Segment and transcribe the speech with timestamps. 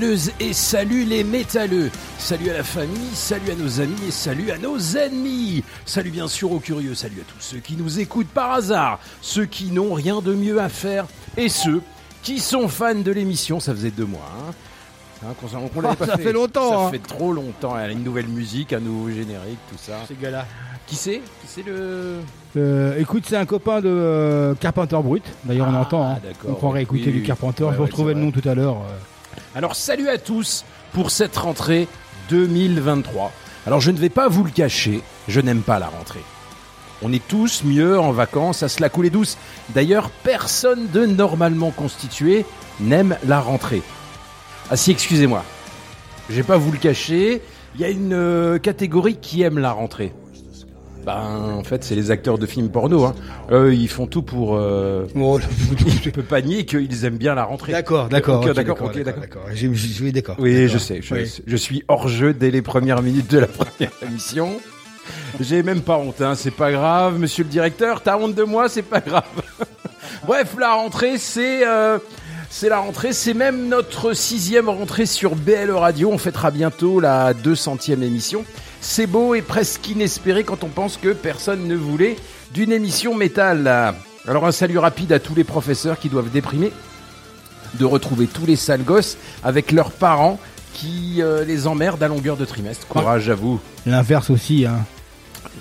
[0.00, 1.90] Métalleuses et salut les métalleux.
[2.18, 5.64] Salut à la famille, salut à nos amis et salut à nos ennemis.
[5.86, 9.46] Salut bien sûr aux curieux, salut à tous ceux qui nous écoutent par hasard, ceux
[9.46, 11.06] qui n'ont rien de mieux à faire
[11.38, 11.80] et ceux
[12.22, 13.58] qui sont fans de l'émission.
[13.58, 14.30] Ça faisait deux mois.
[14.38, 14.52] Hein.
[15.26, 15.34] Hein,
[15.96, 16.90] pas Ça fait longtemps, Ça hein.
[16.90, 17.78] fait trop longtemps.
[17.78, 20.00] Elle a une nouvelle musique, un nouveau générique, tout ça.
[20.06, 20.44] Ces gars-là.
[20.86, 21.16] Qui c'est?
[21.40, 22.16] Qui c'est le
[22.58, 25.24] Euh, écoute, c'est un copain de euh, Carpenter Brut.
[25.44, 26.04] D'ailleurs, on Ah, entend.
[26.06, 26.18] hein.
[26.46, 27.22] On pourrait écouter Oui, du.
[27.22, 27.64] Carpenter.
[27.64, 28.76] Ouais, Je vous ouais, retrouvais le nom tout à l'heure.
[28.76, 29.15] euh.
[29.54, 31.88] Alors salut à tous pour cette rentrée
[32.30, 33.32] 2023.
[33.66, 36.22] Alors je ne vais pas vous le cacher, je n'aime pas la rentrée.
[37.02, 39.36] On est tous mieux en vacances à se la couler douce.
[39.70, 42.46] D'ailleurs, personne de normalement constitué
[42.80, 43.82] n'aime la rentrée.
[44.70, 45.44] Ah si, excusez-moi.
[46.30, 47.42] Je vais pas vous le cacher,
[47.74, 50.12] il y a une euh, catégorie qui aime la rentrée.
[51.06, 53.04] Ben, en fait, c'est les acteurs de films porno.
[53.04, 53.14] Hein.
[53.52, 54.56] Eux, ils font tout pour...
[54.56, 55.06] Euh...
[56.02, 57.70] je peux pas nier qu'ils aiment bien la rentrée.
[57.70, 58.44] D'accord, d'accord.
[58.44, 59.42] Ok, d'accord, ok, d'accord.
[59.54, 60.34] J'ai- j'ai- Oui, d'accord.
[60.40, 61.00] Oui, je sais.
[61.02, 61.32] Je, Oui.
[61.46, 64.56] je suis hors jeu dès les premières minutes de la première émission.
[65.38, 68.68] J'ai même pas honte, hein, c'est pas grave, monsieur le directeur, t'as honte de moi,
[68.68, 69.22] c'est pas grave.
[70.26, 71.98] Bref, la rentrée, c'est euh,
[72.50, 76.10] c'est la rentrée, c'est même notre sixième rentrée sur BL Radio.
[76.10, 78.44] On fêtera bientôt la 200e émission.
[78.88, 82.16] C'est beau et presque inespéré quand on pense que personne ne voulait
[82.54, 83.94] d'une émission métal.
[84.28, 86.70] Alors un salut rapide à tous les professeurs qui doivent déprimer
[87.74, 90.38] de retrouver tous les sales gosses avec leurs parents
[90.72, 92.86] qui euh, les emmerdent à longueur de trimestre.
[92.86, 93.60] Courage à vous.
[93.86, 94.64] L'inverse aussi.
[94.64, 94.86] Hein.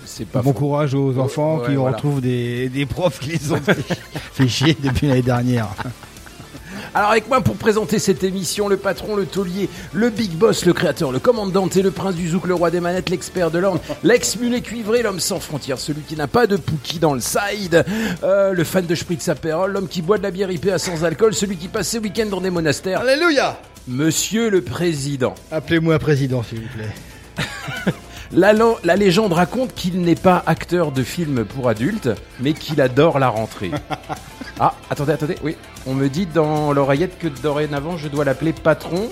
[0.05, 0.59] C'est pas bon faux.
[0.59, 1.95] courage aux enfants ouais, qui voilà.
[1.95, 3.75] retrouvent des, des profs qui les ont fait,
[4.33, 5.69] fait chier depuis l'année dernière.
[6.95, 10.71] Alors avec moi pour présenter cette émission, le patron, le taulier, le big boss, le
[10.71, 13.79] créateur, le commandant et le prince du zouk, le roi des manettes, l'expert de l'orne,
[14.01, 17.83] l'ex-mulet cuivré, l'homme sans frontières, celui qui n'a pas de pouki dans le side,
[18.23, 21.33] euh, le fan de Spritz Aperol, l'homme qui boit de la bière IPA sans alcool,
[21.33, 25.35] celui qui passe ses week-ends dans des monastères, Alléluia monsieur le président.
[25.51, 27.43] Appelez-moi président, s'il vous plaît.
[28.35, 32.09] La, légende raconte qu'il n'est pas acteur de films pour adultes,
[32.41, 33.71] mais qu'il adore la rentrée.
[34.57, 35.57] Ah, attendez, attendez, oui.
[35.85, 39.09] On me dit dans l'oreillette que dorénavant je dois l'appeler patron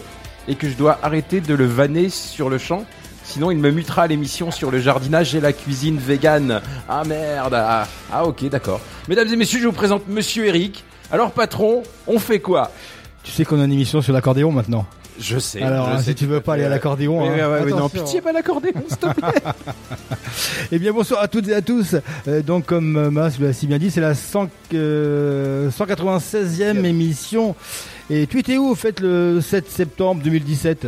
[0.48, 2.86] et que je dois arrêter de le vanner sur le champ.
[3.26, 6.62] Sinon, il me mutera à l'émission sur le jardinage et la cuisine végane.
[6.88, 7.56] Ah merde.
[7.56, 8.80] Ah, ah, ok, d'accord.
[9.10, 10.86] Mesdames et messieurs, je vous présente Monsieur Eric.
[11.12, 12.72] Alors, patron, on fait quoi?
[13.26, 14.86] Tu sais qu'on a une émission sur l'accordéon maintenant.
[15.20, 15.62] Je sais.
[15.62, 17.78] Alors, je hein, sais si tu veux pas aller à l'accordéon, Oui, hein, oui, oui,
[17.80, 19.34] non, pitié, pas l'accordéon, s'il te plaît.
[20.72, 21.96] Eh bien bonsoir à toutes et à tous.
[22.28, 27.56] Euh, donc comme euh, Mas l'a si bien dit, c'est la 100, euh, 196e émission.
[28.10, 30.88] Et tu étais où au fait le 7 septembre 2017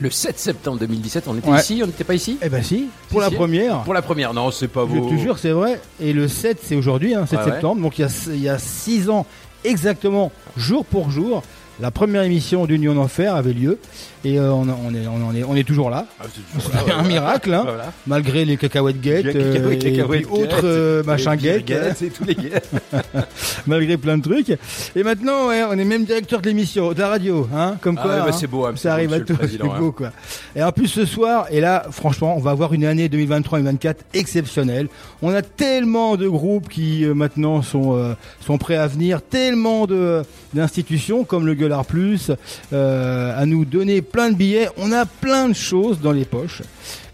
[0.00, 1.60] Le 7 septembre 2017, on était Ouais.
[1.60, 3.36] ici, on n'était pas ici Eh ben si, pour Si, la si.
[3.36, 3.82] première.
[3.82, 5.10] Pour la première, non, c'est pas Je beau.
[5.10, 5.80] te jure, c'est vrai.
[6.00, 7.50] Et le 7, c'est aujourd'hui, hein, 7 Ouais, ouais.
[7.52, 7.82] septembre.
[7.82, 9.26] Donc il y a, il y a 6 ans
[9.64, 11.42] exactement, jour pour jour.
[11.82, 13.76] La première émission d'Union d'Enfer avait lieu
[14.24, 16.06] et euh, on, on est, on, en est, on est toujours là.
[16.20, 17.92] Ah, c'est toujours là, un miracle, hein, Voilà.
[18.06, 22.10] malgré les cacahuètes guettes Les euh, et puis autres guettes, euh, machins guettes, guettes et
[22.10, 22.70] tous les guettes.
[23.66, 24.56] malgré plein de trucs.
[24.94, 28.02] Et maintenant, ouais, on est même directeur de l'émission, de la radio, hein, comme Ah
[28.02, 28.10] quoi.
[28.12, 30.12] ouais, bah, hein, c'est beau, hein, ça arrive à le c'est beau quoi.
[30.54, 34.86] Et en plus ce soir, et là, franchement, on va avoir une année 2023-2024 exceptionnelle.
[35.20, 39.86] On a tellement de groupes qui euh, maintenant sont euh, sont prêts à venir, tellement
[39.88, 40.22] de
[40.54, 41.54] d'institutions comme le
[41.86, 42.30] Plus
[42.72, 44.68] euh, à nous donner plein de billets.
[44.76, 46.62] On a plein de choses dans les poches.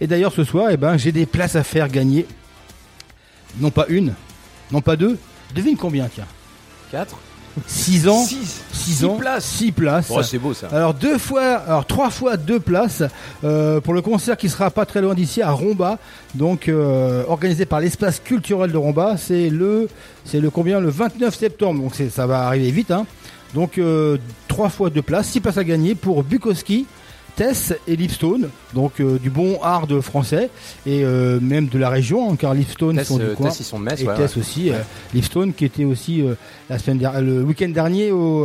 [0.01, 2.27] Et d'ailleurs ce soir, eh ben, j'ai des places à faire gagner.
[3.61, 4.15] Non pas une,
[4.73, 5.19] non pas deux.
[5.55, 6.27] Devine combien, tiens.
[6.93, 7.17] 4
[7.67, 8.25] 6 ans.
[8.25, 9.17] 6 6 ans.
[9.17, 9.45] places.
[9.45, 10.07] 6 places.
[10.11, 10.69] Oh, c'est beau ça.
[10.73, 13.03] Alors deux fois, alors trois fois deux places
[13.45, 15.99] euh, pour le concert qui sera pas très loin d'ici à Romba,
[16.35, 19.17] donc euh, organisé par l'espace culturel de Romba.
[19.17, 19.89] C'est le,
[20.25, 20.81] c'est le combien?
[20.81, 21.83] Le 29 septembre.
[21.83, 22.91] Donc ça va arriver vite.
[22.91, 23.07] Hein.
[23.55, 26.87] Donc euh, trois fois deux places, six places à gagner pour Bukowski.
[27.39, 30.51] Tess et Lipstone, donc euh, du bon hard français
[30.85, 33.47] et euh, même de la région, hein, car Lipstone Tess, sont du euh, coin.
[33.51, 34.41] Tess, ils sont de Metz, Et ouais, Tess ouais.
[34.41, 34.73] aussi,
[35.15, 36.25] Lipstone qui était aussi
[36.69, 38.45] la semaine dernière, le week-end dernier au,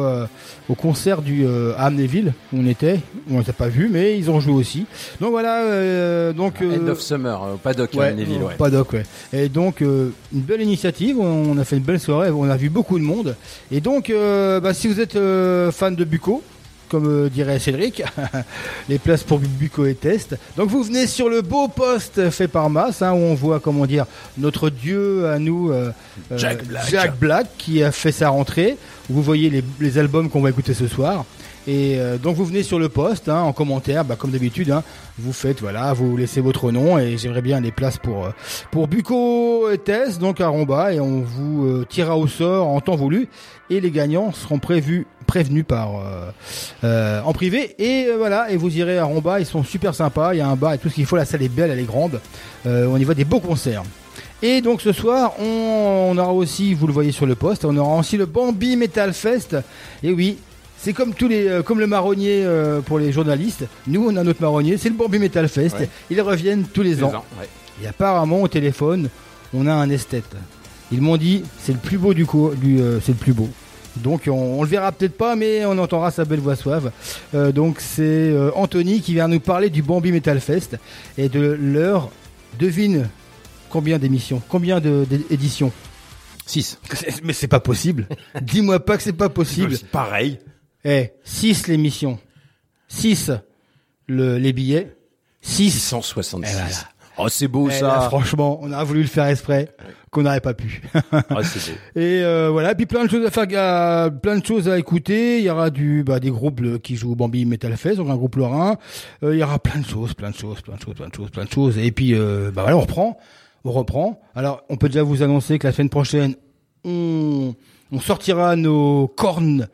[0.70, 1.44] au concert du
[1.76, 3.00] à Amnéville où on était,
[3.32, 4.86] on les a pas vu, mais ils ont joué aussi.
[5.20, 8.54] Donc voilà, donc euh, End of Summer, au paddock, à Neville, ouais.
[8.60, 9.04] Paddock, ouais.
[9.34, 13.00] Et donc une belle initiative, on a fait une belle soirée, on a vu beaucoup
[13.00, 13.36] de monde.
[13.72, 15.18] Et donc, bah, si vous êtes
[15.72, 16.44] fan de Buco.
[16.94, 18.04] Comme euh, dirait Cédric,
[18.88, 20.38] les places pour Buco et Test.
[20.58, 23.88] Donc vous venez sur le beau poste fait par Mass, hein, où on voit comment
[23.88, 24.06] dire
[24.38, 25.90] notre dieu à nous, euh,
[26.32, 26.90] euh, Jack Black.
[26.92, 28.78] Jack Black, qui a fait sa rentrée.
[29.10, 31.26] Vous voyez les, les albums qu'on va écouter ce soir.
[31.66, 34.72] Et euh, donc vous venez sur le poste hein, en commentaire, bah, comme d'habitude.
[34.72, 34.84] Hein,
[35.18, 38.32] vous faites voilà, vous laissez votre nom et j'aimerais bien les places pour euh,
[38.72, 42.82] pour Buco et Tess, donc à Romba, et on vous euh, tirera au sort en
[42.82, 43.30] temps voulu.
[43.70, 46.32] Et les gagnants seront prévus prévenus par euh,
[46.84, 50.34] euh, en privé et euh, voilà et vous irez à Romba ils sont super sympas
[50.34, 51.80] il y a un bar et tout ce qu'il faut la salle est belle elle
[51.80, 52.20] est grande
[52.66, 53.84] on y voit des beaux concerts
[54.42, 57.78] et donc ce soir, on, on aura aussi, vous le voyez sur le poste, on
[57.78, 59.56] aura aussi le Bambi Metal Fest.
[60.04, 60.38] Et oui,
[60.78, 62.46] c'est comme tous les, comme le marronnier
[62.86, 63.64] pour les journalistes.
[63.88, 65.78] Nous, on a notre marronnier, c'est le Bambi Metal Fest.
[65.80, 65.90] Ouais.
[66.10, 67.14] Ils reviennent tous les ans.
[67.14, 67.48] ans, ouais.
[67.82, 69.08] Et apparemment, au téléphone,
[69.54, 70.36] on a un esthète.
[70.92, 73.48] Ils m'ont dit, c'est le plus beau du coup, du, c'est le plus beau.
[73.98, 76.92] Donc on, on le verra peut-être pas, mais on entendra sa belle voix suave.
[77.34, 80.78] Euh, donc c'est euh, Anthony qui vient nous parler du Bambi Metal Fest
[81.18, 82.10] et de leur
[82.60, 83.10] devine
[83.70, 85.72] combien d'émissions, combien d'éditions.
[86.46, 86.80] 6.
[87.24, 88.08] Mais c'est pas possible.
[88.42, 89.78] Dis-moi pas que c'est pas possible.
[89.92, 90.40] Pareil.
[90.86, 92.20] Eh, 6 l'émission,
[92.90, 93.32] 6
[94.08, 94.96] le, les billets,
[95.42, 96.52] 6 666.
[96.52, 96.68] Eh, voilà.
[97.18, 97.88] Oh, c'est beau Eh, ça.
[97.88, 99.70] là, franchement, on a voulu le faire exprès,
[100.10, 100.82] qu'on n'aurait pas pu.
[101.44, 101.78] C'est beau.
[101.96, 105.38] Et euh, voilà, puis plein de choses à faire, plein de choses à écouter.
[105.40, 108.36] Il y aura du, bah, des groupes qui jouent Bambi Metal Fest, donc un groupe
[108.38, 108.78] lorrain.
[109.24, 111.14] Euh, il y aura plein de choses, plein de choses, plein de choses, plein de
[111.16, 111.78] choses, plein de choses.
[111.78, 113.18] Et puis, euh, bah voilà, on reprend,
[113.64, 114.20] on reprend.
[114.36, 116.34] Alors, on peut déjà vous annoncer que la semaine prochaine,
[116.84, 117.54] on,
[117.92, 119.68] on sortira nos cornes.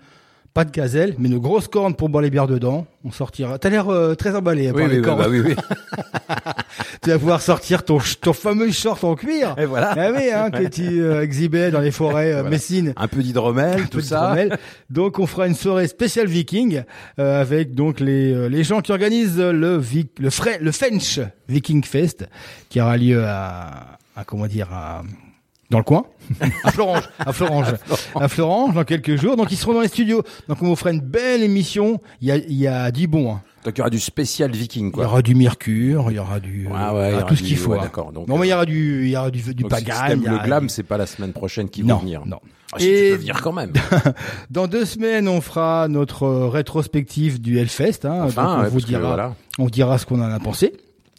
[0.55, 2.87] Pas de gazelle, mais nos grosses cornes pour boire les bières dedans.
[3.05, 3.59] On sortira.
[3.59, 5.19] T'as l'air euh, très emballé Oui, par oui, les oui, cornes.
[5.19, 5.55] bah oui, oui.
[7.01, 9.55] Tu vas pouvoir sortir ton, ton fameux short en cuir.
[9.57, 9.93] Et voilà.
[9.97, 12.49] Ah oui, hein, que tu euh, exhibais dans les forêts euh, Voilà.
[12.49, 12.93] messines.
[12.97, 14.35] Un peu d'hydromel, tout peu ça.
[14.89, 16.83] Donc on fera une soirée spéciale Viking
[17.19, 21.19] euh, avec donc les euh, les gens qui organisent le Vic, le Fre le French
[21.47, 22.27] Viking Fest
[22.69, 25.03] qui aura lieu à, à comment dire à
[25.69, 26.05] dans le coin,
[26.63, 27.67] à Florange, à Florange,
[28.15, 29.35] à Florange dans quelques jours.
[29.37, 30.23] Donc ils seront dans les studios.
[30.47, 32.01] Donc on vous fera une belle émission.
[32.21, 33.33] Il y a il y a du bon.
[33.33, 33.41] hein.
[33.65, 35.05] Donc il y aura du spécial viking, Il y quoi.
[35.05, 37.35] aura du mercure, il y aura du euh, Ouais, ouais, il y ah, aura tout
[37.35, 37.71] ce qu'il faut.
[37.71, 38.11] ouais, d'accord.
[38.13, 39.85] Donc, non mais il y euh, aura du il y aura du du Donc, si
[39.85, 42.23] le glam, c'est pas la semaine prochaine Non, vont venir.
[42.25, 42.39] non.
[42.71, 43.73] Ah, si tu Et- peux venir quand même.
[44.49, 48.05] Dans deux semaines, on fera notre euh, rétrospective du Hellfest.
[48.05, 49.35] Hein, Enfin, Donc, on vous parce que, dira, voilà.
[49.57, 50.73] on vous dira ce qu'on en a pensé.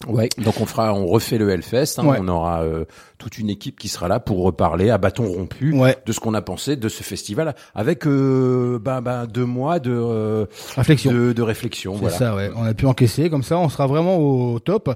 [0.09, 0.29] Ouais.
[0.39, 1.99] Donc on fera, on refait le Hellfest.
[1.99, 2.17] Hein, Ouais.
[2.21, 2.85] On aura euh,
[3.19, 5.97] toute une équipe qui sera là pour reparler à bâton rompu Ouais.
[6.07, 9.93] de ce qu'on a pensé de ce festival, avec euh, ben, ben, deux mois de
[9.93, 11.13] euh, Réflexion.
[11.13, 11.93] de, de réflexion.
[11.95, 12.17] Voilà.
[12.17, 12.51] ça, ouais.
[12.57, 14.95] On a pu encaisser comme ça, on sera vraiment au top.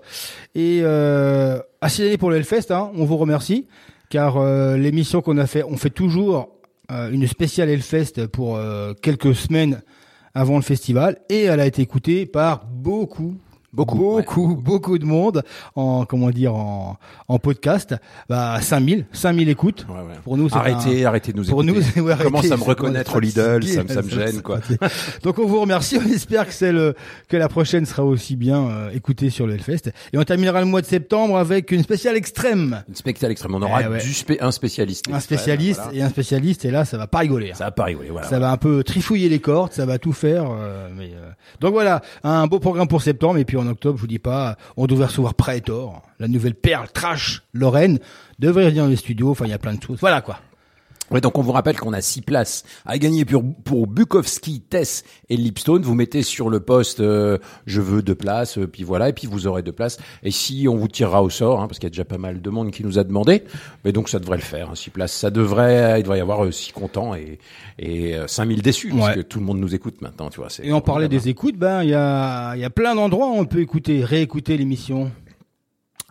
[0.55, 3.67] Et euh, à signaler pour le Hellfest, hein, on vous remercie
[4.11, 6.49] car euh, l'émission qu'on a fait, on fait toujours
[6.93, 9.83] euh, une spéciale Hellfest pour euh, quelques semaines
[10.35, 13.35] avant le festival et elle a été écoutée par beaucoup,
[13.75, 15.43] Beaucoup, beaucoup, beaucoup de monde
[15.75, 16.97] en comment dire en,
[17.29, 17.95] en podcast.
[18.29, 19.87] Bah 5000, 5000 écoutes.
[19.89, 20.15] Ouais, ouais.
[20.23, 21.81] Pour nous, Arrêtez, un- arrêtez de nous pour écouter.
[21.97, 24.43] nous, ouais, arrêtez, Commence à me ça reconnaître au Lidl, ça, me- ça me gêne,
[24.43, 24.61] quoi.
[25.23, 26.95] Donc on vous remercie, on espère que c'est le
[27.29, 29.91] que la prochaine sera aussi bien euh, écoutée sur le Hellfest.
[30.13, 32.83] Et on terminera le mois de septembre avec une spéciale extrême.
[32.89, 33.55] Une spectacle extrême.
[33.55, 35.07] On aura Eh du spé- un spécialiste.
[35.13, 35.99] Un spécialiste voilà.
[35.99, 37.51] et un spécialiste et là ça va pas rigoler.
[37.51, 37.55] hein.
[37.57, 38.29] Ça va pas rigoler, voilà.
[38.29, 40.45] Ça va un peu trifouiller les cordes, ça va tout faire.
[40.51, 44.03] euh, mais euh, donc voilà, un beau programme pour septembre et puis en octobre, je
[44.03, 47.99] vous dis pas, on devrait recevoir Praetor, la nouvelle perle trash Lorraine,
[48.39, 49.31] devrait venir dans les studios.
[49.31, 49.99] Enfin, il y a plein de choses.
[50.01, 50.39] Voilà quoi.
[51.11, 55.05] Ouais, donc on vous rappelle qu'on a six places à gagner pour, pour Bukowski, Tess
[55.29, 55.83] et Lipstone.
[55.83, 59.27] Vous mettez sur le poste euh, je veux deux places, euh, puis voilà, et puis
[59.27, 59.99] vous aurez deux places.
[60.23, 62.41] Et si on vous tirera au sort, hein, parce qu'il y a déjà pas mal
[62.41, 63.43] de monde qui nous a demandé,
[63.85, 64.71] mais donc ça devrait le faire.
[64.71, 67.39] hein, six places, ça devrait, il devrait y avoir euh, six contents et,
[67.79, 69.01] et euh, 5000 déçus, Ouais.
[69.01, 70.49] parce que tout le monde nous écoute maintenant, tu vois.
[70.63, 73.35] Et on parlait des écoutes, ben il y a il y a plein d'endroits où
[73.35, 75.11] on peut écouter, réécouter l'émission.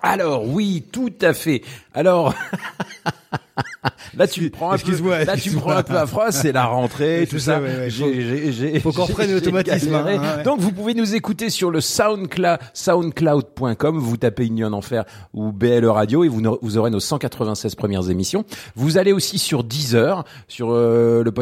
[0.03, 1.61] Alors oui, tout à fait.
[1.93, 2.33] Alors
[4.17, 4.91] là tu me prends un peu,
[5.25, 7.55] là tu me prends un peu à froid, c'est la rentrée, tout ça.
[7.55, 10.03] ça, ouais, ouais, J'ai- j'ai- j'ai- faut qu'on reprenne l'automatisme, hein,
[10.37, 10.43] ouais.
[10.43, 13.97] Donc vous pouvez nous écouter sur le SoundCloud, soundcloud.com.
[13.97, 18.43] Vous tapez Nuit en Enfer ou BLE Radio et vous, aurez nos 196 premières émissions.
[18.75, 21.33] Vous allez aussi sur Deezer, sur euh, le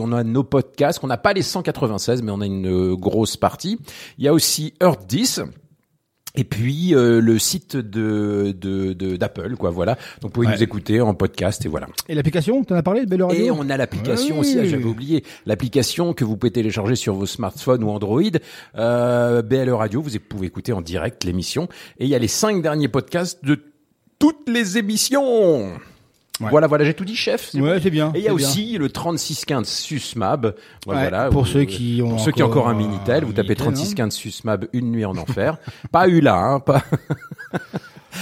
[0.00, 0.98] on a nos podcasts.
[1.02, 3.78] On n'a pas les 196, mais on a une euh, grosse partie.
[4.18, 5.42] Il y a aussi Earth 10.
[6.36, 9.94] Et puis euh, le site de de de- d'Apple quoi voilà.
[10.20, 10.54] Donc vous pouvez Ouais.
[10.54, 11.88] nous écouter en podcast et voilà.
[12.08, 14.40] Et l'application, t'en as parlé, Belle Radio et on a l'application Oui.
[14.40, 15.24] aussi ah, j'avais oublié.
[15.46, 18.22] L'application que vous pouvez télécharger sur vos smartphones ou Android.
[18.76, 21.68] Euh, BLE Radio vous pouvez écouter en direct l'émission.
[21.98, 23.58] Et il y a les cinq derniers podcasts de
[24.20, 25.72] toutes les émissions
[26.40, 26.48] Ouais.
[26.50, 28.12] voilà voilà j'ai tout dit chef c'est Ouais, c'est bien.
[28.14, 28.46] et il y a c'est bien.
[28.48, 30.54] aussi le 3615 SUSMAB.
[30.86, 33.26] Voilà, Ouais, voilà, pour ceux qui ont pour ceux qui ont encore un Minitel, un
[33.26, 33.72] vous tapez Minitel, hein.
[33.72, 35.58] 3615 SUSMAB une nuit en enfer.
[35.92, 36.82] pas eu là, hein, pas.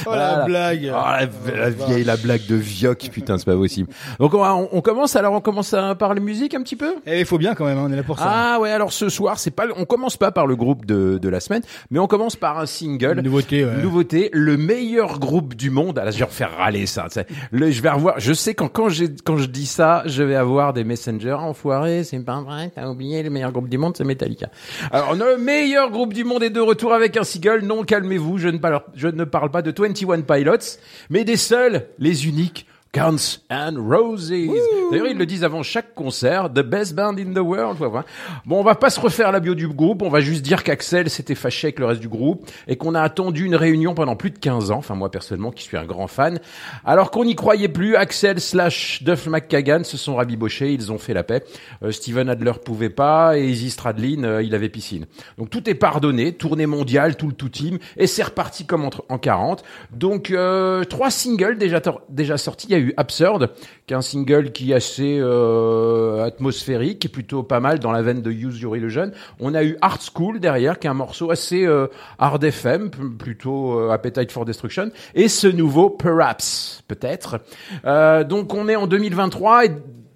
[0.07, 0.93] Oh la blague.
[0.93, 3.91] Oh, la, la vieille, la blague de Vioc, putain, c'est pas possible.
[4.19, 6.95] Donc on, on, on commence alors, on commence à parler musique un petit peu?
[7.07, 8.25] Et il faut bien quand même, hein, on est là pour ça.
[8.27, 11.29] Ah ouais, alors ce soir, c'est pas, on commence pas par le groupe de, de
[11.29, 13.21] la semaine, mais on commence par un single.
[13.21, 13.83] Nouveauté, ouais.
[13.83, 15.99] Nouveauté, le meilleur groupe du monde.
[15.99, 17.07] Ah, là, je vais refaire râler ça.
[17.51, 18.17] Le, je vais revoir.
[18.19, 22.05] Je sais quand quand j'ai quand je dis ça, je vais avoir des messengers enfoirés.
[22.05, 22.71] C'est pas vrai.
[22.75, 24.49] T'as oublié le meilleur groupe du monde, c'est Metallica.
[24.93, 27.63] Alors le meilleur groupe du monde est de retour avec un single.
[27.65, 28.39] Non, calmez-vous.
[28.39, 30.79] Je ne parle je ne parle pas de 21 Pilots,
[31.11, 32.67] mais des seuls, les uniques.
[32.99, 34.33] Guns and Roses.
[34.91, 36.53] D'ailleurs, ils le disent avant chaque concert.
[36.53, 37.79] The best band in the world.
[37.79, 40.03] Bon, on va pas se refaire la bio du groupe.
[40.03, 43.01] On va juste dire qu'Axel s'était fâché avec le reste du groupe et qu'on a
[43.01, 44.79] attendu une réunion pendant plus de 15 ans.
[44.79, 46.41] Enfin, moi, personnellement, qui suis un grand fan.
[46.85, 50.73] Alors qu'on n'y croyait plus, Axel slash Duff McKagan se sont rabibochés.
[50.73, 51.45] Ils ont fait la paix.
[51.85, 55.07] Euh, Steven Adler pouvait pas et Izzy Stradlin, euh, il avait piscine.
[55.37, 56.33] Donc tout est pardonné.
[56.33, 57.79] Tournée mondiale, tout le tout team.
[57.97, 59.63] Et c'est reparti comme entre, en 40.
[59.93, 62.67] Donc, euh, trois singles déjà, déjà sortis.
[62.71, 63.51] Il y a eu Absurd,
[63.87, 67.93] qui est un single qui est assez euh, atmosphérique, qui est plutôt pas mal dans
[67.93, 69.11] la veine de Use Your Illusion.
[69.41, 71.87] On a eu Art School derrière, qui est un morceau assez euh,
[72.19, 77.41] hard FM, plutôt euh, Appetite for Destruction, et ce nouveau Perhaps, peut-être.
[78.29, 79.71] Donc on est en 2023 et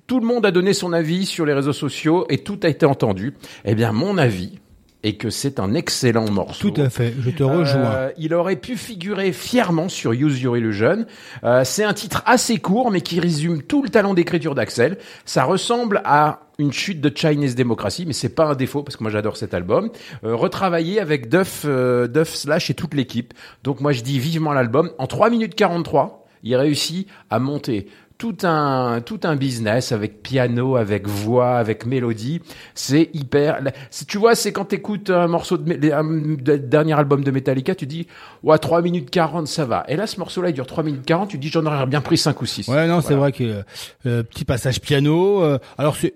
[0.06, 2.86] tout le monde a donné son avis sur les réseaux sociaux et tout a été
[2.86, 3.34] entendu.
[3.64, 4.58] Eh bien, mon avis
[5.02, 6.70] est que c'est un excellent morceau.
[6.70, 7.92] Tout à fait, je te rejoins.
[7.94, 11.06] Euh, il aurait pu figurer fièrement sur Use Your Illusion.
[11.44, 14.98] Euh, c'est un titre assez court, mais qui résume tout le talent d'écriture d'Axel.
[15.24, 19.02] Ça ressemble à une chute de Chinese Democracy, mais c'est pas un défaut parce que
[19.02, 19.90] moi j'adore cet album.
[20.24, 23.34] Euh, retravaillé avec Duff, euh, Duff Slash et toute l'équipe.
[23.64, 24.90] Donc moi je dis vivement l'album.
[24.98, 27.88] En 3 minutes 43, il réussit à monter
[28.22, 32.40] tout un tout un business avec piano, avec voix, avec mélodie.
[32.72, 33.58] C'est hyper.
[34.06, 37.84] Tu vois, c'est quand t'écoutes un morceau de, un de- dernier album de Metallica, tu
[37.84, 38.06] dis
[38.44, 39.82] ouais 3 minutes 40 ça va.
[39.88, 42.16] Et là ce morceau-là il dure 3 minutes 40, tu dis j'en aurais bien pris
[42.16, 42.68] 5 ou 6.
[42.68, 43.62] Ouais, non, c'est vrai que euh,
[44.06, 45.42] euh, petit passage piano.
[45.42, 46.14] euh, alors c'est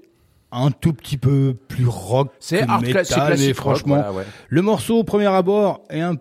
[0.53, 2.31] un tout petit peu plus rock.
[2.39, 4.25] C'est art métal, mais rock, franchement, voilà, ouais.
[4.49, 6.15] le morceau au premier abord est un.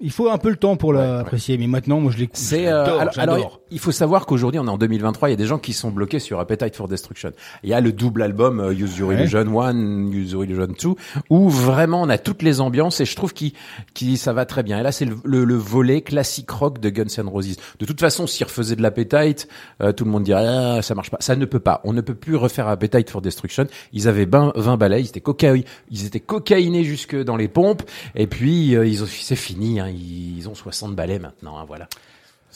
[0.00, 2.36] Il faut un peu le temps pour l'apprécier, mais maintenant, moi, je l'écoute.
[2.36, 5.46] C'est euh, alors, il faut savoir qu'aujourd'hui on est en 2023, il y a des
[5.46, 7.32] gens qui sont bloqués sur Appetite for Destruction.
[7.64, 9.12] Il y a le double album euh, Use Your.
[9.12, 10.88] Illusion 1, Use Your Illusion 2
[11.28, 13.52] où vraiment on a toutes les ambiances et je trouve qu'il
[13.92, 14.78] qui ça va très bien.
[14.78, 17.56] Et là c'est le, le, le volet classique rock de Guns N' Roses.
[17.80, 19.48] De toute façon, s'ils refaisaient de l'Appetite,
[19.82, 21.18] euh, tout le monde dirait ah, ça marche pas.
[21.20, 21.80] Ça ne peut pas.
[21.82, 23.66] On ne peut plus refaire Appetite for Destruction.
[23.92, 27.82] Ils avaient 20, 20 balais, ils étaient cocaï, ils étaient cocaïnés jusque dans les pompes
[28.14, 29.88] et puis euh, ils ont c'est fini hein.
[29.88, 31.88] ils ont 60 balais maintenant hein, voilà.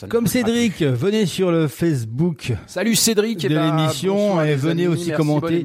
[0.07, 3.43] Comme Cédric, venez sur le Facebook, Salut Cédric.
[3.43, 5.63] eh de ben, l'émission, et venez amis, aussi merci, commenter.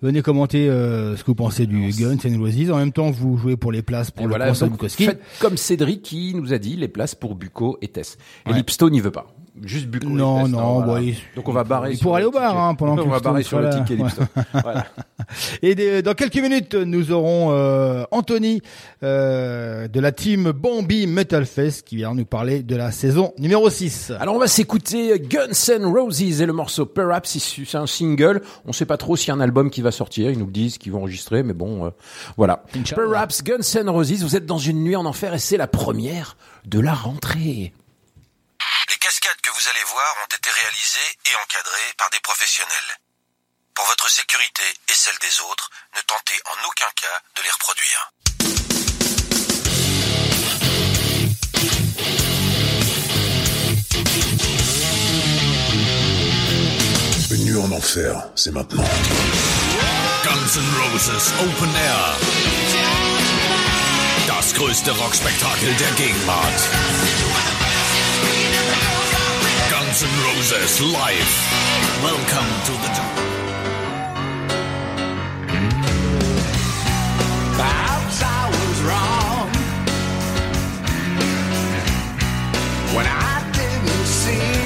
[0.00, 2.70] venez commenter euh, ce que vous pensez du Guns N' Roses.
[2.70, 5.06] En même temps, vous jouez pour les places pour Et le voilà, concert Bukowski.
[5.06, 8.16] faites comme Cédric qui nous a dit les places pour Bucco et Tess.
[8.46, 8.56] Et Ouais.
[8.56, 9.26] Lipsto n'y veut pas.
[9.62, 10.86] Juste Bucco Non, non, voilà.
[11.00, 11.92] bon, il- Donc on va barrer.
[11.92, 12.60] il sur pourra le aller au bar, ticket.
[12.62, 13.74] hein, pendant que On va barrer sur le là.
[13.84, 14.02] ticket
[14.52, 14.86] voilà.
[15.62, 18.62] Et des- dans quelques minutes, nous aurons euh, Anthony
[19.04, 23.70] euh, de la team Bambi Metal Fest qui vient nous parler de la saison numéro
[23.70, 24.12] 6.
[24.18, 28.42] Alors on va s'écouter Guns N' Roses et le morceau Perhaps, issu- c'est un single.
[28.66, 30.30] On sait pas trop s'il y a un album qui va sortir.
[30.30, 31.90] Ils nous le disent qu'ils vont enregistrer, mais bon, euh,
[32.36, 32.64] voilà.
[32.76, 33.02] Inch'Allah.
[33.08, 36.36] Perhaps, Guns N' Roses, vous êtes dans une nuit en enfer et c'est la première
[36.66, 37.72] de la rentrée.
[39.64, 42.98] Vous allez voir ont été réalisées et encadrées par des professionnels.
[43.74, 48.12] Pour votre sécurité et celle des autres, ne tentez en aucun cas de les reproduire.
[57.30, 58.84] Une nuit en enfer, c'est maintenant.
[60.24, 62.18] Guns N' Roses Open Air.
[64.26, 67.13] Das größte Rockspektakel der Gegenwart.
[69.94, 71.32] Guns N' Roses live.
[72.02, 72.90] Welcome to the.
[77.54, 79.48] Perhaps I was wrong
[82.96, 84.63] when I didn't see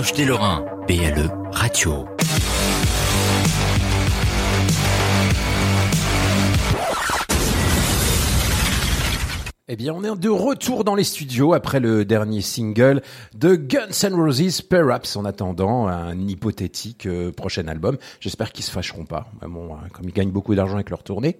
[0.00, 2.06] proche des BLE Radio.
[9.68, 13.02] Eh bien, on est de retour dans les studios après le dernier single
[13.34, 17.98] de Guns N' Roses, Perhaps, en attendant un hypothétique euh, prochain album.
[18.20, 19.30] J'espère qu'ils se fâcheront pas.
[19.46, 21.36] Bon, hein, comme ils gagnent beaucoup d'argent avec leur tournée,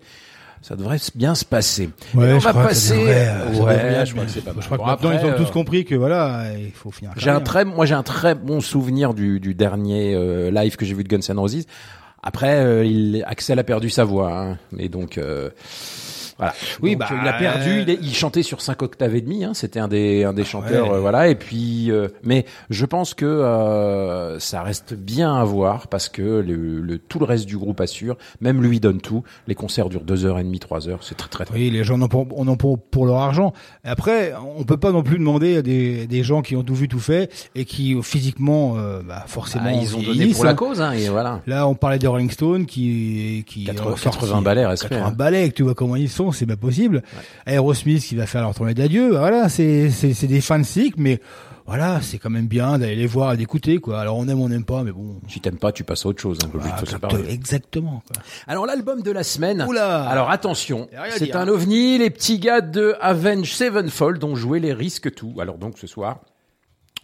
[0.63, 1.91] ça devrait bien se passer.
[2.15, 2.97] Ouais, on je va que passer.
[2.97, 4.63] devrait, euh, ça ouais, devrait, je crois que c'est pas mal.
[4.63, 6.91] Je crois que Bon, maintenant, après, ils ont tous euh, compris que voilà, il faut
[6.91, 7.13] finir.
[7.17, 10.85] J'ai un très, moi j'ai un très bon souvenir du, du dernier euh, live que
[10.85, 11.65] j'ai vu de Guns N' Roses.
[12.23, 15.49] Après, euh, il, Axel a perdu sa voix, hein, mais donc euh,
[16.41, 16.55] voilà.
[16.83, 17.83] Oui, Donc, bah, il a perdu.
[17.83, 19.45] Il, est- il chantait sur cinq octaves et demi.
[19.45, 20.95] Hein, C'était un des un des chanteurs, ouais.
[20.97, 21.29] euh, voilà.
[21.29, 26.23] Et puis, euh, mais je pense que euh, ça reste bien à voir parce que
[26.23, 28.17] le, le tout le reste du groupe assure.
[28.41, 29.23] Même lui donne tout.
[29.47, 31.01] Les concerts durent deux heures et demie, trois heures.
[31.03, 31.45] C'est très très.
[31.45, 33.53] très Oui, les gens en ont pour, on en pour, pour leur argent.
[33.85, 36.89] Après, on peut pas non plus demander à des, des gens qui ont tout vu,
[36.89, 40.51] tout fait et qui euh, physiquement, euh, bah, forcément, Ah, ils ont donné pour la
[40.51, 40.55] hein.
[40.55, 41.41] cause, hein, et voilà.
[41.47, 45.07] Là, on parlait des Rolling Stones qui, qui 80 ont sorti 80 balais, respect, 80
[45.07, 45.15] hein.
[45.17, 47.03] balais, tu vois comment ils sont, c'est pas possible.
[47.47, 50.97] Aerosmith qui va faire leur tournée d'adieu, voilà, c'est, c'est, c'est des fans de cycle,
[50.99, 51.21] mais
[51.67, 54.01] voilà, c'est quand même bien d'aller les voir et d'écouter, quoi.
[54.01, 55.21] Alors on aime, on n'aime pas, mais bon.
[55.29, 56.39] Si t'aimes pas, tu passes à autre chose.
[56.45, 58.23] Hein, Ah, exactement, quoi.
[58.49, 59.65] Alors l'album de la semaine.
[59.69, 61.49] Oula Alors attention, c'est un hein.
[61.49, 61.99] ovni.
[61.99, 65.33] Les petits gars de Avenge Sevenfold ont joué les risques tout.
[65.41, 66.19] Alors donc ce soir.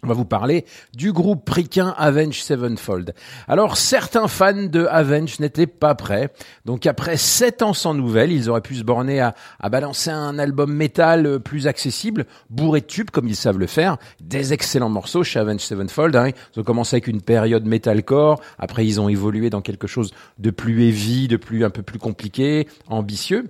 [0.03, 3.15] On va vous parler du groupe ricain Avenge Sevenfold.
[3.49, 6.31] Alors certains fans de Avenge n'étaient pas prêts.
[6.65, 10.39] Donc après sept ans sans nouvelles, ils auraient pu se borner à, à balancer un
[10.39, 13.97] album métal euh, plus accessible, bourré de tubes comme ils savent le faire.
[14.21, 16.15] Des excellents morceaux chez Avenge Sevenfold.
[16.15, 16.31] Hein.
[16.55, 18.41] Ils ont commencé avec une période metalcore.
[18.59, 21.99] Après ils ont évolué dans quelque chose de plus heavy, de plus un peu plus
[21.99, 23.47] compliqué, ambitieux.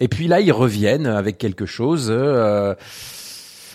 [0.00, 2.08] Et puis là, ils reviennent avec quelque chose.
[2.10, 2.74] euh,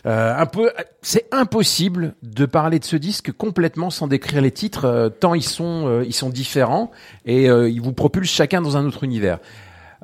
[0.05, 4.85] euh, un peu, c'est impossible de parler de ce disque complètement sans décrire les titres,
[4.85, 6.91] euh, tant ils sont, euh, ils sont différents
[7.25, 9.39] et euh, ils vous propulsent chacun dans un autre univers.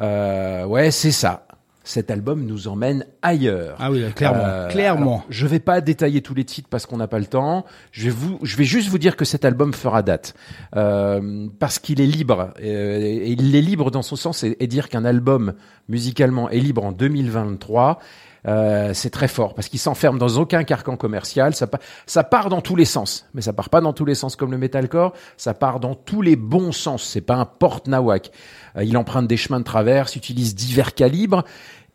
[0.02, 1.48] Euh, ouais, c'est ça.
[1.88, 3.76] Cet album nous emmène ailleurs.
[3.80, 5.12] Ah oui, clairement, Euh, clairement.
[5.18, 7.64] alors, je vais pas détailler tous les titres parce qu'on n'a pas le temps.
[7.92, 10.34] Je vais vous, je vais juste vous dire que cet album fera date
[10.76, 12.50] euh, parce qu'il est libre.
[12.60, 15.54] euh, et il est libre dans son sens et, et dire qu'un album
[15.88, 18.00] musicalement est libre en 2023.
[18.48, 21.56] Euh, c'est très fort parce qu'il s'enferme dans aucun carcan commercial.
[21.56, 24.16] Ça, pa- ça part dans tous les sens, mais ça part pas dans tous les
[24.16, 25.14] sens comme le metalcore.
[25.38, 27.04] Ça part dans tous les bons sens.
[27.04, 28.32] C'est pas un porte-nawak.
[28.78, 31.44] Euh, il emprunte des chemins de traverse, utilise divers calibres,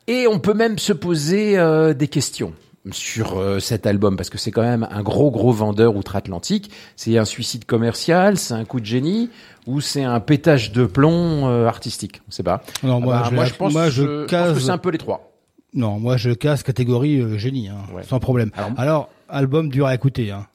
[0.07, 2.53] et on peut même se poser euh, des questions
[2.93, 6.71] sur euh, cet album parce que c'est quand même un gros gros vendeur outre-Atlantique.
[6.97, 9.29] C'est un suicide commercial, c'est un coup de génie
[9.67, 12.23] ou c'est un pétage de plomb euh, artistique.
[12.27, 12.63] On sait pas.
[12.83, 14.79] Non, moi, Ah bah, je, moi je pense, moi, je je pense que c'est un
[14.79, 15.30] peu les trois.
[15.75, 18.03] Non, moi je casse catégorie euh, génie, hein, Ouais.
[18.03, 18.51] sans problème.
[18.57, 20.31] Alors- Alors, album dur à écouter.
[20.31, 20.47] Hein.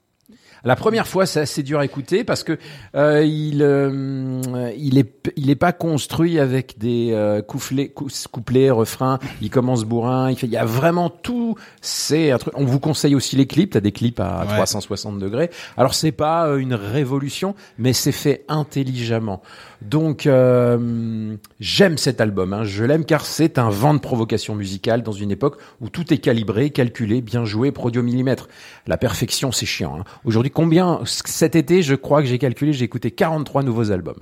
[0.66, 2.58] La première fois, c'est assez dur à écouter parce que
[2.96, 8.72] euh, il euh, il est il est pas construit avec des euh, couplets, cou- couplets,
[8.72, 9.20] refrains.
[9.42, 10.32] Il commence bourrin.
[10.32, 10.48] Il fait.
[10.48, 11.56] Il y a vraiment tout.
[11.82, 12.56] C'est un truc.
[12.58, 13.74] On vous conseille aussi les clips.
[13.74, 14.56] T'as des clips à Ouais.
[14.56, 15.52] 360 degrés.
[15.78, 19.44] Alors c'est pas euh, une révolution, mais c'est fait intelligemment.
[19.90, 22.54] Donc euh, j'aime cet album.
[22.54, 22.64] Hein.
[22.64, 26.18] Je l'aime car c'est un vent de provocation musicale dans une époque où tout est
[26.18, 28.48] calibré, calculé, bien joué, produit au millimètre.
[28.88, 30.00] La perfection, c'est chiant.
[30.00, 30.04] Hein.
[30.24, 34.20] Aujourd'hui, combien cet été, je crois que j'ai calculé, j'ai écouté 43 nouveaux albums.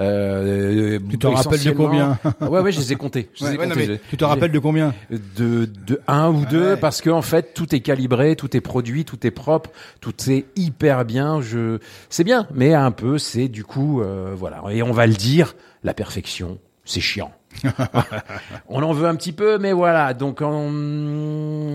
[0.00, 3.28] Euh, Tu te rappelles de combien Ouais, ouais, je les ai comptés.
[3.34, 3.86] Je les ai Ouais, ouais, non, comptés.
[3.88, 6.76] mais tu te rappelles de combien de, de un ou deux Ouais.
[6.76, 10.46] parce que en fait tout est calibré, tout est produit, tout est propre, tout est
[10.56, 11.40] hyper bien.
[11.40, 11.78] Je
[12.10, 15.54] c'est bien, mais un peu c'est du coup euh, voilà et on va le dire
[15.84, 17.32] la perfection c'est chiant.
[18.68, 20.14] on en veut un petit peu, mais voilà.
[20.14, 21.72] Donc en,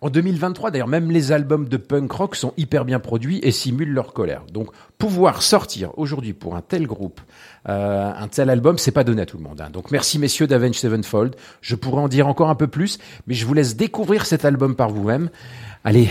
[0.00, 3.92] en 2023, d'ailleurs, même les albums de punk rock sont hyper bien produits et simulent
[3.92, 4.42] leur colère.
[4.52, 7.20] Donc pouvoir sortir aujourd'hui pour un tel groupe,
[7.68, 9.60] euh, un tel album, c'est pas donné à tout le monde.
[9.60, 9.70] hein.
[9.72, 11.36] Donc merci messieurs d'Avenge Sevenfold.
[11.60, 14.76] Je pourrais en dire encore un peu plus, mais je vous laisse découvrir cet album
[14.76, 15.30] par vous-même.
[15.84, 16.08] Allez,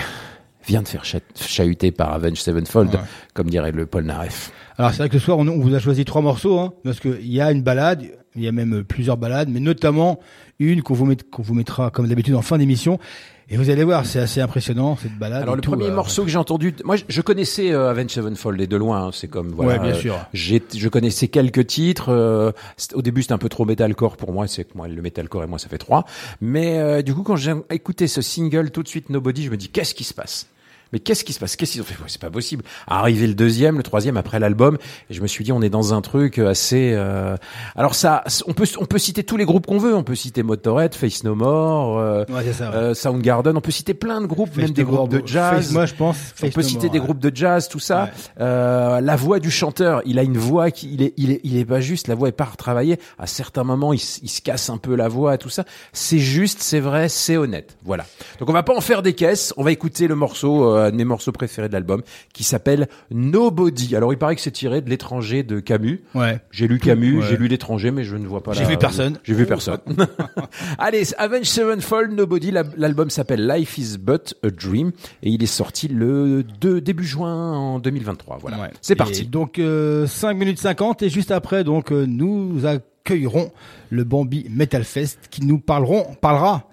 [0.68, 3.00] viens de faire cha- chahuter par Avenge Sevenfold, Ouais.
[3.34, 4.52] comme dirait le Paul Naref.
[4.78, 7.00] Alors c'est vrai que ce soir on, on vous a choisi trois morceaux, hein, parce
[7.00, 8.04] qu'il y a une balade,
[8.36, 10.20] il y a même euh, plusieurs balades, mais notamment
[10.60, 13.00] une qu'on vous, met- vous mettra comme d'habitude en fin d'émission.
[13.48, 15.44] Et vous allez voir, c'est assez impressionnant cette balade.
[15.44, 18.60] Alors le tout, premier euh, morceau que j'ai entendu, moi je, connaissais euh, Avenged Sevenfold
[18.60, 19.74] et de loin, hein, c'est comme voilà.
[19.74, 20.18] Ouais, bien euh, sûr.
[20.34, 22.10] j'ai- je connaissais quelques titres.
[22.10, 22.52] euh,
[22.96, 25.48] au début c'était un peu trop metalcore pour moi, c'est que moi le metalcore et
[25.48, 26.06] moi ça fait trois.
[26.42, 29.58] Mais euh, du coup quand j'ai écouté ce single tout de suite Nobody, je me
[29.58, 30.48] dis qu'est-ce qui se passe?
[30.94, 31.56] Mais qu'est-ce qui se passe?
[31.56, 31.96] Qu'est-ce qu'ils ont fait?
[32.08, 32.64] C'est pas possible.
[32.88, 34.78] Arrivé le deuxième, le troisième après l'album,
[35.10, 36.92] et je me suis dit, on est dans un truc assez.
[36.94, 37.36] euh,
[37.76, 39.96] Alors ça, on peut on peut citer tous les groupes qu'on veut.
[39.96, 42.70] On peut citer Motorhead, Face No More, euh, Ouais, c'est ça.
[42.70, 42.76] ouais.
[42.76, 43.58] euh, Soundgarden.
[43.58, 45.56] On peut citer plein de groupes, même des groupes de jazz.
[45.66, 46.18] Face- moi, je pense.
[46.44, 47.06] On peut No citer More, des ouais.
[47.06, 48.10] groupes de jazz, tout ça.
[48.40, 51.58] Euh, la voix du chanteur, il a une voix qui, il est, il est, il
[51.58, 52.08] est pas juste.
[52.08, 53.00] La voix est pas retravaillée.
[53.20, 55.64] À certains moments, il, il se casse un peu la voix, tout ça.
[55.94, 57.78] C'est juste, c'est vrai, c'est honnête.
[57.84, 58.06] Voilà.
[58.40, 59.54] Donc on va pas en faire des caisses.
[59.58, 62.02] On va écouter le morceau, euh, un de mes morceaux préférés de l'album,
[62.34, 63.96] qui s'appelle Nobody.
[63.96, 66.04] Alors il paraît que c'est tiré de l'étranger de Camus.
[66.14, 66.40] Ouais.
[66.52, 67.26] J'ai lu Camus, Ouais.
[67.30, 68.54] j'ai lu l'étranger, mais je ne vois pas.
[68.54, 69.18] J'ai vu personne.
[69.24, 69.80] J'ai vu personne.
[70.78, 72.52] Allez, Avenged Sevenfold, Nobody.
[72.52, 74.92] la- L'album s'appelle Life Is But a Dream
[75.24, 78.38] et il est sorti le 2 début juin en 2023.
[78.42, 78.60] Voilà.
[78.60, 78.72] Ouais.
[78.82, 79.26] C'est Et parti.
[79.26, 83.52] donc euh, 5 minutes 50 et juste après donc euh, nous accueillerons
[83.90, 86.68] le Bambi Metal Fest qui nous parleront parlera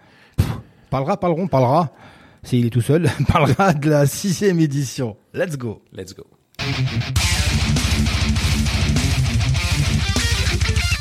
[0.90, 1.90] parlera parleront parlera
[2.44, 5.16] s'il est tout seul parlera de la sixième édition.
[5.34, 5.82] Let's go.
[5.92, 6.26] Let's go.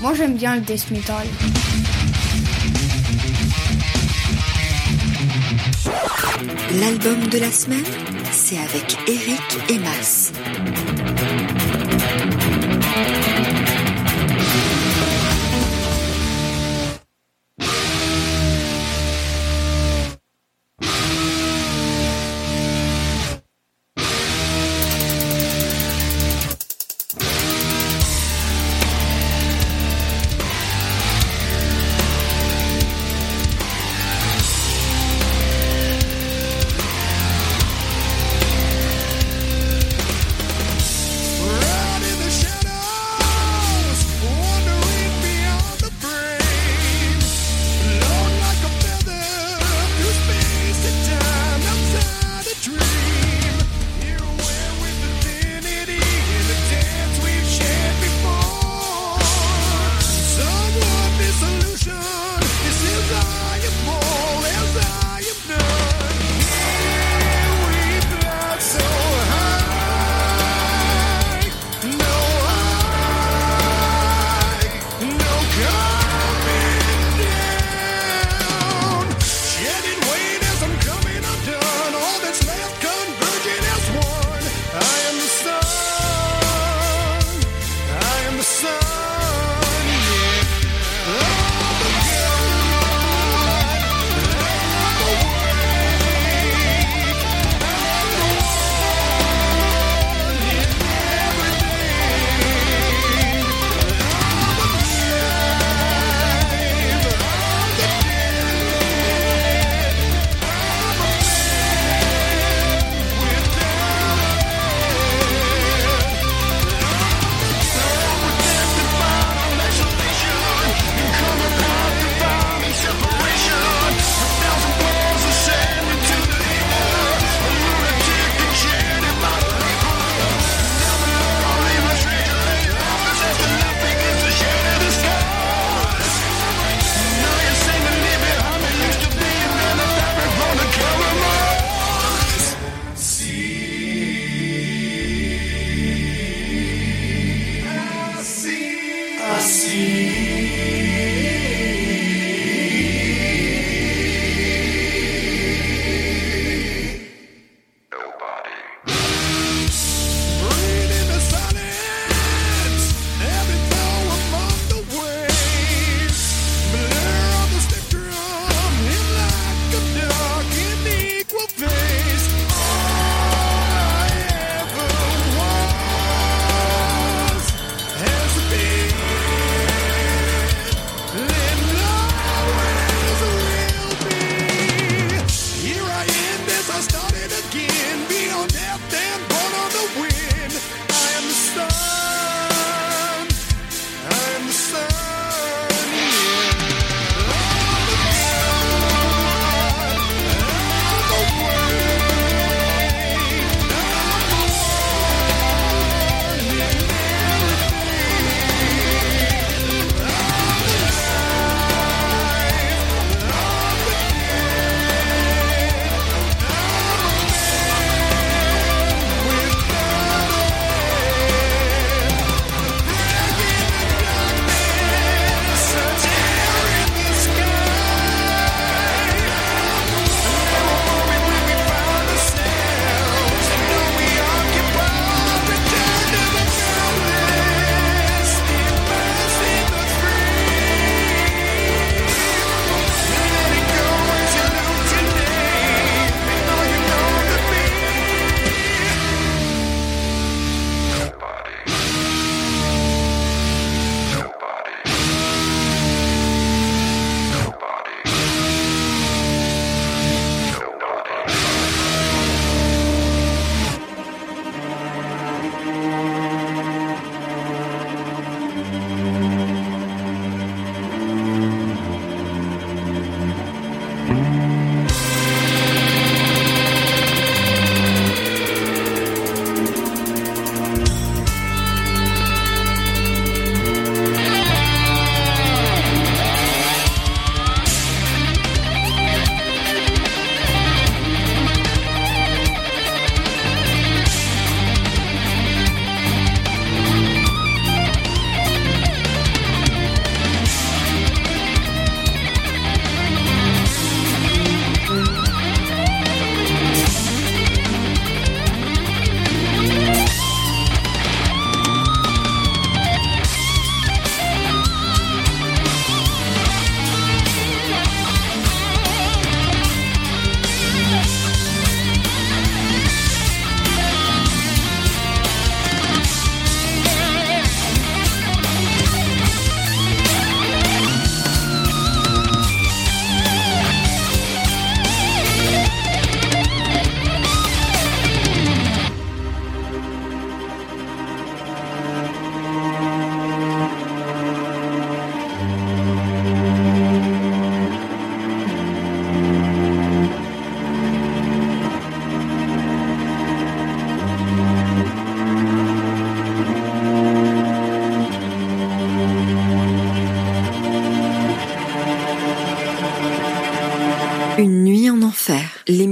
[0.02, 1.28] Moi j'aime bien le death metal.
[6.80, 7.84] L'album de la semaine,
[8.32, 9.78] c'est avec Eric et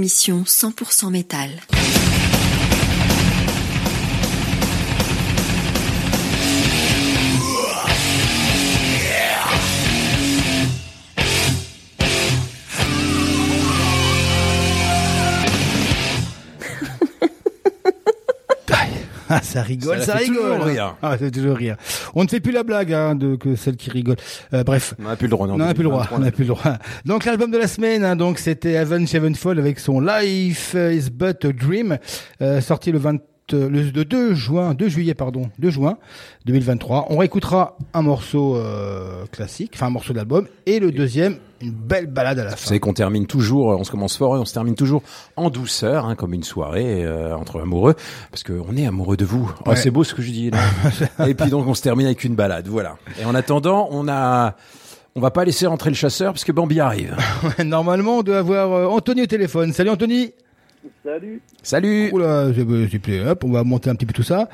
[0.00, 1.50] l'émission 100% métal.
[19.32, 20.36] Ah, ça rigole, Ça ça, rigole.
[20.42, 20.96] toujours rire.
[21.02, 21.76] Ah, c'est toujours rire.
[22.14, 24.16] On ne fait plus la blague hein, de que celle qui rigole.
[24.52, 24.94] Euh, bref.
[24.98, 25.48] On n'a plus le droit.
[25.48, 26.06] On n'a plus le droit.
[26.12, 26.78] On n'a plus le droit.
[27.04, 31.44] Donc l'album de la semaine, hein, donc c'était Avenged Sevenfold avec son Life is but
[31.44, 31.98] a Dream,
[32.42, 33.20] euh, sorti le 20
[33.54, 35.96] euh, le, le 2 juin, 2 juillet pardon, 2 juin
[36.46, 37.06] 2023.
[37.10, 42.06] On réécoutera un morceau euh, classique, enfin un morceau d'album, et le deuxième, une belle
[42.06, 42.68] balade à la Vous fin.
[42.68, 45.02] savez qu'on termine toujours, on se commence fort et on se termine toujours
[45.36, 47.94] en douceur, hein, comme une soirée euh, entre amoureux,
[48.30, 49.52] parce qu'on est amoureux de vous.
[49.66, 49.76] Oh, Ouais.
[49.76, 50.50] C'est beau ce que je dis.
[50.50, 50.58] Là.
[51.28, 52.96] et puis donc on se termine avec une balade, voilà.
[53.20, 54.56] Et en attendant, on a,
[55.14, 57.14] on va pas laisser rentrer le chasseur parce que Bambi arrive.
[57.64, 59.72] Normalement, on doit avoir euh, Anthony au téléphone.
[59.72, 60.32] Salut Anthony.
[61.04, 61.42] Salut.
[61.62, 62.10] Salut.
[62.12, 64.48] Oula, j'ai j'ai plus- hop, on va monter un petit peu tout ça.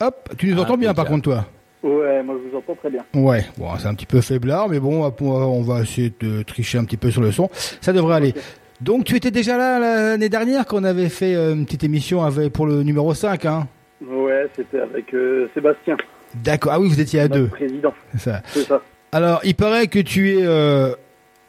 [0.00, 1.46] Hop, tu nous Ah, entends bien par contre toi?
[1.82, 3.04] Ouais, moi je vous entends très bien.
[3.14, 6.42] Ouais, bon, c'est un petit peu faiblard, mais bon, on va- on va essayer de
[6.42, 7.48] tricher un petit peu sur le son.
[7.80, 8.34] Ça devrait aller.
[8.80, 12.22] Donc, tu étais déjà là l'année dernière quand on avait fait euh, une petite émission
[12.22, 13.68] avec, pour le numéro 5, hein?
[14.04, 15.96] Ouais, c'était avec euh, Sébastien,
[16.34, 16.72] D'accord.
[16.74, 17.46] Ah oui, vous étiez à notre deux.
[17.48, 17.92] président.
[18.12, 18.42] C'est ça.
[18.46, 18.80] C'est ça.
[19.12, 20.92] Alors, il paraît que tu es euh,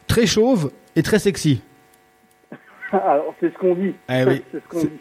[0.06, 1.60] très chauve et très sexy.
[3.06, 3.94] Alors, c'est ce qu'on dit.
[4.08, 4.42] Ah oui.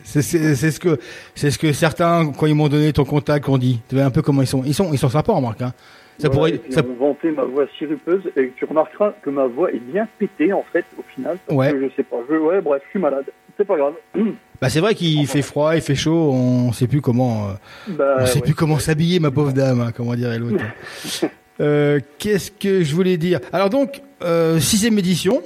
[0.03, 0.99] c'est ce que
[1.35, 3.79] c'est ce que certains, quand ils m'ont donné ton contact, ont dit.
[3.89, 4.63] Tu vois un peu comment ils sont.
[4.65, 5.61] Ils sont, ils sont sympas, remarque.
[5.61, 5.73] Hein.
[6.19, 6.61] Ça Ouais, pourrait.
[6.69, 10.63] ça- vantait ma voix sirupeuse et tu remarqueras que ma voix est bien pétée en
[10.71, 11.37] fait au final.
[11.47, 11.71] Parce Ouais.
[11.71, 12.17] que je sais pas.
[12.29, 13.25] Je, ouais, bref, je suis malade.
[13.57, 13.93] C'est pas grave.
[14.61, 16.31] Bah, c'est vrai qu'il fait froid, il fait chaud.
[16.31, 17.49] On sait plus comment.
[17.49, 17.53] euh,
[17.89, 18.41] Bah, On sait ouais.
[18.43, 20.63] plus comment s'habiller, ma pauvre dame, hein, comment dirait l'autre.
[21.61, 23.39] Euh, Qu'est-ce que je voulais dire?
[23.51, 25.43] Alors donc, euh, sixième édition.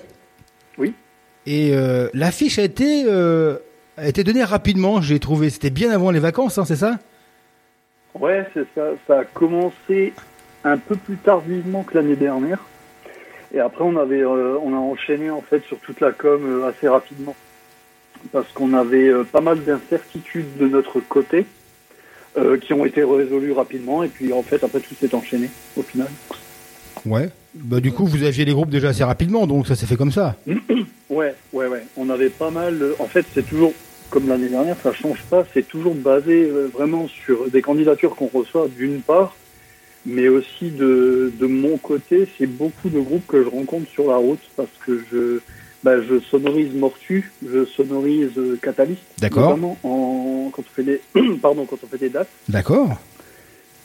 [1.49, 3.55] Et euh, l'affiche a été euh,
[3.95, 5.01] a été donnée rapidement.
[5.01, 6.99] J'ai trouvé, c'était bien avant les vacances, hein, c'est ça?
[8.13, 8.89] Ouais, c'est ça.
[9.07, 10.13] Ça a commencé
[10.65, 12.59] un peu plus tardivement que l'année dernière.
[13.53, 16.67] Et après, on avait, euh, on a enchaîné en fait sur toute la com euh,
[16.67, 17.35] assez rapidement,
[18.33, 21.45] parce qu'on avait pas mal d'incertitudes de notre côté
[22.61, 24.03] qui ont été résolues rapidement.
[24.03, 26.07] Et puis en fait, après tout s'est enchaîné au final.
[27.07, 27.29] Ouais.
[27.55, 30.11] Bah du coup, vous aviez les groupes déjà assez rapidement, donc ça s'est fait comme
[30.11, 30.35] ça.
[31.09, 31.83] Ouais, ouais, ouais.
[31.95, 32.83] On avait pas mal.
[32.99, 33.71] En fait, c'est toujours
[34.09, 35.45] comme l'année dernière, ça change pas.
[35.53, 39.35] C'est toujours basé euh, vraiment sur des candidatures qu'on reçoit d'une part,
[40.05, 44.17] mais aussi de, de mon côté, c'est beaucoup de groupes que je rencontre sur la
[44.17, 45.39] route parce que je,
[45.83, 49.49] bah, je sonorise Mortu, je sonorise euh, Catalyst, D'accord.
[49.51, 51.01] notamment en, quand on fait des,
[51.41, 52.29] pardon, quand on fait des dates.
[52.49, 52.99] D'accord.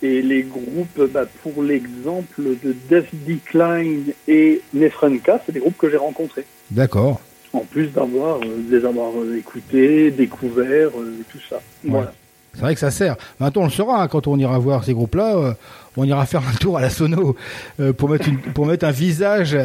[0.02, 5.88] Et les groupes, bah, pour l'exemple de Death Decline et Nefrenka, c'est des groupes que
[5.88, 6.44] j'ai rencontrés.
[6.72, 7.20] D'accord.
[7.52, 11.60] En plus d'avoir, euh, de les avoir euh, écoutés, découverts, euh, tout ça.
[11.84, 12.12] Voilà.
[12.54, 13.16] C'est vrai que ça sert.
[13.38, 15.36] Maintenant, on le saura hein, quand on ira voir ces groupes-là.
[15.36, 15.52] euh,
[15.96, 17.36] on ira faire un tour à la sono
[17.96, 19.56] pour mettre une, pour mettre un visage.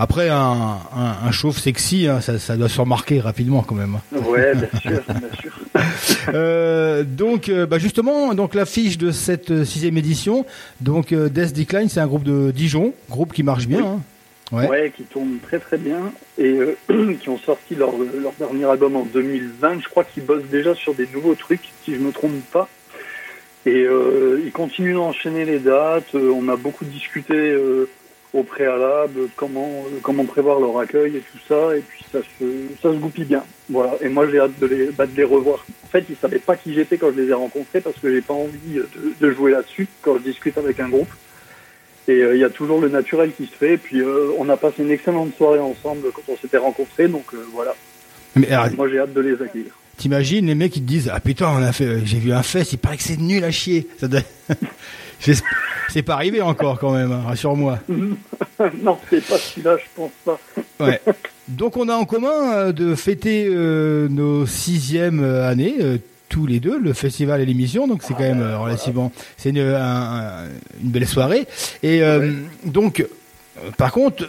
[0.00, 3.96] Après, un, un, un chauve sexy, hein, ça, ça doit se remarquer rapidement quand même.
[4.14, 4.18] hein.
[4.28, 5.58] Ouais, bien sûr, bien sûr.
[6.34, 10.44] Euh, donc, euh, bah justement, donc l'affiche de cette euh, sixième édition,
[10.80, 13.84] donc euh, Death Decline, c'est un groupe de Dijon, groupe qui marche bien.
[13.84, 14.00] hein.
[14.50, 14.66] Ouais.
[14.68, 14.92] Ouais.
[14.96, 16.58] qui tournent très très bien et
[16.90, 19.80] euh, qui ont sorti leur, leur dernier album en 2020.
[19.82, 22.68] Je crois qu'ils bossent déjà sur des nouveaux trucs, si je me trompe pas.
[23.66, 26.14] Et euh, ils continuent d'enchaîner les dates.
[26.14, 27.88] On a beaucoup discuté euh,
[28.34, 31.76] au préalable comment euh, comment prévoir leur accueil et tout ça.
[31.76, 32.44] Et puis ça se
[32.82, 33.44] ça se goupille bien.
[33.70, 33.96] Voilà.
[34.02, 35.64] Et moi j'ai hâte de les bah, de les revoir.
[35.84, 38.20] En fait, ils savaient pas qui j'étais quand je les ai rencontrés parce que j'ai
[38.20, 41.08] pas envie de, de jouer là-dessus quand je discute avec un groupe.
[42.08, 43.74] Et euh, il y a toujours le naturel qui se fait.
[43.74, 47.08] Et puis euh, on a passé une excellente soirée ensemble quand on s'était rencontrés.
[47.08, 47.74] Donc euh, voilà.
[48.36, 49.72] Mais alors, Moi j'ai hâte de les accueillir.
[49.96, 52.42] t'imagines les mecs qui te disent ah putain on a fait, euh, j'ai vu un
[52.42, 53.88] fest, il paraît que c'est nul à chier.
[53.98, 54.20] Ça doit-
[54.50, 54.58] J'esp-
[55.20, 57.78] c'est pas arrivé encore quand même, hein, rassure-moi.
[57.88, 60.38] non, c'est pas celui-là, je pense pas.
[60.80, 61.00] Ouais.
[61.48, 65.96] Donc on a en commun euh, de fêter euh, nos sixièmes euh, années, euh,
[66.28, 67.86] tous les deux, le festival et l'émission.
[67.88, 70.44] Donc c'est quand même euh, relativement, c'est une, un- un-
[70.82, 71.46] une belle soirée.
[71.82, 72.02] Et
[72.64, 73.06] donc,
[73.78, 74.28] par contre,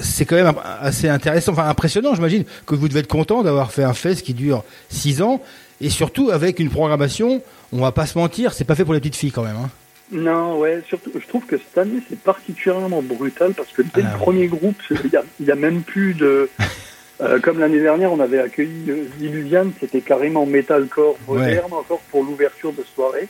[0.00, 3.82] c'est quand même assez intéressant, enfin impressionnant, j'imagine, que vous devez être content d'avoir fait
[3.84, 5.40] un fest qui dure six ans
[5.80, 7.42] et surtout avec une programmation.
[7.72, 9.56] On va pas se mentir, c'est pas fait pour les petites filles quand même.
[9.56, 9.70] Hein.
[10.12, 14.12] Non, ouais, surtout, je trouve que cette année c'est particulièrement brutal parce que dès Ah,
[14.12, 16.48] le premier groupe, il y a, même plus de.
[17.20, 22.72] euh, comme l'année dernière, on avait accueilli euh, c'était carrément metalcore moderne encore pour l'ouverture
[22.72, 23.28] de soirée.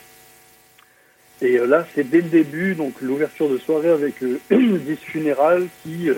[1.43, 5.67] Et euh, là, c'est dès le début, donc l'ouverture de soirée avec euh, 10 Funéral
[5.83, 6.09] qui,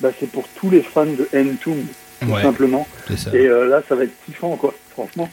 [0.00, 1.84] bah, c'est pour tous les fans de Entomb
[2.20, 2.40] tout Ouais.
[2.42, 2.88] simplement.
[3.34, 5.28] Et là, ça va être kiffant, quoi, franchement.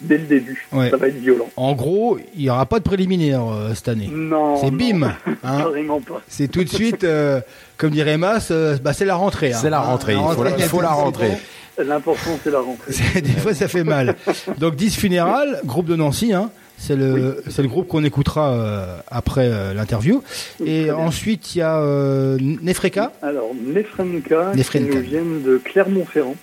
[0.00, 0.90] Dès le début, Ouais.
[0.90, 1.48] ça va être violent.
[1.56, 4.10] En gros, il n'y aura pas de préliminaire euh, cette année.
[4.12, 4.56] Non.
[4.60, 5.02] C'est bim
[5.44, 5.58] hein.
[5.58, 6.20] Carrément pas.
[6.28, 7.40] C'est tout de suite, euh,
[7.76, 9.52] comme dirait Mas, euh, bah, c'est la rentrée.
[9.52, 9.58] hein.
[9.60, 11.32] C'est la rentrée, il faut la- il faut la rentrée.
[11.78, 12.92] L'important, c'est la rentrée.
[13.20, 14.14] Des fois, ça fait mal.
[14.58, 16.50] Donc, 10 Funéral, groupe de Nancy, hein.
[16.76, 20.22] C'est le, c'est le groupe qu'on écoutera euh, après euh, l'interview.
[20.64, 23.12] Et ensuite, il y a euh, Nefreka.
[23.22, 24.94] Alors, Nefrenka, qui Nefrenka.
[24.96, 26.34] nous viennent de Clermont-Ferrand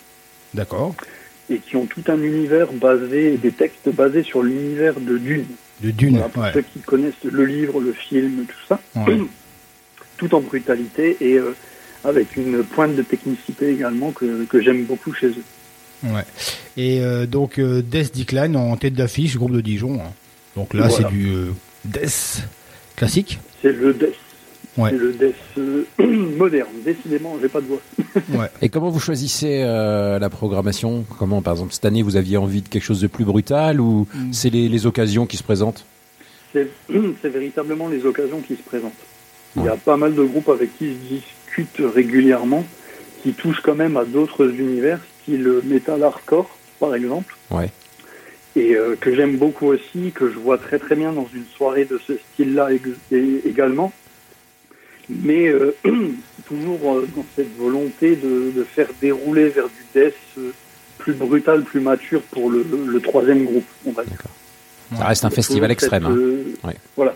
[0.53, 0.95] D'accord.
[1.51, 5.45] Et qui ont tout un univers basé, des textes basés sur l'univers de Dune.
[5.81, 6.11] De Dune.
[6.17, 6.51] Voilà, pour ouais.
[6.53, 8.79] ceux qui connaissent le livre, le film, tout ça.
[8.95, 9.17] Ouais.
[10.17, 11.55] Tout en brutalité et euh,
[12.03, 15.43] avec une pointe de technicité également que, que j'aime beaucoup chez eux.
[16.03, 16.23] Ouais.
[16.77, 19.99] Et euh, donc, euh, Death Decline en tête d'affiche, groupe de Dijon.
[19.99, 20.11] hein.
[20.55, 21.07] Donc là, Voilà.
[21.09, 21.47] c'est du
[21.85, 22.43] Death
[22.95, 23.39] classique.
[23.63, 24.13] C'est le death.
[24.78, 24.91] Ouais.
[24.91, 25.97] C'est le death
[26.38, 26.69] moderne.
[26.86, 27.82] Décidément, j'ai pas de voix.
[28.39, 28.49] Ouais.
[28.61, 31.05] Et comment vous choisissez euh, la programmation?
[31.19, 34.07] Comment, par exemple, cette année, vous aviez envie de quelque chose de plus brutal ou
[34.13, 34.32] Mm.
[34.34, 35.86] c'est les, les occasions qui se présentent?
[36.53, 36.67] C'est
[37.22, 38.93] c'est véritablement les occasions qui se présentent.
[39.57, 42.65] Il y a pas mal de groupes avec qui je discute régulièrement,
[43.24, 46.49] qui touchent quand même à d'autres univers, style metal hardcore,
[46.80, 47.69] par exemple, Ouais.
[48.55, 51.84] et euh, que j'aime beaucoup aussi, que je vois très très bien dans une soirée
[51.84, 52.69] de ce style-là
[53.45, 53.91] également.
[55.09, 55.75] Mais euh,
[56.47, 60.51] toujours euh, dans cette volonté de, de faire dérouler vers du death euh,
[60.97, 64.19] plus brutal, plus mature pour le, le troisième groupe, on va dire.
[64.97, 66.03] Ça reste un festival extrême.
[66.03, 66.15] cette, hein.
[66.17, 66.75] euh, Ouais.
[66.95, 67.15] Voilà.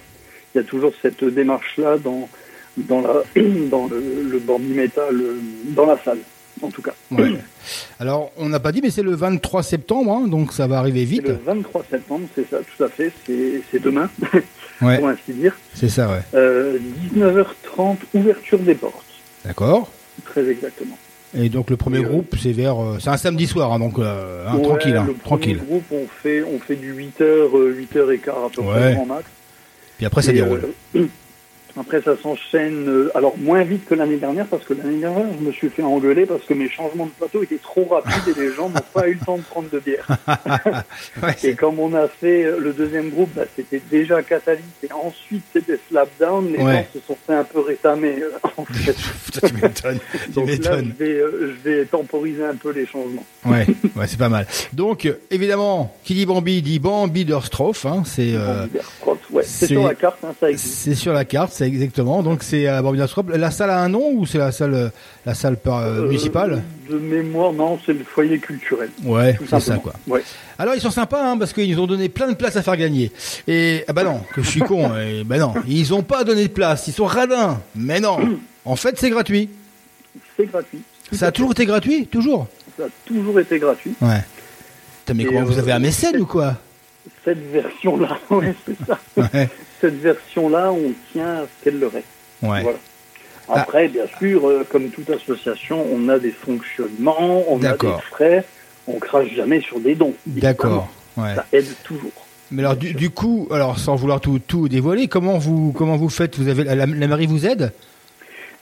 [0.54, 2.30] Il y a toujours cette démarche-là dans,
[2.78, 3.24] dans, la,
[3.70, 5.16] dans le, le bandy metal,
[5.70, 6.20] dans la salle,
[6.62, 6.94] en tout cas.
[7.12, 7.34] Ouais.
[8.00, 11.04] Alors, on n'a pas dit, mais c'est le 23 septembre, hein, donc ça va arriver
[11.06, 11.28] vite.
[11.28, 13.12] le 23 septembre, c'est ça, tout à fait.
[13.26, 14.10] C'est demain,
[14.82, 15.56] Ouais, pour ainsi dire.
[15.74, 16.22] c'est ça, ouais.
[16.34, 16.78] Euh,
[17.16, 19.06] 19h30, ouverture des portes,
[19.46, 19.90] D'accord.
[20.26, 20.98] très exactement.
[21.38, 23.80] Et donc le premier Et, euh, groupe, c'est vers, euh, c'est un samedi soir, hein,
[23.80, 25.58] donc euh, hein, Ouais, tranquille, hein, le premier tranquille.
[25.68, 29.24] groupe, on fait, on fait du 8h, 8h15 à peu près, grand max.
[29.98, 30.62] Puis après ça Et, déroule.
[31.78, 35.46] Après, ça s'enchaîne, euh, alors moins vite que l'année dernière, parce que l'année dernière, je
[35.46, 38.54] me suis fait engueuler parce que mes changements de plateau étaient trop rapides et les
[38.54, 40.08] gens n'ont pas eu le temps de prendre de bière.
[41.22, 44.92] Ouais, Et comme on a fait euh, le deuxième groupe, bah, c'était déjà Catalyst et
[44.92, 46.74] ensuite c'était Slapdown, les Ouais.
[46.74, 48.96] gens se sont fait un peu rétamer euh, en fait.
[49.26, 50.00] Putain, tu m'étonnes.
[50.26, 53.26] tu Donc là, je vais, euh, je vais temporiser un peu les changements.
[53.46, 53.66] Ouais,
[53.96, 54.48] ouais, c'est pas mal.
[54.74, 58.34] Donc, évidemment, qui dit Bambi dit Bambi d'Orstrophe, hein, c'est
[59.36, 60.74] ouais, c'est sur la carte, hein, ça existe.
[60.78, 62.24] c'est sur la carte, c'est exactement.
[62.24, 62.82] Donc c'est à.
[63.36, 64.90] La salle a un nom ou c'est la salle, euh,
[65.26, 68.90] la salle par- euh, Euh, municipale De mémoire, non, c'est le foyer culturel.
[69.04, 69.94] Ouais, c'est ça quoi.
[70.08, 70.24] Ouais.
[70.58, 72.78] Alors ils sont sympas hein, parce qu'ils nous ont donné plein de places à faire
[72.78, 73.12] gagner.
[73.48, 74.92] Et ah bah non, que je suis con.
[75.00, 76.88] et bah non, ils ont pas donné de place.
[76.88, 77.62] Ils sont radins.
[77.76, 78.18] Mais non.
[78.68, 79.48] En fait, c'est gratuit.
[80.36, 80.80] C'est gratuit.
[81.12, 82.48] Ça a toujours été gratuit, toujours.
[82.80, 83.94] Ça a toujours été gratuit.
[84.02, 84.22] Ouais.
[85.06, 86.56] Putain, mais Et, comment vous euh, avez un mécène ou quoi
[87.24, 89.00] Cette version-là, ouais, c'est ça.
[89.18, 89.50] Ouais.
[89.82, 92.08] Cette version-là, on tient à ce qu'elle le reste.
[92.42, 92.62] Ouais.
[92.62, 92.78] Voilà.
[93.48, 98.44] Après, bien sûr, euh, comme toute association, on a des fonctionnements, on a des frais,
[98.88, 100.14] on crache jamais sur des dons.
[100.26, 100.90] D'accord.
[101.16, 101.36] Ouais.
[101.36, 102.12] Ça aide toujours.
[102.52, 106.10] Mais alors du, du coup, alors sans vouloir tout, tout dévoiler, comment vous comment vous
[106.10, 106.38] faites?
[106.38, 107.72] Vous avez la, la mairie vous aide?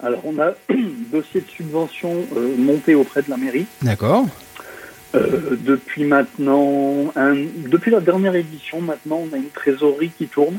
[0.04, 0.52] Alors, on a
[1.12, 3.66] dossier de subvention euh, monté auprès de la mairie.
[3.82, 4.26] D'accord.
[5.16, 7.36] Euh, depuis maintenant, un,
[7.68, 10.58] depuis la dernière édition, maintenant, on a une trésorerie qui tourne.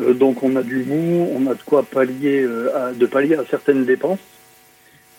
[0.00, 3.34] Euh, donc, on a du mou, on a de quoi pallier, euh, à, de pallier
[3.36, 4.20] à certaines dépenses.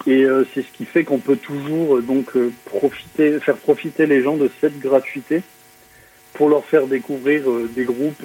[0.08, 2.32] Et c'est ce qui fait qu'on peut toujours donc
[2.64, 5.42] profiter, faire profiter les gens de cette gratuité
[6.34, 7.44] pour leur faire découvrir
[7.76, 8.24] des groupes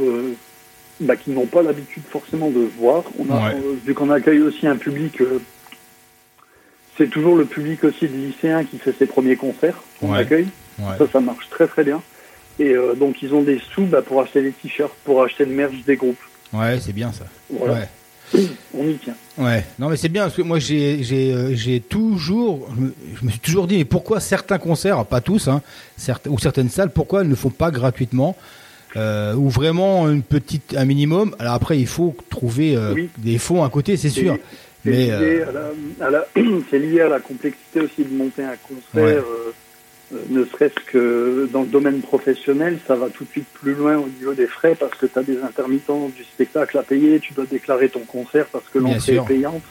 [1.01, 3.03] bah, qui n'ont pas l'habitude forcément de voir.
[3.18, 3.57] On a, Ouais.
[3.85, 5.18] vu qu'on accueille aussi un public,
[6.97, 10.19] c'est toujours le public aussi de lycéens qui fait ses premiers concerts qu'on Ouais.
[10.21, 10.49] accueille.
[10.79, 10.97] Ouais.
[10.99, 12.03] Ça, ça marche très très bien.
[12.59, 15.53] Et euh, donc ils ont des sous bah, pour acheter des t-shirts, pour acheter le
[15.53, 16.19] merch des groupes.
[16.53, 17.25] Ouais, c'est bien ça.
[17.51, 17.75] Voilà.
[17.75, 17.89] Ouais.
[18.79, 19.15] On y tient.
[19.37, 22.95] Ouais, non mais c'est bien parce que moi j'ai j'ai euh, j'ai toujours je me,
[23.21, 25.61] je me suis toujours dit mais pourquoi certains concerts, pas tous hein,
[25.97, 28.37] certes, ou certaines salles, pourquoi elles ne font pas gratuitement
[28.97, 31.35] euh, ou vraiment une petite un minimum?
[31.41, 33.11] Alors après il faut trouver euh, Oui.
[33.19, 34.39] des fonds à côté, c'est sûr.
[34.85, 35.45] C'est Mais lié,
[36.03, 36.20] euh,
[36.70, 39.03] c'est lié à la complexité aussi de monter un concert.
[39.05, 39.16] Ouais.
[39.16, 39.53] euh,
[40.14, 43.97] euh, ne serait-ce que dans le domaine professionnel, ça va tout de suite plus loin
[43.97, 47.32] au niveau des frais parce que tu as des intermittents du spectacle à payer, tu
[47.32, 49.62] dois déclarer ton concert parce que l'entrée est payante.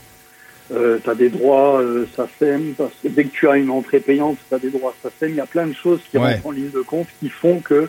[0.74, 3.99] Euh, tu as des droits euh, SACEM, parce que dès que tu as une entrée
[3.99, 5.30] payante, tu as des droits SACEM.
[5.32, 6.34] Il y a plein de choses qui Ouais.
[6.36, 7.88] rentrent en ligne de compte qui font que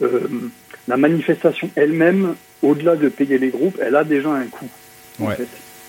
[0.00, 0.20] euh,
[0.88, 4.68] la manifestation elle-même, au-delà de payer les groupes, elle a déjà un coût.
[5.20, 5.36] en Ouais.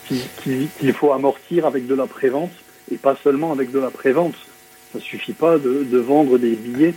[0.06, 2.52] Fait, qui- qui- qu'il faut amortir avec de la prévente
[2.92, 4.36] et pas seulement avec de la prévente.
[4.94, 6.94] Ça suffit pas de, de vendre des billets.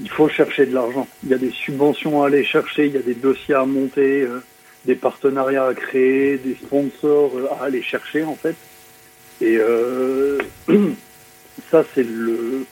[0.00, 1.06] Il faut chercher de l'argent.
[1.24, 4.22] Il y a des subventions à aller chercher, il y a des dossiers à monter,
[4.22, 4.42] euh,
[4.84, 8.56] des partenariats à créer, des sponsors euh, à aller chercher en fait.
[9.40, 10.38] Et euh,
[11.70, 12.64] ça, c'est le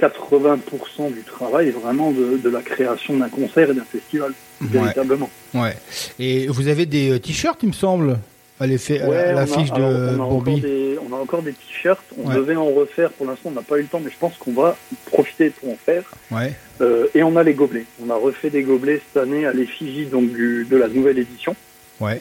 [0.00, 5.30] 80% du travail vraiment de, de la création d'un concert et d'un festival, véritablement.
[5.54, 5.76] Ouais.
[6.18, 8.18] Et vous avez des t-shirts, il me semble,
[8.60, 8.66] à à-
[9.08, 10.60] Ouais, à on a- l'affiche de on, a encore Bambi.
[10.60, 12.04] des, on a encore des t-shirts.
[12.22, 12.36] On Ouais.
[12.36, 13.10] devait en refaire.
[13.10, 14.76] Pour l'instant, on n'a pas eu le temps, mais je pense qu'on va
[15.06, 16.04] profiter pour en faire.
[16.30, 16.52] Ouais.
[16.80, 17.86] Euh, et on a les gobelets.
[18.04, 21.54] On a refait des gobelets cette année à l'effigie donc du, de la nouvelle édition.
[22.00, 22.20] Ouais.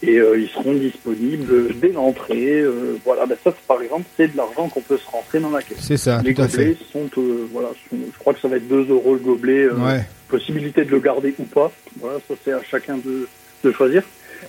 [0.00, 2.60] Et euh, ils seront disponibles dès l'entrée.
[2.60, 5.60] Euh, voilà, ben ça, par exemple, c'est de l'argent qu'on peut se rentrer dans la
[5.60, 5.78] caisse.
[5.80, 6.84] C'est ça, Les tout à gobelets fait.
[6.92, 9.64] sont, euh, voilà, sont- je crois que ça va être 2 euros le gobelet.
[9.64, 10.04] euh, Ouais.
[10.28, 11.72] Possibilité de le garder ou pas.
[11.98, 13.26] Voilà, ça c'est à chacun de,
[13.64, 14.02] de choisir.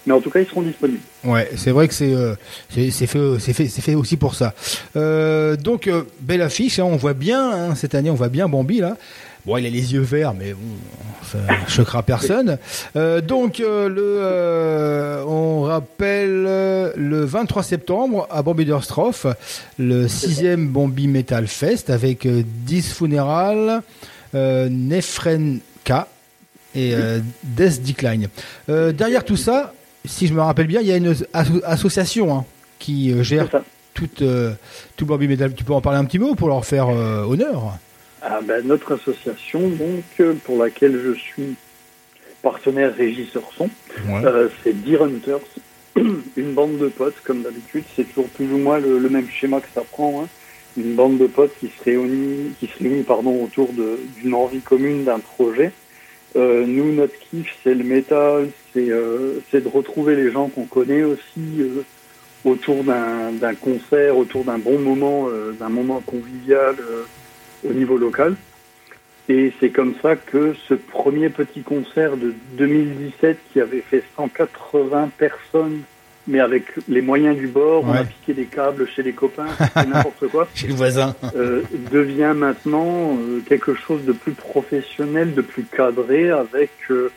[0.06, 1.02] Mais en tout cas, ils seront disponibles.
[1.24, 2.36] Ouais, c'est vrai que c'est euh,
[2.70, 4.54] fait fait fait aussi pour ça.
[4.96, 8.48] Euh, donc euh, belle affiche, hein, on voit bien hein, cette année, on voit bien
[8.48, 8.98] Bambi là.
[9.46, 10.60] Bon, il a les yeux verts, mais bon,
[11.32, 12.58] ça choquera personne.
[12.96, 19.26] Euh, donc le on rappelle le 23 septembre à Bambi Dorstroff,
[19.78, 23.82] le sixième Bambi Metal Fest avec euh, 10 Funeral,
[24.36, 26.08] euh, Nefrenka
[26.76, 26.94] et
[27.44, 28.28] Death Decline.
[28.68, 29.74] Derrière tout ça,
[30.06, 32.46] si je me rappelle bien, il y a une asso- association hein,
[32.80, 33.48] qui euh, gère
[33.94, 34.54] toute, euh,
[34.98, 35.54] tout Bambi Metal.
[35.54, 37.78] Tu peux en parler un petit mot pour leur faire euh, honneur?
[38.22, 41.56] Ah ben, notre association, donc, euh, pour laquelle je suis
[42.42, 43.70] partenaire régisseur son,
[44.08, 44.26] Ouais.
[44.26, 45.40] euh, c'est Deer Hunters,
[46.38, 49.60] une bande de potes, comme d'habitude, c'est toujours plus ou moins le, le même schéma
[49.60, 50.28] que ça prend, hein.
[50.78, 55.04] une bande de potes qui se réunit, qui se réunit pardon, autour d'une envie commune
[55.04, 55.72] d'un projet.
[56.36, 60.66] Euh, nous, notre kiff, c'est le métal, c'est euh, c'est de retrouver les gens qu'on
[60.66, 61.84] connaît aussi euh,
[62.46, 65.28] autour d'un concert, autour d'un bon moment,
[65.60, 66.76] d'un moment convivial
[67.70, 68.36] au niveau local.
[69.28, 75.12] Et c'est comme ça que ce premier petit concert de 2017 qui avait fait 180
[75.18, 75.82] personnes,
[76.30, 80.28] mais avec les moyens du bord, on a piqué des câbles chez les copains, n'importe
[80.30, 81.16] quoi, Chez le voisin.
[81.36, 87.12] euh, devient maintenant euh, quelque chose de plus professionnel, de plus cadré, avec euh,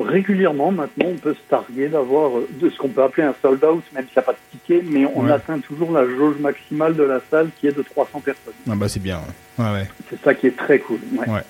[0.00, 3.82] régulièrement maintenant on peut se targuer d'avoir de ce qu'on peut appeler un sold out,
[3.94, 5.30] même s'il n'y a pas de ticket, mais on Ouais.
[5.32, 8.54] atteint toujours la jauge maximale de la salle qui est de 300 personnes.
[8.68, 9.20] Ah bah c'est bien.
[9.58, 9.86] Ouais.
[10.10, 10.98] C'est ça qui est très cool.
[11.18, 11.28] ouais.
[11.28, 11.42] Ouais.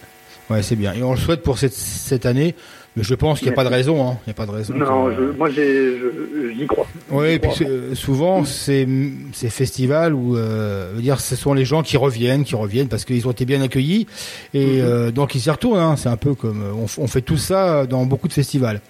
[0.51, 0.93] Ouais, c'est bien.
[0.93, 2.55] Et on le souhaite pour cette, cette année,
[2.97, 4.07] mais je pense qu'il n'y a pas de raison.
[4.09, 4.17] hein.
[4.27, 4.75] Il n'y a pas de raison.
[4.75, 6.87] Non, que- je- moi j'y crois.
[7.11, 7.67] Oui, puis crois.
[7.67, 8.87] c'est- souvent ces
[9.33, 13.05] ces festivals où euh, veut dire ce sont les gens qui reviennent, qui reviennent parce
[13.05, 14.07] qu'ils ont été bien accueillis
[14.53, 14.81] et Mhm.
[14.85, 15.79] euh, donc ils s'y retournent.
[15.79, 15.97] Hein.
[15.97, 18.81] C'est un peu comme euh, on, fait tout ça dans beaucoup de festivals.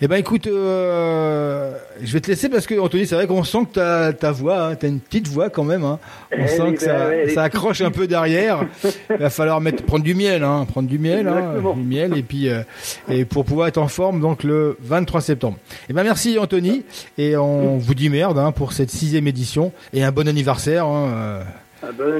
[0.00, 3.58] Eh ben écoute, euh, je vais te laisser parce que Anthony, c'est vrai qu'on sent
[3.70, 5.84] que ta ta voix, hein, t'as une petite voix quand même.
[5.84, 5.98] Hein.
[6.32, 8.66] On Elle sent que ça, est ça accroche un peu derrière.
[9.10, 12.22] Il va falloir mettre prendre du miel, hein, prendre du miel, hein, du miel et
[12.22, 12.60] puis euh,
[13.08, 15.58] et pour pouvoir être en forme donc le 23 septembre.
[15.88, 16.82] Eh ben merci Anthony
[17.18, 20.86] et on vous dit merde hein, pour cette sixième édition et un bon anniversaire.
[20.86, 21.42] Hein, euh,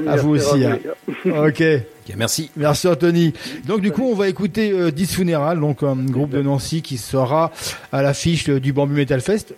[0.07, 0.63] à vous aussi.
[0.63, 0.79] hein.
[1.47, 1.63] ok.
[2.15, 2.51] merci.
[2.55, 3.33] Merci Anthony.
[3.67, 6.97] Donc du coup on va écouter euh, 10 Funeral, donc un groupe de Nancy qui
[6.97, 7.51] sera
[7.91, 9.53] à l'affiche euh, du Bamboo Metal Fest.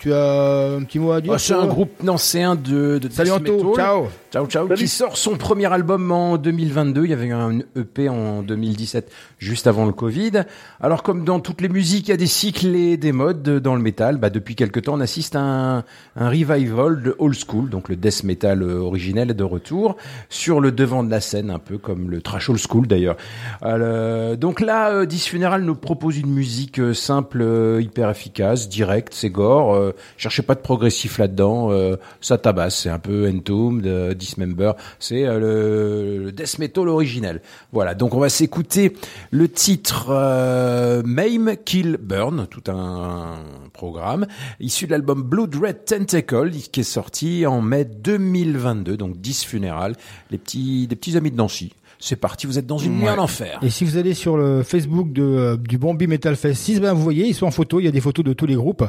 [0.00, 3.32] Tu as un petit mot à dire Ah, c'est un groupe nancéen de, de Salut,
[3.32, 3.52] death Anto.
[3.52, 3.74] metal.
[3.74, 4.06] Ciao.
[4.32, 4.66] Ciao, ciao.
[4.68, 4.80] Salut.
[4.80, 7.04] Qui sort son premier album en 2022.
[7.04, 10.44] Il y avait eu un EP en 2017, juste avant le Covid.
[10.80, 13.74] Alors, comme dans toutes les musiques, il y a des cycles et des modes dans
[13.74, 14.16] le métal.
[14.16, 15.78] Bah, depuis quelque temps, on assiste à un,
[16.16, 17.68] un revival de old school.
[17.68, 19.98] Donc, le death metal euh, originel est de retour
[20.30, 23.18] sur le devant de la scène, un peu comme le trash old school d'ailleurs.
[23.64, 27.44] Euh, donc là, euh, Dis Funeral nous propose une musique simple,
[27.82, 29.89] hyper efficace, directe, c'est gore.
[29.90, 31.70] Euh, cherchez pas de progressif là-dedans.
[31.70, 32.80] euh, ça tabasse.
[32.82, 34.72] C'est un peu Entombed, euh, Dismember.
[34.98, 37.42] C'est euh, le, le death metal originel.
[37.72, 37.94] Voilà.
[37.94, 38.94] Donc on va s'écouter
[39.30, 43.38] le titre euh, Maim, Kill, Burn, tout un,
[43.72, 44.26] programme
[44.58, 48.96] issu de l'album Blood Red Tentacle qui est sorti en mai 2022.
[48.96, 49.96] Donc 10 funéral.
[50.30, 51.72] Les petits, des petits amis de Nancy.
[52.02, 52.46] C'est parti.
[52.46, 53.10] Vous êtes dans une nuit Ouais.
[53.10, 53.58] en enfer.
[53.62, 56.94] Et si vous allez sur le Facebook de, euh, du Bambi Metal Fest 6, ben
[56.94, 58.84] vous voyez, ils sont en photo, il y a des photos de tous les groupes.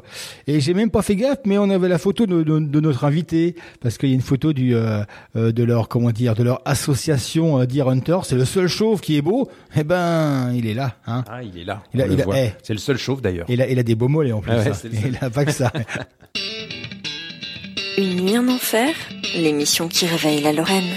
[0.48, 3.04] Et j'ai même pas fait gaffe, mais on avait la photo de, de- de notre
[3.04, 5.04] invité, parce qu'il y a une photo du, euh,
[5.36, 8.20] euh, de leur, comment dire, de leur association euh, Deer Hunter.
[8.24, 9.50] C'est le seul chauve qui est beau.
[9.76, 11.26] Eh ben, il est là, hein.
[11.30, 11.84] Ah, il est là.
[11.94, 12.52] Il a- il a- eh.
[12.64, 13.46] C'est le seul chauve d'ailleurs.
[13.50, 14.54] Et il a, il a des beaux mollets en plus.
[14.54, 14.74] Ah ouais, hein.
[14.74, 15.12] c'est le seul.
[15.12, 15.70] Il a pas que ça.
[17.98, 18.94] Une nuit en enfer,
[19.36, 20.90] l'émission qui réveille la Lorraine.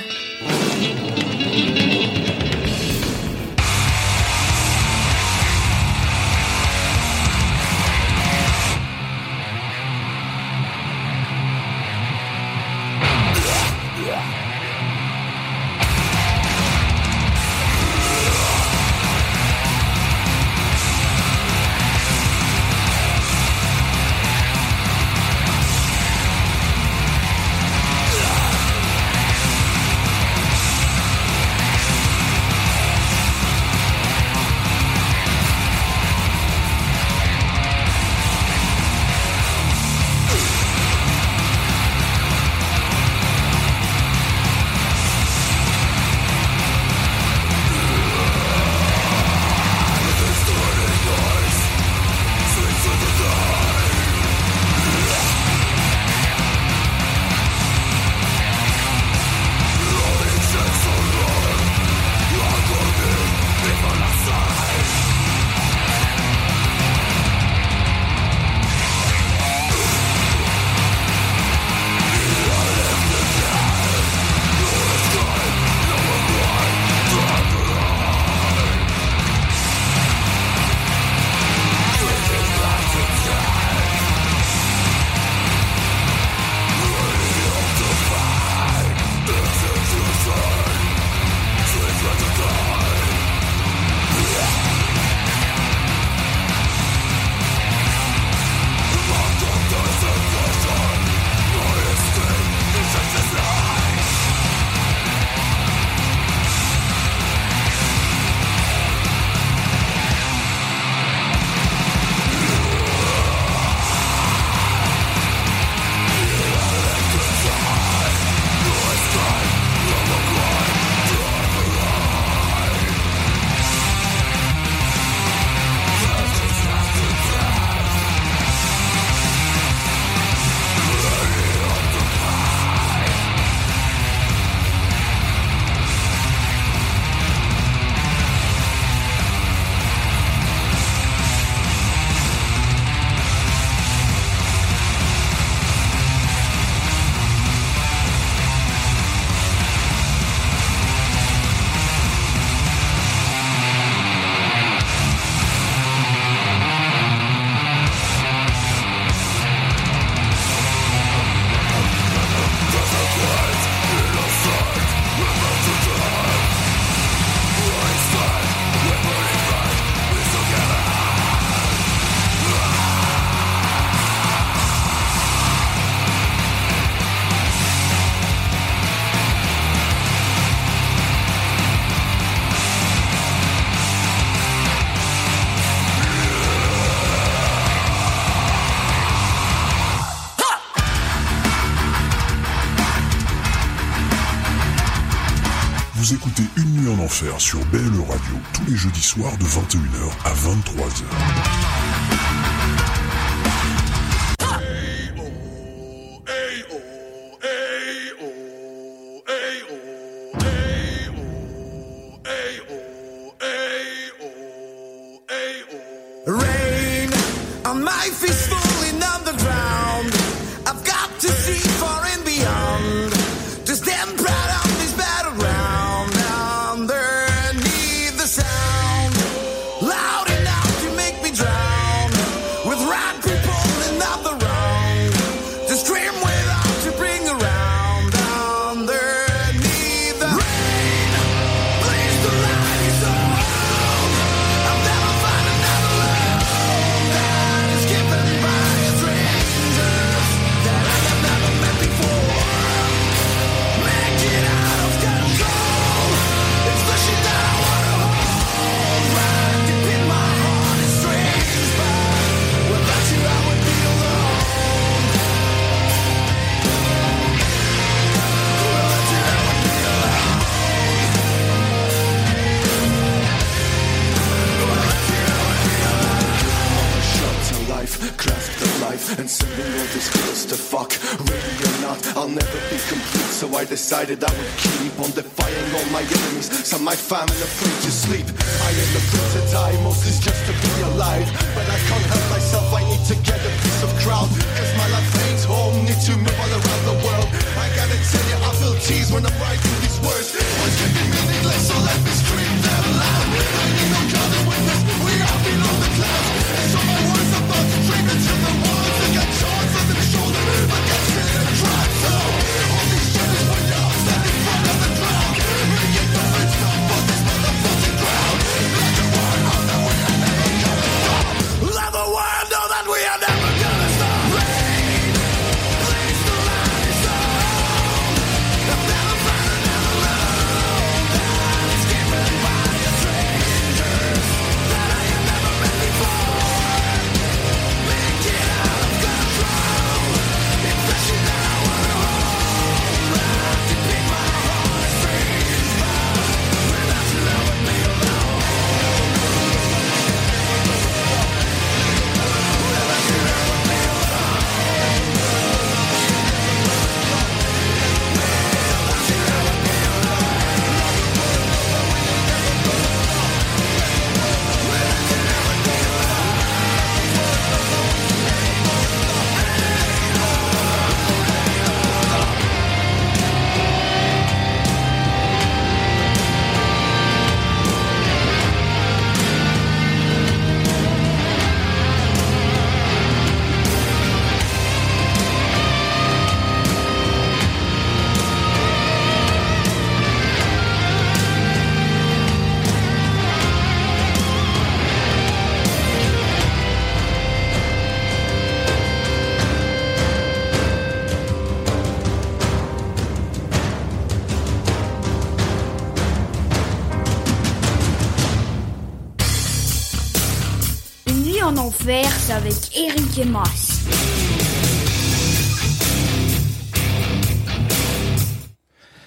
[199.04, 199.83] Soirs de 21h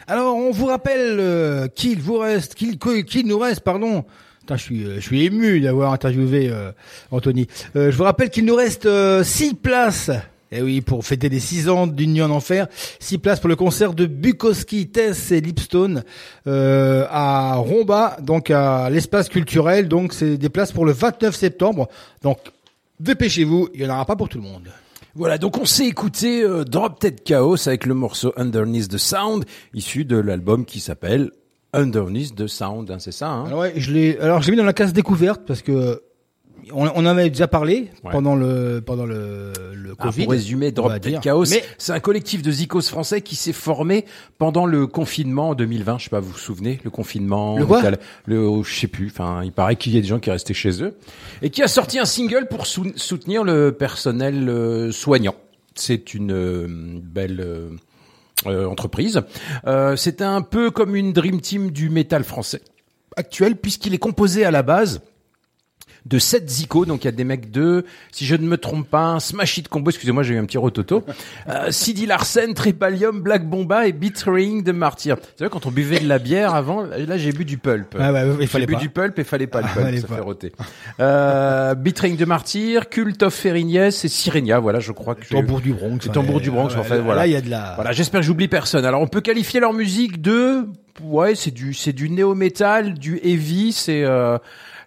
[0.08, 4.06] Alors, on vous rappelle euh, qu'il vous reste, qu'il nous reste, pardon.
[4.40, 6.72] Putain, je suis, euh, je suis ému d'avoir interviewé euh,
[7.12, 7.48] Anthony.
[7.76, 8.90] Je vous rappelle qu'il nous reste
[9.24, 10.10] six places.
[10.52, 12.68] Eh oui, pour fêter les six ans nuit en enfer,
[13.00, 16.04] six places pour le concert de Bukowski, Tess et Lipstone
[16.46, 19.90] à Romba, donc à l'espace culturel.
[19.90, 21.90] Donc, c'est des places pour le 29 septembre.
[23.00, 24.70] Dépêchez-vous, il y en aura pas pour tout le monde.
[25.16, 29.46] Voilà, donc on s'est écouté euh, Drop Dead Chaos avec le morceau Underneath the Sound,
[29.74, 31.32] issu de l'album qui s'appelle
[31.74, 33.46] Underneath the Sound, hein, c'est ça hein?
[33.46, 34.20] Alors ouais, je l'ai.
[34.20, 36.04] Alors j'ai mis dans la case découverte parce que
[36.74, 38.12] on, on en avait déjà parlé Ouais.
[38.12, 40.24] pendant le pendant le le Ah, Covid.
[40.24, 41.20] pour résumer, Drop Dead.
[41.22, 44.06] Chaos, Mais c'est un collectif de zikos français qui s'est formé
[44.38, 45.98] pendant le confinement en 2020.
[45.98, 47.82] Je sais pas, vous vous souvenez, le confinement, Le quoi
[48.26, 49.08] le, oh, je sais plus.
[49.08, 50.96] Enfin, il paraît qu'il y a des gens qui restaient chez eux
[51.42, 55.36] et qui a sorti un single pour sou- soutenir le personnel euh, soignant.
[55.76, 57.70] C'est une euh, belle euh,
[58.46, 59.22] euh, entreprise.
[59.66, 62.62] Euh, c'est un peu comme une dream team du métal français
[63.16, 65.02] actuel puisqu'il est composé à la base
[66.08, 68.88] de 7 Zico, donc il y a des mecs de, si je ne me trompe
[68.90, 71.04] pas, Smash Hit Combo, excusez-moi, j'ai eu un petit rototo,
[71.50, 75.16] euh, Sidi Larsen, Tripalium, Black Bomba et Beat Ring de Martyr.
[75.18, 77.96] Vous savez, quand on buvait de la bière avant, là j'ai bu du pulp.
[78.00, 78.80] Ah ouais, il J'ai fallait bu pas.
[78.80, 80.16] du pulp et fallait pas le Ah, pulp, ça pas.
[80.16, 80.52] fait roter.
[81.00, 85.62] Euh, Beat Ring de Martyr, Cult of Ferignès et Sirenia, voilà, je crois que Tambour
[85.62, 86.00] du Bronx.
[86.06, 87.22] Le tambour du Bronx, en fait, là, voilà.
[87.22, 87.74] Là, il y a de la.
[87.76, 88.86] Voilà, j'espère que j'oublie personne.
[88.86, 90.66] Alors, on peut qualifier leur musique de,
[91.04, 94.38] ouais, c'est du, c'est du néo-metal, du heavy, c'est, euh,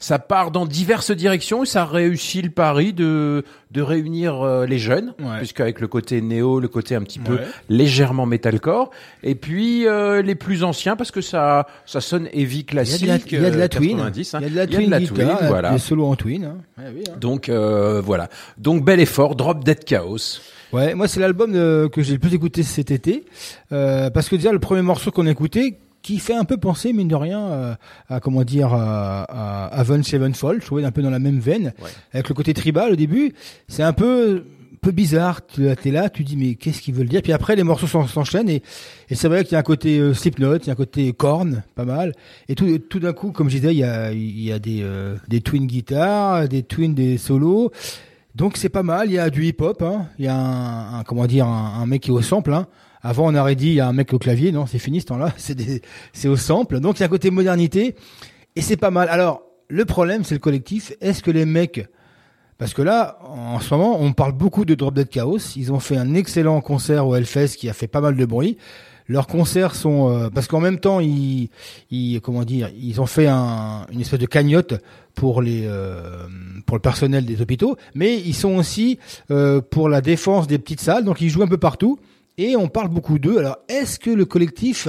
[0.02, 4.78] ça part dans diverses directions et ça réussit le pari de, de réunir euh, les
[4.78, 5.36] jeunes, Ouais.
[5.38, 7.38] puisqu'avec le côté néo, le côté un petit peu
[7.68, 8.90] légèrement metalcore,
[9.22, 12.62] et puis euh, les plus anciens parce que ça, ça sonne heavy Il y a
[12.62, 13.06] de classique.
[13.06, 13.96] la, il y a de la euh, twin.
[13.98, 14.38] 90, hein.
[14.40, 15.70] Il y a de la twin guitare, voilà.
[15.72, 16.44] des solos en twin.
[16.44, 16.56] hein.
[16.78, 17.16] Ouais, oui, hein.
[17.20, 18.28] Donc euh, voilà.
[18.58, 20.40] Donc bel effort, Drop Dead Chaos.
[20.72, 23.24] Ouais, moi c'est l'album euh, que j'ai le plus écouté cet été
[23.72, 26.92] euh, parce que déjà le premier morceau qu'on a écouté qui fait un peu penser
[26.92, 27.74] mine de rien euh,
[28.08, 31.72] à comment dire à, à Avenged Sevenfold, je trouvais un peu dans la même veine
[31.82, 31.90] Ouais.
[32.14, 33.34] avec le côté tribal au début,
[33.68, 34.44] c'est un peu
[34.82, 37.20] peu bizarre, tu es là, tu dis mais qu'est-ce qu'ils veulent dire?
[37.20, 38.62] Puis après les morceaux s'en- s'enchaînent et,
[39.10, 41.12] et c'est vrai qu'il y a un côté euh, Slipknot, il y a un côté
[41.12, 42.14] Korn, pas mal.
[42.48, 44.80] Et tout, tout d'un coup, comme je disais, il y a, il y a des,
[44.82, 47.70] euh, des twin guitares, des twins, des solos.
[48.34, 49.08] Donc c'est pas mal.
[49.08, 49.82] Il y a du hip-hop.
[49.82, 50.06] Hein.
[50.18, 52.54] Il y a un, un- comment dire un, un mec qui est au sample.
[52.54, 52.66] Hein.
[53.02, 54.52] Avant on aurait dit il y a un mec au clavier.
[54.52, 55.32] Non, c'est fini ce temps-là.
[55.36, 55.82] C'est des-
[56.12, 56.80] c'est au sample.
[56.80, 57.94] Donc il y a un côté modernité
[58.56, 59.08] et c'est pas mal.
[59.08, 60.92] Alors le problème c'est le collectif.
[61.00, 61.88] Est-ce que les mecs
[62.58, 65.38] parce que là, en ce moment, on parle beaucoup de Drop Dead Chaos.
[65.56, 68.58] Ils ont fait un excellent concert au Hellfest qui a fait pas mal de bruit.
[69.08, 71.48] Leurs concerts sont euh, parce qu'en même temps, ils,
[71.90, 74.74] ils comment dire, ils ont fait un, une espèce de cagnotte
[75.14, 76.26] pour les euh,
[76.66, 78.98] pour le personnel des hôpitaux, mais ils sont aussi
[79.30, 81.04] euh, pour la défense des petites salles.
[81.06, 81.98] Donc ils jouent un peu partout
[82.40, 83.38] et on parle beaucoup d'eux.
[83.38, 84.88] Alors est-ce que le collectif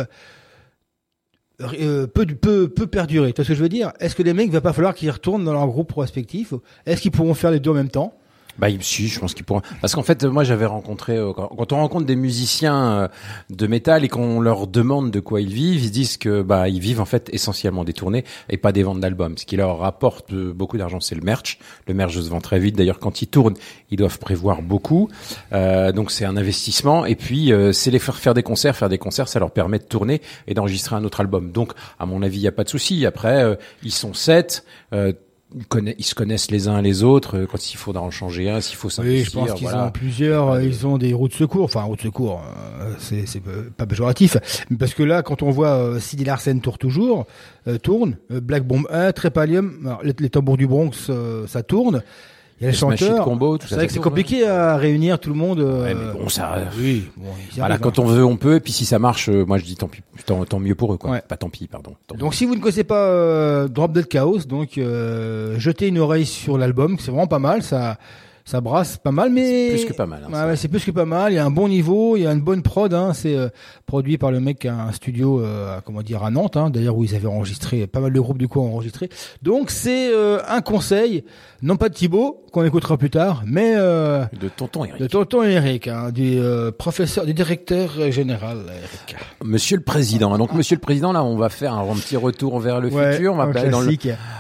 [1.62, 3.34] euh, peut, perdurer?
[3.34, 3.92] Tu ce que je veux dire?
[4.00, 6.54] Est-ce que les mecs, il va pas falloir qu'ils retournent dans leur groupe respectif
[6.86, 8.18] Est-ce qu'ils pourront faire les deux en même temps?
[8.58, 9.62] Bah si, je pense qu'il pourra.
[9.80, 13.08] Parce qu'en fait, moi j'avais rencontré euh, quand, on rencontre des musiciens euh,
[13.50, 16.70] de métal et qu'on leur demande de quoi ils vivent, ils se disent que bah
[16.70, 19.38] ils vivent en fait essentiellement des tournées et pas des ventes d'albums.
[19.38, 21.60] Ce qui leur rapporte euh, beaucoup d'argent, c'est le merch.
[21.88, 22.76] Le merch se vend très vite.
[22.76, 23.56] D'ailleurs, quand ils tournent,
[23.90, 25.10] ils doivent prévoir beaucoup.
[25.52, 27.06] Donc c'est un investissement.
[27.06, 28.76] Et puis c'est les faire faire des concerts.
[28.76, 31.52] Faire des concerts, ça leur permet de tourner et d'enregistrer un autre album.
[31.52, 33.06] Donc à mon avis, il y a pas de souci.
[33.06, 34.66] Après, ils sont sept.
[35.76, 38.62] Euh, ils, se connaissent les uns les autres euh, quand il faudra en changer un,
[38.62, 39.26] s'il faut Oui, s'investir.
[39.26, 39.88] je pense qu'ils voilà.
[39.88, 40.50] ont plusieurs.
[40.52, 41.66] euh, Ils ont des routes de secours.
[41.66, 42.42] Enfin, routes de secours,
[42.82, 43.26] euh, c'est
[43.76, 44.38] pas péjoratif.
[44.80, 47.26] Parce que là, quand on voit euh, Sidi Larsen tourne toujours,
[47.68, 52.02] euh, tourne, euh, Black Bomb 1, Trépalium, les, les tambours du Bronx, euh, ça tourne.
[52.62, 53.24] Il y a les Le.
[53.24, 55.60] Combo, tout C'est vrai que c'est compliqué à réunir tout le monde.
[55.60, 56.60] Ouais, euh, mais bon, ça.
[56.78, 58.04] Oui, bon, Voilà, arrivent, quand hein.
[58.04, 58.58] on veut, on peut.
[58.58, 60.94] Et puis si ça marche, euh, moi je dis tant pis, tant, tant mieux pour
[60.94, 61.10] eux, quoi.
[61.10, 61.24] Ouais.
[61.28, 61.96] Pas tant pis, pardon.
[62.06, 65.98] Tant Donc si vous ne connaissez pas euh, Drop Dead Chaos, donc euh, jetez une
[65.98, 67.98] oreille sur l'album, c'est vraiment pas mal, ça
[68.52, 70.92] ça brasse pas mal, mais C'est plus que pas mal, hein, ouais, c'est plus que
[70.92, 71.32] pas mal.
[71.32, 72.94] Il y a un bon niveau, il y a une bonne prod.
[72.94, 73.48] Hein, c'est euh,
[73.86, 76.98] produit par le mec qui a un studio, euh, comment dire, à Nantes, hein, d'ailleurs
[76.98, 79.08] où ils avaient enregistré pas mal de groupes du coup enregistré.
[79.42, 81.24] Donc c'est euh, un conseil,
[81.62, 85.02] non pas de Thibaut qu'on écoutera plus tard, mais euh, De tonton Eric.
[85.02, 89.16] de tonton Eric, hein, du euh, professeur, du directeur général Eric.
[89.44, 90.38] Monsieur le Président.
[90.38, 93.34] Donc Monsieur le Président, là, on va faire un, petit retour vers le Ouais, futur.
[93.34, 93.98] On va dans le.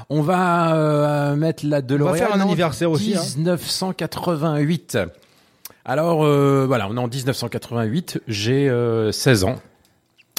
[0.09, 2.15] On va euh, mettre la DeLorean.
[2.15, 3.21] faire un anniversaire aussi, hein.
[4.01, 4.97] 1988.
[5.85, 8.21] Alors euh, voilà, on est en 1988.
[8.27, 9.55] J'ai euh, 16 ans.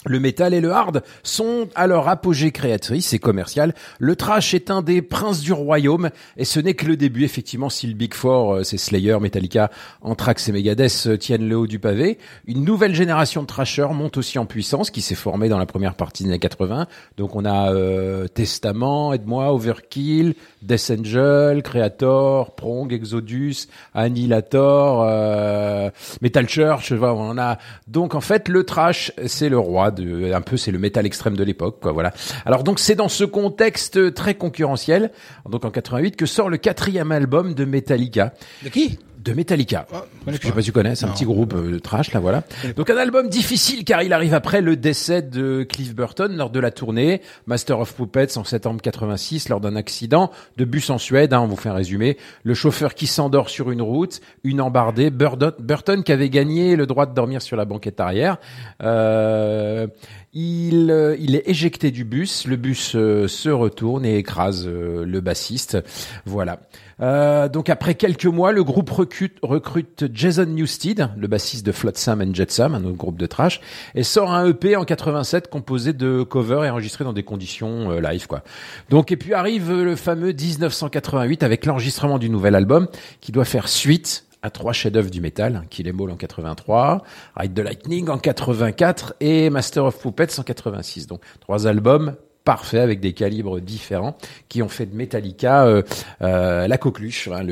[0.05, 3.75] Le métal et le hard sont à leur apogée créatrice et commerciale.
[4.01, 7.25] Le trash est un des princes du royaume et ce n'est que le début.
[7.25, 11.57] Effectivement, si le Big Four, euh, c'est Slayer, Metallica, Anthrax et Megadeth euh, tiennent le
[11.57, 15.49] haut du pavé, une nouvelle génération de trashers monte aussi en puissance qui s'est formée
[15.49, 16.89] dans la première partie des années 80.
[17.17, 25.91] Donc on a euh, Testament, aide-moi, Overkill, Death Angel, Creator, Prong, Exodus, Annihilator, euh,
[26.21, 27.59] Metal Church, on en a.
[27.87, 31.45] Donc en fait, le trash, c'est le roi un peu, c'est le métal extrême de
[31.45, 32.13] l'époque, quoi, voilà.
[32.45, 35.11] Alors donc c'est dans ce contexte très concurrentiel,
[35.49, 38.33] donc en 88, que sort le quatrième album de Metallica.
[38.63, 38.99] De qui?
[39.23, 39.87] De Metallica.
[40.27, 42.21] Que je sais pas si tu connais, c'est un petit groupe euh, de trash, là,
[42.21, 42.43] voilà.
[42.77, 46.59] Donc un album difficile car il arrive après le décès de Cliff Burton lors de
[46.59, 51.33] la tournée Master of Puppets en septembre 86 lors d'un accident de bus en Suède,
[51.33, 52.17] hein, on vous fait un résumé.
[52.43, 56.87] Le chauffeur qui s'endort sur une route, une embardée, Burton, Burton qui avait gagné le
[56.87, 58.39] droit de dormir sur la banquette arrière.
[58.83, 59.87] Euh,
[60.33, 65.05] il, euh, il est éjecté du bus, le bus euh, se retourne et écrase euh,
[65.05, 65.79] le bassiste.
[66.25, 66.61] Voilà.
[67.03, 72.23] Euh, donc après quelques mois, le groupe recrute, recrute Jason Newsted, le bassiste de Flotsam
[72.23, 73.61] and Jetsam, un autre groupe de trash,
[73.95, 78.01] et sort un EP en 87 composé de covers et enregistré dans des conditions euh,
[78.01, 78.43] live quoi.
[78.89, 82.87] Donc et puis arrive le fameux 1988 avec l'enregistrement du nouvel album
[83.21, 87.03] qui doit faire suite à trois chefs-d'œuvre du métal, Kill Em All en 83,
[87.37, 91.07] Ride the Lightning en 84 et Master of Puppets en 86.
[91.07, 94.17] Donc trois albums parfaits avec des calibres différents
[94.49, 95.83] qui ont fait de Metallica euh,
[96.23, 97.47] euh, la coqueluche, hein,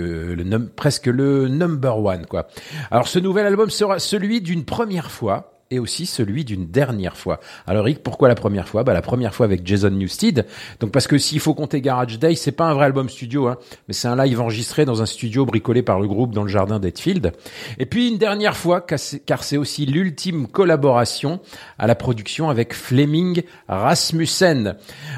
[0.75, 2.49] presque le number one quoi.
[2.91, 7.41] Alors ce nouvel album sera celui d'une première fois et aussi celui d'une dernière fois.
[7.67, 8.83] Alors Rick, pourquoi la première fois?
[8.83, 10.47] Bah la première fois avec Jason Newsted.
[10.81, 13.57] Donc parce que s'il faut compter Garage Day, c'est pas un vrai album studio, hein,
[13.87, 16.81] mais c'est un live enregistré dans un studio bricolé par le groupe dans le jardin
[16.81, 17.33] d'Hetfield.
[17.79, 18.99] Et puis une dernière fois, car
[19.45, 21.41] c'est- aussi l'ultime collaboration
[21.79, 24.77] à la production avec Fleming Rasmussen.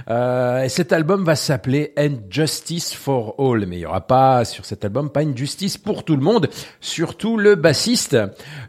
[0.09, 4.45] Euh, et cet album va s'appeler And Justice for All, mais il y aura pas
[4.45, 6.49] sur cet album pas une justice pour tout le monde,
[6.81, 8.17] surtout le bassiste.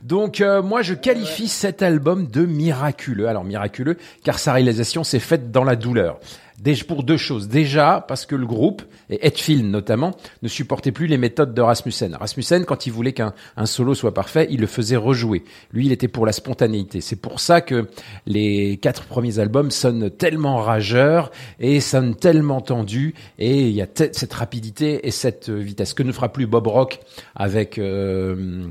[0.01, 3.27] Donc euh, moi je qualifie cet album de miraculeux.
[3.27, 6.19] Alors miraculeux car sa réalisation s'est faite dans la douleur.
[6.59, 7.47] Déjà pour deux choses.
[7.49, 10.11] Déjà parce que le groupe et Hetfield notamment
[10.43, 12.13] ne supportait plus les méthodes de Rasmussen.
[12.15, 15.43] Rasmussen quand il voulait qu'un un solo soit parfait, il le faisait rejouer.
[15.73, 17.01] Lui, il était pour la spontanéité.
[17.01, 17.87] C'est pour ça que
[18.27, 23.87] les quatre premiers albums sonnent tellement rageurs et sonnent tellement tendus et il y a
[23.87, 26.99] te- cette rapidité et cette vitesse que ne fera plus Bob Rock
[27.35, 28.67] avec euh,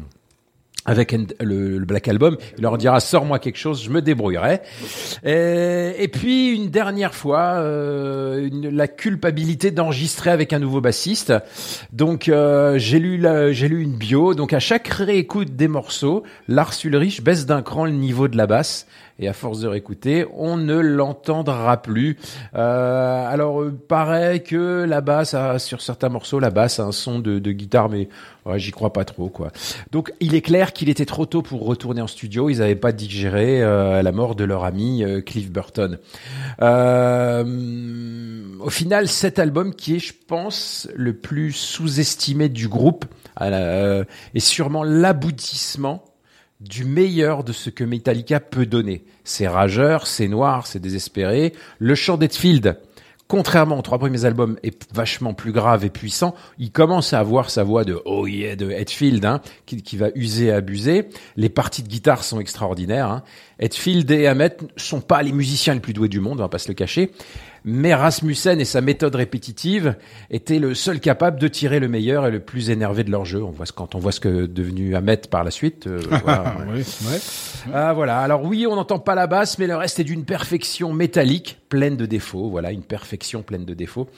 [0.84, 4.60] avec le, le Black Album, il leur dira sors-moi quelque chose, je me débrouillerai.
[5.24, 11.32] Et, puis une dernière fois, euh, une- la culpabilité d'enregistrer avec un nouveau bassiste.
[11.92, 13.22] Donc euh, j'ai lu
[13.52, 14.34] j'ai lu une bio.
[14.34, 18.46] Donc à chaque réécoute des morceaux, Lars Ulrich baisse d'un cran le niveau de la
[18.46, 18.86] basse.
[19.18, 22.16] Et à force de réécouter, on ne l'entendra plus.
[22.54, 26.92] Euh, alors, euh, paraît que la basse, a, sur certains morceaux, la basse a un
[26.92, 28.08] son de, de guitare, mais
[28.46, 29.52] ouais, j'y crois pas trop, quoi.
[29.92, 32.48] Donc, il est clair qu'il était trop tôt pour retourner en studio.
[32.48, 35.98] Ils n'avaient pas digéré euh, la mort de leur ami euh, Cliff Burton.
[36.62, 43.04] Euh, au final, cet album qui est, je pense, le plus sous-estimé du groupe,
[43.36, 44.04] à la- euh,
[44.34, 46.04] est sûrement l'aboutissement
[46.62, 49.04] du meilleur de ce que Metallica peut donner.
[49.24, 51.52] C'est rageur, c'est noir, c'est désespéré.
[51.78, 52.78] Le chant d'Hetfield,
[53.26, 56.34] contrairement aux trois premiers albums, est vachement plus grave et puissant.
[56.58, 60.08] Il commence à avoir sa voix de oh yeah de Hetfield, hein, qui, qui va
[60.14, 61.08] user et abuser.
[61.36, 63.10] Les parties de guitare sont extraordinaires.
[63.10, 63.22] Hein.
[63.58, 66.58] Hetfield et Hammett sont pas les musiciens les plus doués du monde, on va pas
[66.58, 67.12] se le cacher.
[67.64, 69.94] Mais Rasmussen et sa méthode répétitive
[70.30, 73.42] étaient le seul capable de tirer le meilleur et le plus énervé de leur jeu.
[73.42, 75.86] On voit ce, quand on voit ce que devenu Hammett par la suite.
[75.86, 76.74] euh, voilà, ouais.
[76.74, 77.18] Oui, ouais.
[77.72, 78.20] Ah voilà.
[78.20, 81.96] Alors oui, on n'entend pas la basse, mais le reste est d'une perfection métallique, pleine
[81.96, 82.50] de défauts.
[82.50, 84.08] Voilà, une perfection pleine de défauts.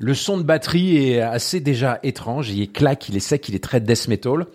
[0.00, 2.50] Le son de batterie est assez déjà étrange.
[2.50, 4.46] Il est claque, il est sec, il est très death metal.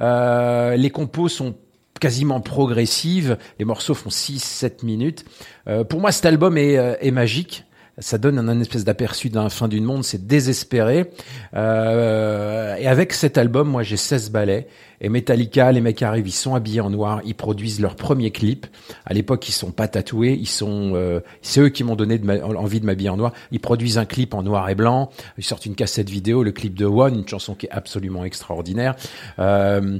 [0.00, 1.54] Euh, les compos sont
[2.00, 3.36] quasiment progressives.
[3.58, 5.24] Les morceaux font 6-7 minutes.
[5.68, 7.65] Euh, pour moi, cet album est, euh, est magique.
[7.98, 11.10] Ça donne un, espèce d'aperçu d'un fin d'une monde, c'est désespéré.
[11.54, 14.66] Euh, et avec cet album, moi j'ai 16 ballets.
[15.00, 18.66] Et Metallica, les mecs arrivent, ils sont habillés en noir, ils produisent leur premier clip.
[19.06, 22.80] À l'époque, ils sont pas tatoués, ils sont, euh, c'est eux qui m'ont donné envie
[22.80, 23.32] de m'habiller en noir.
[23.50, 25.10] Ils produisent un clip en noir et blanc.
[25.38, 28.94] Ils sortent une cassette vidéo, le clip de One, une chanson qui est absolument extraordinaire.
[29.38, 29.98] Euh,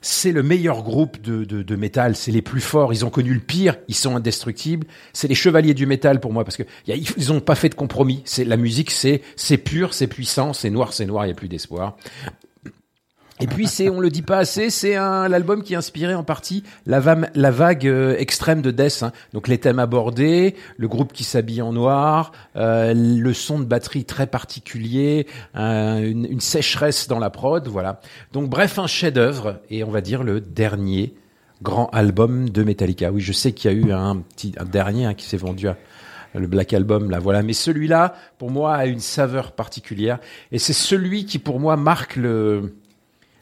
[0.00, 3.34] c'est le meilleur groupe de, de, de métal, c'est les plus forts, ils ont connu
[3.34, 4.86] le pire, ils sont indestructibles.
[5.12, 7.68] C'est les chevaliers du métal pour moi parce que y a- ils ont pas fait
[7.68, 8.22] de compromis.
[8.24, 11.34] C'est la musique, c'est c'est pur, c'est puissant, c'est noir, c'est noir, il y a
[11.34, 11.96] plus d'espoir.
[13.40, 16.24] Et puis c'est, on le dit pas assez, c'est un l'album qui a inspiré en
[16.24, 17.00] partie la,
[17.34, 19.02] la vague euh, extrême de Death.
[19.02, 19.12] hein.
[19.32, 24.04] Donc les thèmes abordés, le groupe qui s'habille en noir, euh, le son de batterie
[24.04, 28.00] très particulier, un- une, une sécheresse dans la prod, voilà.
[28.32, 31.14] Donc bref, un chef-d'œuvre et on va dire le dernier
[31.62, 33.10] grand album de Metallica.
[33.12, 35.68] Oui, je sais qu'il y a eu un petit un dernier hein, qui s'est vendu
[35.68, 35.76] à
[36.34, 37.42] le Black Album, là, voilà.
[37.42, 40.18] Mais celui-là, pour moi, a une saveur particulière.
[40.52, 42.74] Et c'est celui qui, pour moi, marque le,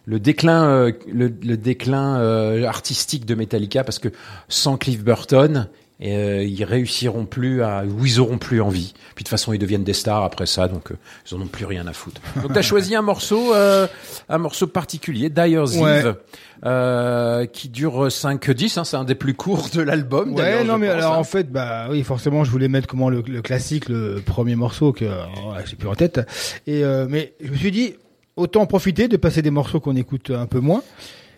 [0.07, 4.09] le déclin, euh, le, le déclin euh, artistique de Metallica, parce que
[4.49, 5.69] sans Cliff Burton,
[6.03, 8.93] euh, ils réussiront plus à, ou ils auront plus envie.
[9.15, 10.97] Puis de toute façon, ils deviennent des stars après ça, donc euh,
[11.29, 12.21] ils en ont plus rien à foutre.
[12.43, 13.87] Donc t'as choisi un morceau, euh,
[14.29, 16.01] un morceau particulier, Dyer's Ouais.
[16.01, 16.17] Eve,
[16.65, 20.35] euh, qui dure 5-10, hein, c'est un des plus courts de l'album.
[20.35, 21.19] d'ailleurs, Ouais, non, mais pense, alors hein.
[21.19, 24.93] en fait, bah oui, forcément, je voulais mettre comment le, le classique, le premier morceau
[24.93, 26.21] que oh, j'ai plus en tête.
[26.67, 27.95] Et euh, mais je me suis dit,
[28.37, 30.83] autant en profiter de passer des morceaux qu'on écoute un peu moins.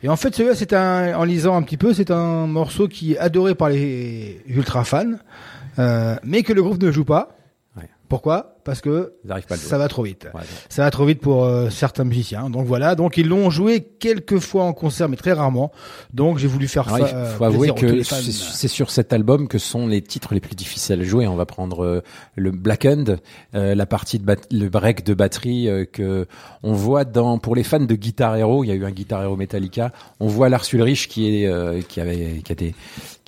[0.02, 3.14] Et en fait, celui-là, c'est un, en lisant un petit peu, c'est un morceau qui
[3.14, 5.14] est adoré par les ultra fans,
[5.78, 7.36] euh, mais que le groupe ne joue pas.
[7.76, 7.88] Ouais.
[8.08, 8.57] Pourquoi?
[8.68, 10.28] Parce que pas ça va trop vite.
[10.34, 10.42] Ouais.
[10.68, 12.50] Ça va trop vite pour euh, certains musiciens.
[12.50, 15.72] Donc voilà, donc ils l'ont joué quelques fois en concert, mais très rarement.
[16.12, 16.86] Donc j'ai voulu faire.
[16.92, 20.02] Alors, il euh, faut avouer à tous que c'est sur cet album que sont les
[20.02, 21.26] titres les plus difficiles à jouer.
[21.26, 22.02] On va prendre euh,
[22.36, 23.20] le Blackened,
[23.54, 26.26] euh, la partie de le break de batterie euh, que
[26.62, 28.64] on voit dans pour les fans de Guitar Hero.
[28.64, 29.92] Il y a eu un Guitar Hero Metallica.
[30.20, 32.74] On voit Lars Ulrich qui est euh, qui avait qui a des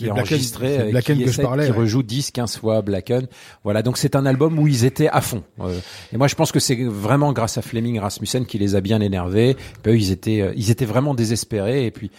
[0.01, 1.79] qui est enregistré, euh, Blackened qui, que je parlais, qui ouais.
[1.79, 3.27] rejoue 10, 15 fois Blacken.
[3.65, 5.43] Voilà, donc c'est un album où ils étaient à fond.
[5.61, 5.79] Euh,
[6.13, 9.01] et moi, je pense que c'est vraiment grâce à Fleming Rasmussen qui les a bien
[9.01, 9.57] énervés.
[9.83, 11.87] Puis eux, ils étaient, euh, ils étaient vraiment désespérés.
[11.87, 12.11] Et puis,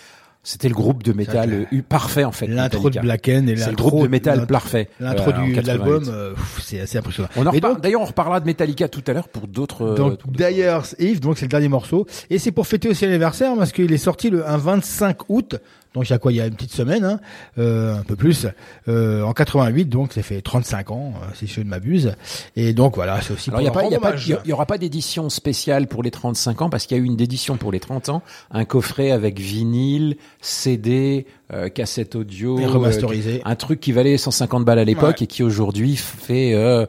[0.44, 2.48] c'était le groupe de métal euh, eu- parfait en fait.
[2.48, 3.00] L'intro de.
[3.00, 4.90] Blacken et le l'intro groupe de métal parfait.
[5.00, 5.68] L'intro euh, de 88.
[5.68, 7.30] l'album, euh, c'est assez impressionnant.
[7.80, 9.96] D'ailleurs, on reparlera de Metallica tout à l'heure pour d'autres.
[10.28, 13.92] d'ailleurs, Yves, donc c'est le dernier morceau, et c'est pour fêter aussi l'anniversaire parce qu'il
[13.94, 15.58] est sorti le un 25 août.
[15.94, 16.32] Donc il y a quoi?
[16.32, 17.20] Il y a une petite semaine, hein,
[17.58, 18.48] euh, un peu plus,
[18.88, 19.86] euh, en 88.
[19.90, 22.14] Donc ça fait 35 ans, euh, si je ne m'abuse.
[22.56, 24.02] Et donc voilà, c'est aussi Alors, il y a pour pas, il y a leur
[24.02, 24.28] pas, hommage.
[24.28, 26.96] il y a- il y aura pas d'édition spéciale pour les 35 ans parce qu'il
[26.96, 28.22] y a eu une édition pour les 30 ans,
[28.52, 33.40] un coffret avec vinyle, CD, euh, cassette audio, Et remasterisé.
[33.40, 35.24] euh, un truc qui valait 150 balles à l'époque Ouais.
[35.26, 36.86] et qui aujourd'hui fait euh,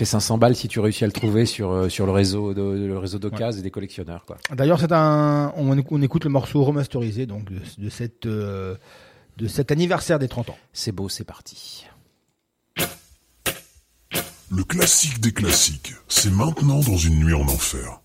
[0.00, 2.62] fait 500 balles si tu réussis à le trouver sur euh, sur le réseau de,
[2.62, 4.38] le réseau d'occasion et des collectionneurs quoi.
[4.50, 8.76] D'ailleurs, c'est un, on, éc- on écoute le morceau remasterisé donc de, de cette euh,
[9.36, 10.56] de cet anniversaire des 30 ans.
[10.72, 11.84] C'est beau, c'est parti.
[14.50, 18.00] Le classique des classiques, c'est maintenant dans une nuit en enfer.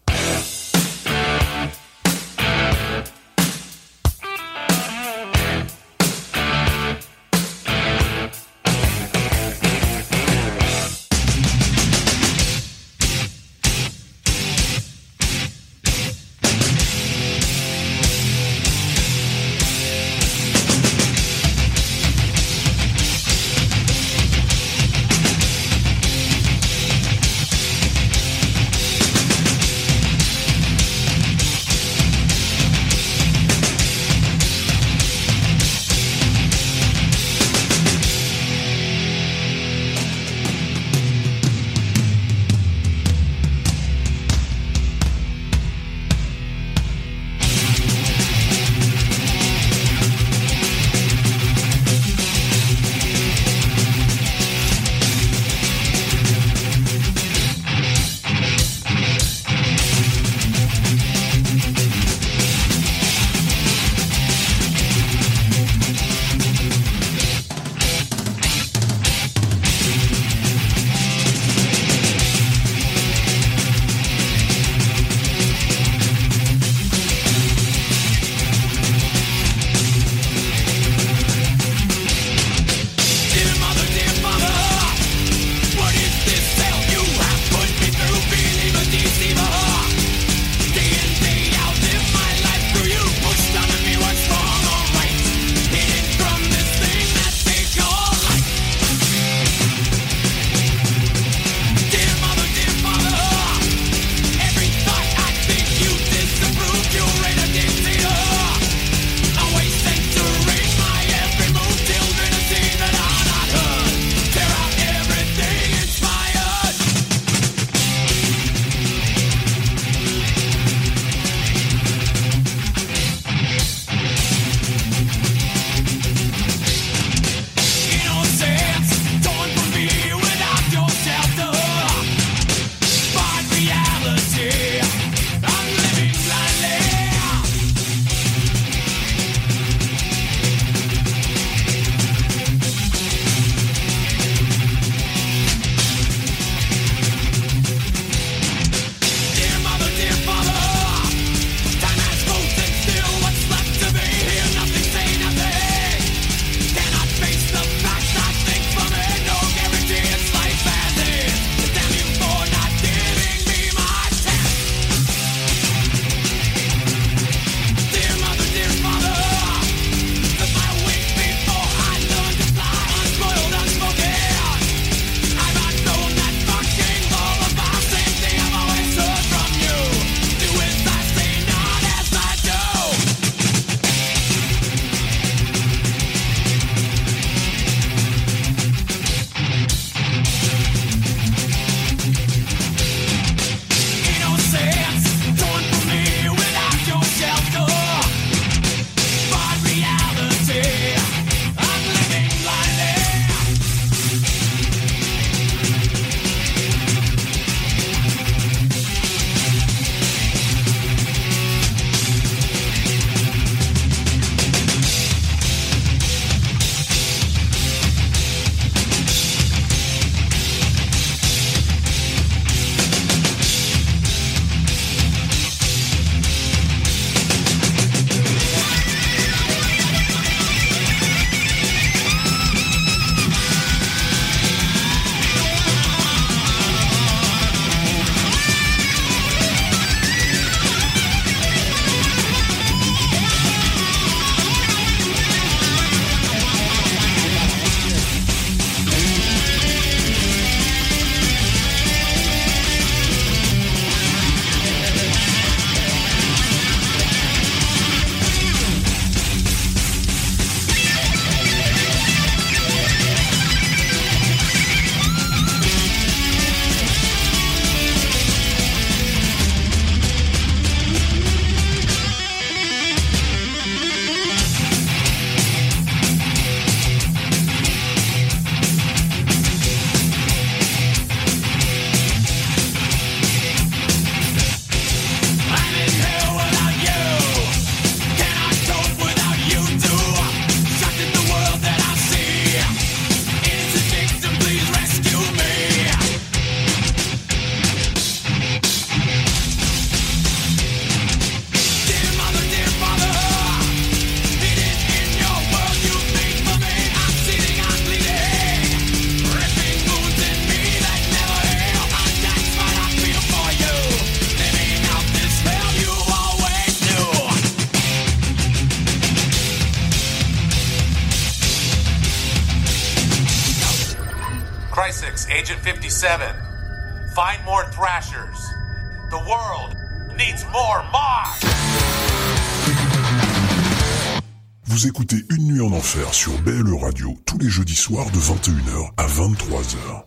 [336.11, 340.03] sur BLE Radio tous les jeudis soirs de 21h à 23h.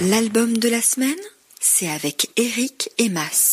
[0.00, 1.14] L'album de la semaine,
[1.60, 3.51] c'est avec Eric et Mas.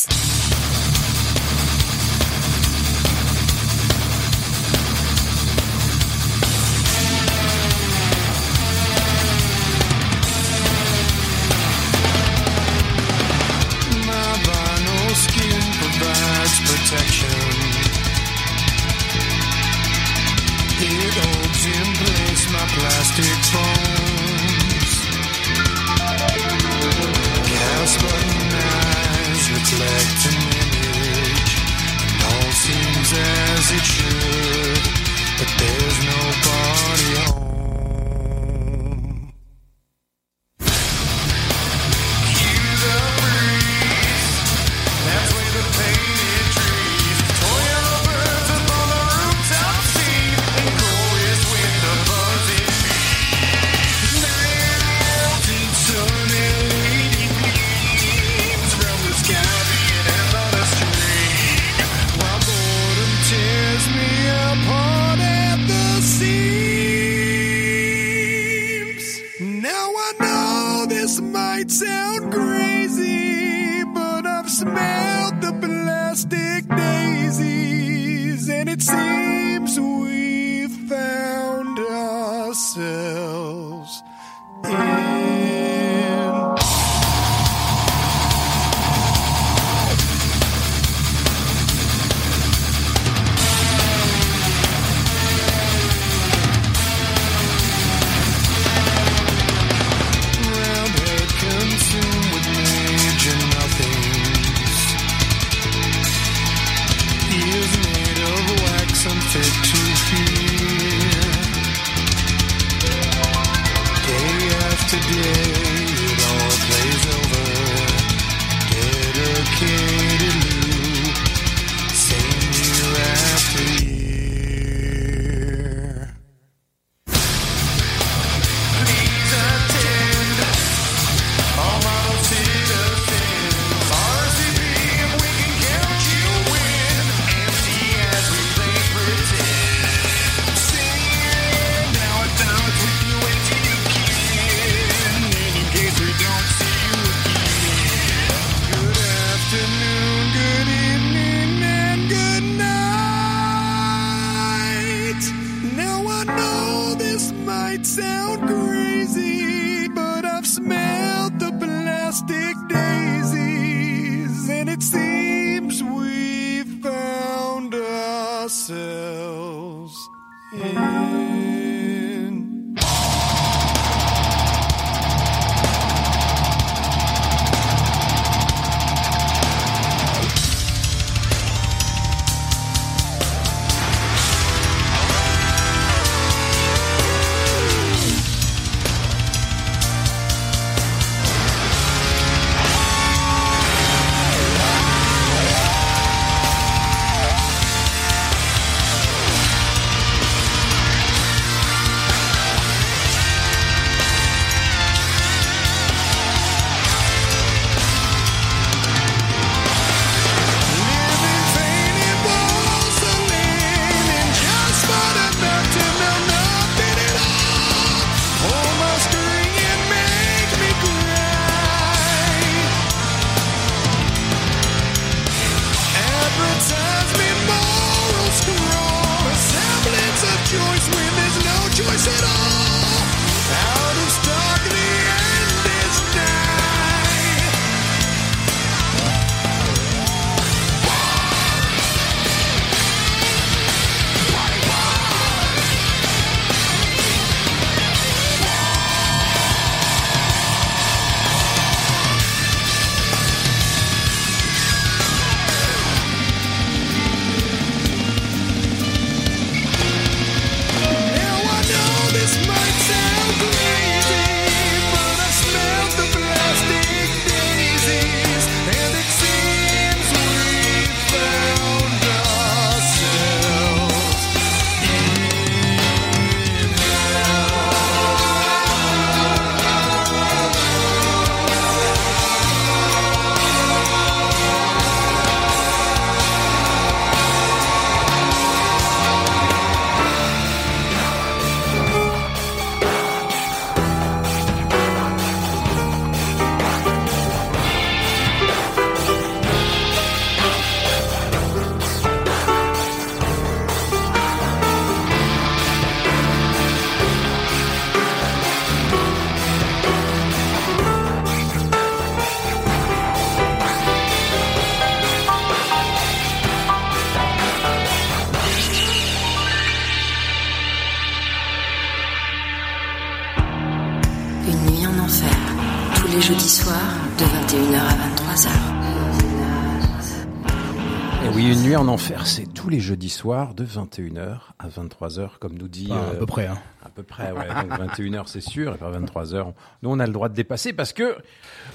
[333.09, 335.89] Soirs de 21h à 23h, comme nous dit.
[335.91, 336.57] À peu près, hein.
[336.85, 337.47] À peu près, ouais.
[337.61, 339.53] Donc 21h, c'est sûr, et pas 23h.
[339.83, 341.15] Nous, on a le droit de dépasser parce que,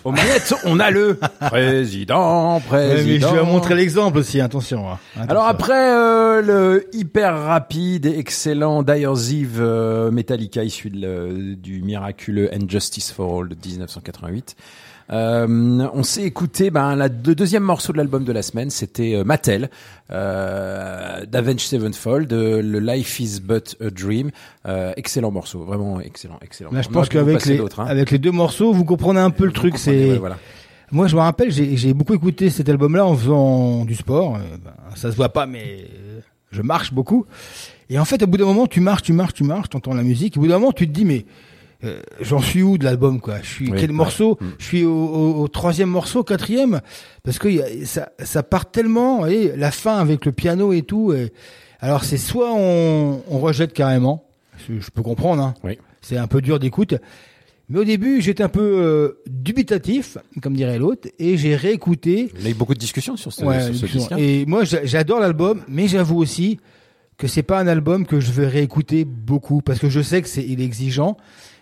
[0.04, 3.06] au manettes, on a le président, président.
[3.06, 4.90] mais je vais montrer l'exemple aussi, attention.
[4.90, 4.98] hein.
[5.14, 5.30] Attention.
[5.30, 11.82] Alors après euh, le hyper rapide et excellent Dyer's Eve euh, Metallica issu de du
[11.82, 14.56] miraculeux And Justice for All de 1988,
[15.10, 19.14] euh, on s'est écouté ben, la, le deuxième morceau de l'album de la semaine, c'était
[19.14, 19.68] euh, Mattel
[20.10, 24.30] euh, d'Avenged Sevenfold, euh, le Life is But a Dream,
[24.66, 26.70] Euh, excellent morceau, vraiment excellent, excellent.
[26.72, 27.86] Là, je pense qu'avec les, hein.
[27.86, 29.76] avec les deux morceaux, vous comprenez un peu le truc.
[29.76, 30.38] C'est ouais, voilà.
[30.90, 34.36] moi, je me rappelle, j'ai j'ai beaucoup écouté cet album-là en faisant du sport.
[34.36, 36.20] Euh, ben, ça se voit pas, mais euh,
[36.50, 37.26] je marche beaucoup.
[37.90, 40.02] Et en fait, au bout d'un moment, tu marches, tu marches, tu marches, t'entends la
[40.02, 40.38] musique.
[40.38, 41.26] Au bout d'un moment, tu te dis, mais
[41.84, 43.36] euh, j'en suis où de l'album, quoi?
[43.42, 43.96] Je suis Oui, quel ouais.
[43.96, 44.38] morceau?
[44.40, 44.44] Mm.
[44.58, 46.80] Je suis au, au- au troisième morceau, quatrième,
[47.22, 49.14] parce que y a- ça, ça part tellement.
[49.14, 51.12] Vous voyez, la fin avec le piano et tout.
[51.12, 51.32] et-
[51.80, 54.24] alors, c'est soit on, on rejette carrément.
[54.68, 55.42] Je, peux comprendre.
[55.42, 55.54] Hein.
[55.64, 55.78] Oui.
[56.00, 56.94] C'est un peu dur d'écoute.
[57.68, 62.30] Mais au début, j'étais un peu euh, dubitatif, comme dirait l'autre, et j'ai réécouté.
[62.42, 63.98] On a eu beaucoup de discussions sur ce, Ouais, sur ce discussion.
[64.00, 64.12] disque.
[64.18, 66.58] et moi, j'a- j'adore l'album, mais j'avoue aussi
[67.16, 70.28] que c'est pas un album que je vais réécouter beaucoup, parce que je sais que
[70.28, 71.16] c'est il est exigeant.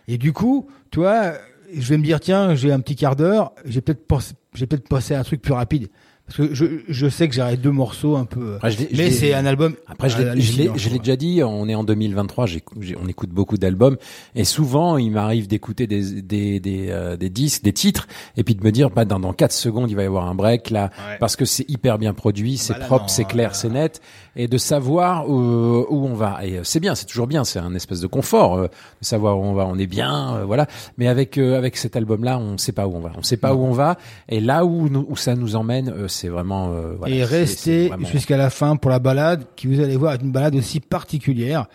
[0.09, 1.33] Et du coup, toi,
[1.75, 4.89] je vais me dire tiens, j'ai un petit quart d'heure, j'ai peut-être pensé, j'ai peut-être
[4.89, 5.89] passé à un truc plus rapide.
[6.35, 8.55] Parce que je, je sais que j'aurai deux morceaux un peu.
[8.57, 9.75] Après, mais c'est un album.
[9.87, 13.97] Après, je l'ai- déjà dit, on est en 2023, j'ai- j'ai- on écoute beaucoup d'albums,
[14.35, 18.07] et souvent, il m'arrive d'écouter des, des, des, euh, des disques, des titres,
[18.37, 20.35] et puis de me dire, bah, dans, dans 4 secondes, il va y avoir un
[20.35, 21.19] break, là, Ouais.
[21.21, 24.01] parce que c'est hyper bien produit, c'est Bah propre, c'est clair, euh, c'est net,
[24.37, 26.41] et de savoir où, où on va.
[26.47, 28.63] Et euh, c'est bien, c'est toujours bien, c'est un espèce de confort, euh,
[29.01, 30.67] de savoir où on va, on est bien, euh, voilà.
[30.97, 33.55] Mais avec, euh, avec cet album-là, on sait pas où on va, on sait pas
[33.55, 33.99] où on va,
[34.29, 37.89] et là où, nous- où ça nous emmène, euh, c'est vraiment, euh, voilà, et restez
[37.89, 40.79] vraiment- jusqu'à la fin pour la balade qui vous allez voir est une balade aussi
[40.81, 41.67] particulière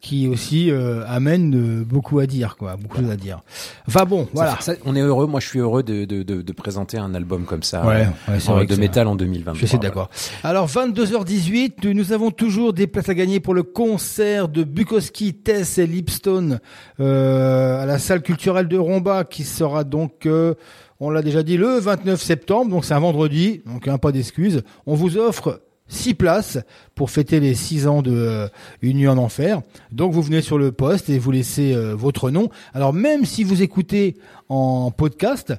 [0.00, 3.40] qui aussi euh, amène euh, beaucoup à dire quoi beaucoup à dire
[3.88, 5.26] enfin bon voilà ça- on est heureux.
[5.26, 8.34] Moi, je suis heureux de, de, de, de présenter un album comme ça, Ouais, ouais,
[8.46, 9.58] en- vrai de métal en 2023.
[9.60, 10.08] Je suis d'accord.
[10.44, 15.32] Alors 22h18, nous- nous avons toujours des places à gagner pour le concert de Bukowski,
[15.34, 16.60] Tess et Lipstone
[17.00, 20.54] euh, à la salle culturelle de Romba qui sera donc, euh,
[21.00, 24.62] on l'a déjà dit, le 29 septembre, donc c'est un vendredi, donc hein, pas d'excuses.
[24.86, 26.58] On vous offre six places
[26.94, 28.48] pour fêter les six ans de euh,
[28.82, 29.60] Une nuit en enfer.
[29.92, 32.48] Donc vous venez sur le poste et vous laissez euh, votre nom.
[32.74, 34.16] Alors même si vous écoutez
[34.48, 35.54] en podcast,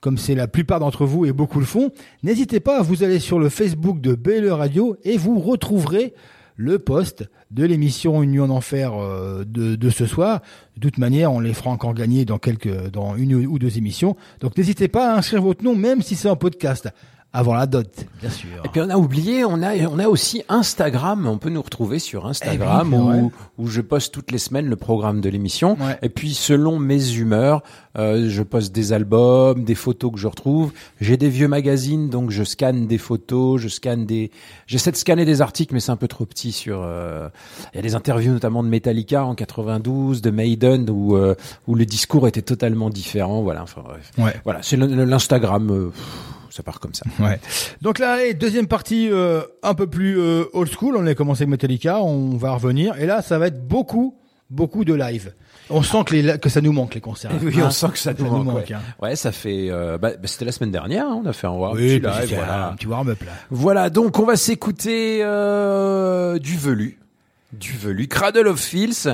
[0.00, 1.90] comme c'est la plupart d'entre vous et beaucoup le font,
[2.22, 6.14] n'hésitez pas à vous aller sur le Facebook de BLE Radio et vous retrouverez
[6.58, 10.42] le poste de l'émission nuit en enfer euh, de, de ce soir.
[10.76, 14.16] De toute manière, on les fera encore gagner dans quelques, dans une ou deux émissions.
[14.40, 16.88] Donc n'hésitez pas à inscrire votre nom, même si c'est en podcast,
[17.32, 17.86] avant la dot,
[18.20, 18.48] bien sûr.
[18.64, 21.26] Et puis on a oublié, on a on a aussi Instagram.
[21.26, 24.66] On peut nous retrouver sur Instagram Eh oui, où où je poste toutes les semaines
[24.66, 25.76] le programme de l'émission.
[25.78, 25.98] Ouais.
[26.00, 27.62] Et puis selon mes humeurs,
[27.98, 30.72] euh, je poste des albums, des photos que je retrouve.
[31.02, 34.30] J'ai des vieux magazines, donc je scanne des photos, je scanne des.
[34.66, 36.80] J'essaie de scanner des articles, mais c'est un peu trop petit sur.
[36.82, 37.28] euh,
[37.74, 41.34] Il y a des interviews notamment de Metallica en 92, de Maiden où euh,
[41.66, 43.42] où le discours était totalement différent.
[43.42, 43.62] Voilà.
[43.64, 44.10] Enfin bref.
[44.16, 44.34] Ouais.
[44.44, 45.90] Voilà, c'est l'Instagram.
[46.58, 47.04] Ça part comme ça.
[47.24, 47.38] Ouais.
[47.82, 50.96] Donc là, allez, deuxième partie euh, un peu plus euh, old school.
[50.96, 52.98] On a commencé avec Metallica, on va revenir.
[53.00, 54.16] Et là, ça va être beaucoup,
[54.50, 55.32] beaucoup de live.
[55.70, 57.30] On sent que, les, que ça nous manque les concerts.
[57.42, 58.56] Oui, Hein on sent que ça nous manque.
[58.68, 58.72] ouais.
[58.74, 58.80] hein.
[59.00, 59.68] Ouais, ça fait.
[59.70, 61.06] euh, bah, bah, c'était la semaine dernière.
[61.06, 62.68] hein, on a fait un warm Oui, petit bah, voilà.
[62.70, 63.32] un petit warm-up là.
[63.50, 66.98] Voilà, donc on va s'écouter euh, du velu.
[67.52, 68.08] Du velu.
[68.08, 69.08] Cradle of Filth,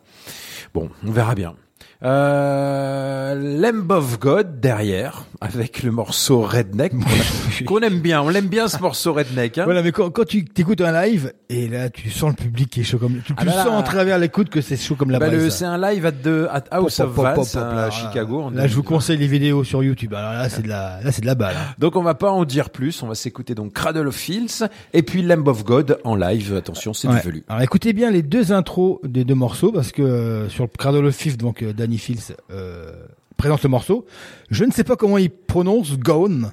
[0.74, 1.54] Bon, on verra bien.
[2.04, 6.92] Euh, Lamb of God derrière avec le morceau Redneck
[7.66, 8.22] qu'on aime bien.
[8.22, 9.58] On l'aime bien ce morceau Redneck.
[9.58, 9.64] Hein.
[9.64, 12.80] Voilà, mais quand, quand tu t'écoutes un live, et là, tu sens le public qui
[12.80, 15.18] est chaud comme, tu, Ah tu sens à travers l'écoute que c'est chaud comme la
[15.18, 17.90] Bah, c'est un live at, de, at House Pop, of pop, Vans pop, pop, à
[17.90, 18.50] Chicago.
[18.54, 18.82] Là, je vous 2020.
[18.82, 20.14] conseille les vidéos sur YouTube.
[20.14, 21.56] Alors là, c'est de la, là, c'est de la balle.
[21.58, 21.74] hein.
[21.78, 25.02] Donc on va pas en dire plus, on va s'écouter donc Cradle of Filth et
[25.02, 26.54] puis Lamb of God en live.
[26.56, 27.20] Attention, c'est Ouais.
[27.20, 27.44] du velu.
[27.48, 31.04] Alors écoutez bien les deux intros des deux morceaux parce que euh, sur le Cradle
[31.06, 32.92] of Fifth, donc euh, Fields euh,
[33.36, 34.06] présente le morceau.
[34.50, 36.52] Je ne sais pas comment il prononce Gone.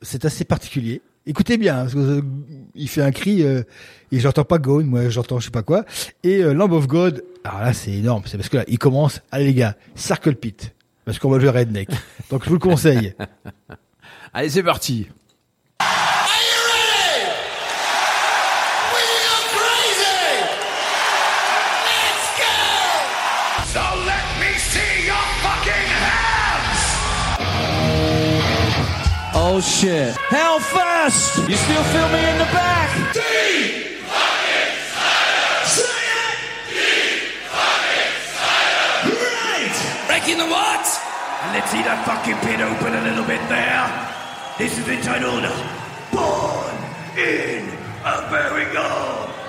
[0.00, 1.00] C'est assez particulier.
[1.24, 2.22] Écoutez bien hein, parce que euh,
[2.74, 3.62] il fait un cri euh,
[4.10, 5.84] et j'entends pas Gone, moi j'entends je sais pas quoi.
[6.24, 9.20] Et euh, Lamb of God, alors là c'est énorme, c'est parce que là il commence.
[9.30, 10.74] Allez les gars, Circle Pit
[11.04, 11.88] parce qu'on va jouer Redneck.
[12.30, 13.14] Donc je vous le conseille.
[14.34, 15.08] Allez, c'est parti.
[29.62, 30.16] Shit.
[30.16, 31.38] How fast?
[31.48, 32.90] You still feel me in the back?
[39.06, 39.76] Right!
[40.08, 40.82] Breaking the what?
[41.54, 43.86] Let's see that fucking pit open a little bit there.
[44.58, 45.46] This is entitled
[46.10, 46.74] Born
[47.16, 47.70] in
[48.02, 49.41] America.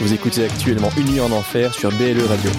[0.00, 2.50] Vous écoutez actuellement Une nuit en enfer sur BLE Radio.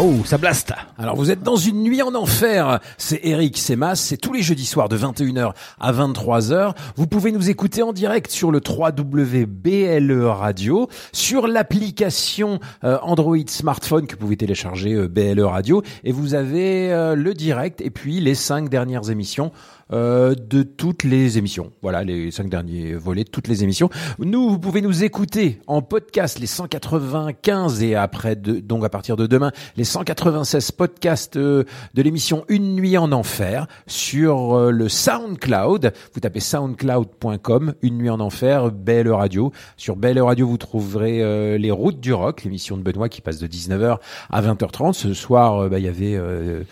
[0.00, 2.78] Oh, ça blast Alors vous êtes dans une nuit en enfer.
[2.96, 6.72] C'est Eric, c'est Mas, c'est tous les jeudis soirs de 21h à 23h.
[6.96, 14.06] Vous pouvez nous écouter en direct sur le www.ble Radio, sur l'application euh, Android smartphone
[14.06, 18.20] que vous pouvez télécharger euh, BLE Radio et vous avez euh, le direct et puis
[18.20, 19.52] les cinq dernières émissions
[19.92, 21.72] euh, de toutes les émissions.
[21.82, 23.90] Voilà, les cinq derniers volets de toutes les émissions.
[24.18, 29.16] Nous, vous pouvez nous écouter en podcast les 195 et après, de, donc à partir
[29.16, 34.88] de demain, les 196 podcasts euh, de l'émission Une nuit en enfer sur euh, le
[34.88, 35.92] SoundCloud.
[36.14, 39.52] Vous tapez soundcloud.com, Une nuit en enfer, Belle Radio.
[39.76, 43.46] Sur Belle Radio, vous trouverez les routes du rock, l'émission de Benoît qui passe de
[43.46, 43.98] 19h
[44.30, 44.92] à 20h30.
[44.92, 46.16] Ce soir, bah, il y avait...
[46.16, 46.62] euh,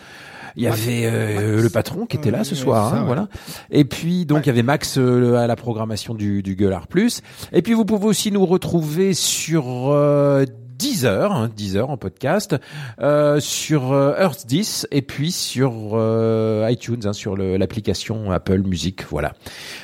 [0.57, 3.05] il y avait euh, le patron qui était là ce soir, ça, hein, ouais.
[3.05, 3.27] voilà.
[3.69, 7.21] Et puis donc il y avait Max euh, à la programmation du, du Gueulard Plus.
[7.53, 10.45] Et puis vous pouvez aussi nous retrouver sur euh,
[10.77, 12.55] Deezer, hein, Deezer en podcast,
[13.01, 19.03] euh, sur euh, Earth 10 et puis sur euh, iTunes, hein, sur l'application Apple Music,
[19.09, 19.33] voilà.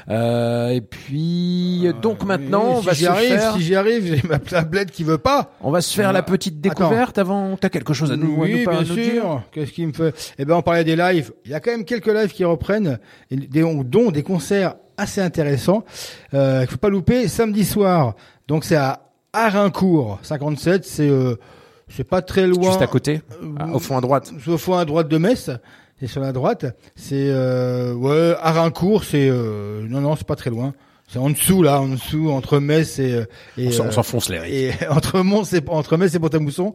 [0.10, 4.06] Euh, et puis donc maintenant on si va j'y se arrive, faire, si j'y arrive,
[4.06, 5.52] j'ai ma tablette qui veut pas.
[5.62, 7.58] on va se faire la petite découverte avant.
[7.58, 9.42] T'as quelque chose à nous, à oui, nous, pas- à bien nous sûr.
[9.52, 10.14] Qu'est-ce qui me fait?
[10.38, 11.32] Eh ben, on parlait des lives.
[11.46, 13.00] Il y a quand même quelques lives qui reprennent,
[13.32, 15.84] et des, dont des concerts assez intéressants.
[16.34, 17.28] Euh, faut pas louper.
[17.28, 18.16] Samedi soir,
[18.48, 19.03] donc c'est à
[19.34, 20.86] Arincourt, 57.
[20.86, 21.36] C'est euh,
[21.90, 22.70] c'est pas très loin.
[22.70, 23.22] Juste à côté,
[23.60, 24.32] à- au fond à droite.
[24.48, 25.50] Au fond à droite de Metz.
[26.00, 26.66] C'est sur la droite.
[26.96, 29.04] C'est euh, ouais, Arincourt.
[29.04, 30.74] C'est euh, non non, c'est pas très loin.
[31.08, 33.26] C'est en dessous là, en dessous entre Metz et, euh,
[33.58, 34.38] et On s'en- on euh, s'enfonce les
[34.82, 36.74] et entre Mons et entre Metz et Pont-à-Mousson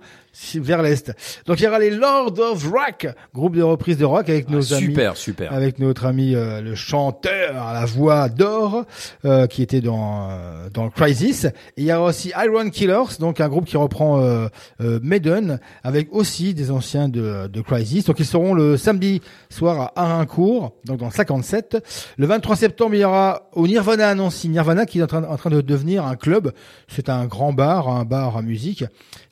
[0.54, 1.12] vers l'est.
[1.46, 4.72] Donc il y aura les Lord of Rock, groupe de reprise de rock avec nos
[4.72, 5.52] amis, Ah, super, super.
[5.52, 8.84] avec notre ami euh, le chanteur à la voix d'or
[9.24, 11.44] euh, qui était dans euh, dans Crisis.
[11.44, 14.48] Et il y a aussi Iron Killers, donc un groupe qui reprend euh,
[14.80, 18.04] euh, Maiden avec aussi des anciens de, de Crisis.
[18.04, 19.20] Donc ils seront le samedi
[19.50, 21.78] soir à Arincourt, donc dans le 57.
[22.16, 25.24] Le 23 septembre, il y aura au Nirvana à Nancy, Nirvana qui est en train,
[25.24, 26.52] en train de devenir un club.
[26.86, 28.84] C'est un grand bar, un bar à musique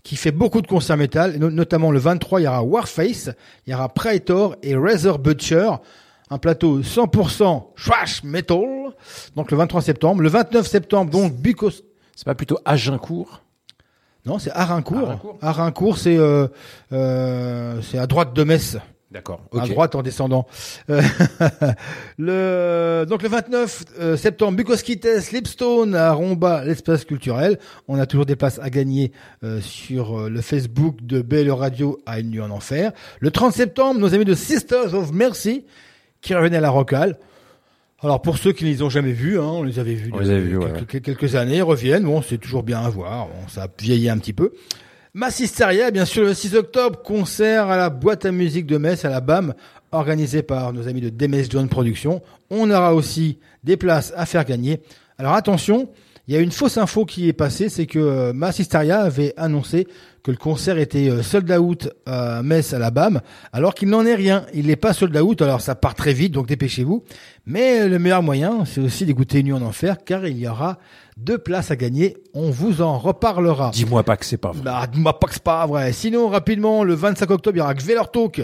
[0.07, 3.31] qui fait beaucoup de concerts métal, notamment le 23, il y aura Warface,
[3.67, 5.69] il y aura Praetor et Razor Butcher,
[6.31, 8.93] un plateau 100% thrash metal,
[9.35, 10.23] donc le 23 septembre.
[10.23, 11.83] Le 29 septembre, donc Bucos...
[12.15, 13.43] C'est pas plutôt Agincourt?
[14.25, 15.39] Non, c'est Arincourt.
[15.43, 16.47] Arincourt, c'est euh,
[16.93, 18.79] euh, c'est à droite de Metz.
[19.17, 19.41] D'accord.
[19.51, 19.71] À ok.
[19.71, 20.47] droite en descendant.
[20.91, 21.01] Euh,
[22.19, 27.59] le donc le 29 euh, septembre, Bukoskites, Slipstone à Romba, l'espace culturel.
[27.89, 29.13] On a toujours des places à gagner
[29.43, 32.93] euh, sur euh, le Facebook de Belle Radio à une nuit en enfer.
[33.21, 35.65] Le 30 septembre, nos amis de Sisters of Mercy
[36.21, 37.17] qui reviennent à la Rocale.
[38.03, 40.19] Alors pour ceux qui ne les ont jamais vus, hein, on les avait vus On
[40.19, 42.05] les a avait vus, ouais, quelques, quelques années, reviennent.
[42.05, 43.29] Bon, c'est toujours bien à voir.
[43.29, 44.53] Bon, ça a vieilli un petit peu.
[45.17, 49.09] Massisteria, bien sûr, le 6 octobre, concert à la boîte à musique de Metz, à
[49.09, 49.55] la BAM,
[49.91, 52.21] organisé par nos amis de Demes John Productions.
[52.51, 54.83] On aura aussi des places à faire gagner.
[55.17, 55.89] Alors attention,
[56.29, 59.89] il y a une fausse info qui est passée, c'est que euh, Massisteria avait annoncé
[60.27, 63.21] que le concert était euh, sold out à Metz à la BAM,
[63.53, 64.45] alors qu'il n'en est rien.
[64.53, 67.05] Il n'est pas sold out, alors ça part très vite, donc dépêchez-vous.
[67.47, 70.79] Mais le meilleur moyen, c'est aussi d'écouter une nuit en enfer, car il y aura
[71.17, 72.17] deux places à gagner.
[72.35, 73.71] On vous en reparlera.
[73.73, 74.63] Dis-moi pas que c'est pas vrai.
[74.65, 75.93] Bah, dis-moi pas que c'est pas vrai.
[75.93, 78.41] Sinon, rapidement, le 25 octobre, il y aura Gveler Talk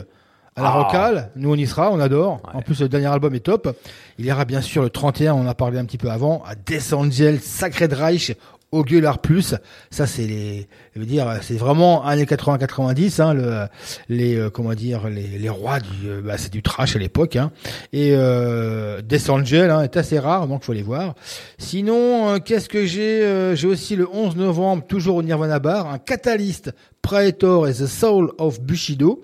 [0.55, 0.83] à la Ah.
[0.83, 1.31] Rocale.
[1.35, 2.41] Nous, on y sera, on adore.
[2.55, 3.77] En plus, le dernier album est top.
[4.19, 6.45] Il y aura bien sûr le 31, on en a parlé un petit peu avant,
[6.47, 8.37] à Death Angel, Sacred Reich,
[8.73, 9.55] au Gueulard Plus.
[9.91, 13.67] Ça, c'est les, je veux dire, c'est vraiment années 80-90, hein, le,
[14.09, 17.37] les, euh, comment dire, les, les rois du, euh, bah, c'est du trash à l'époque,
[17.37, 17.53] hein.
[17.93, 21.15] Et, euh, Death Angel, hein, est assez rare, donc faut les voir.
[21.59, 25.93] Sinon, euh, qu'est-ce que j'ai, euh, j'ai aussi le 11 novembre, toujours au Nirvana Bar,
[25.93, 26.73] un Catalyst,
[27.03, 29.23] Praetor et The Soul of Bushido.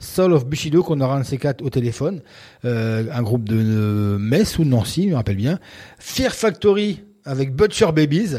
[0.00, 2.20] Soul of Bushido qu'on aura un de ces quatre au téléphone,
[2.62, 5.58] un groupe de Metz ou Nancy, je me rappelle bien.
[5.98, 8.36] Fear Factory avec Butcher Babies,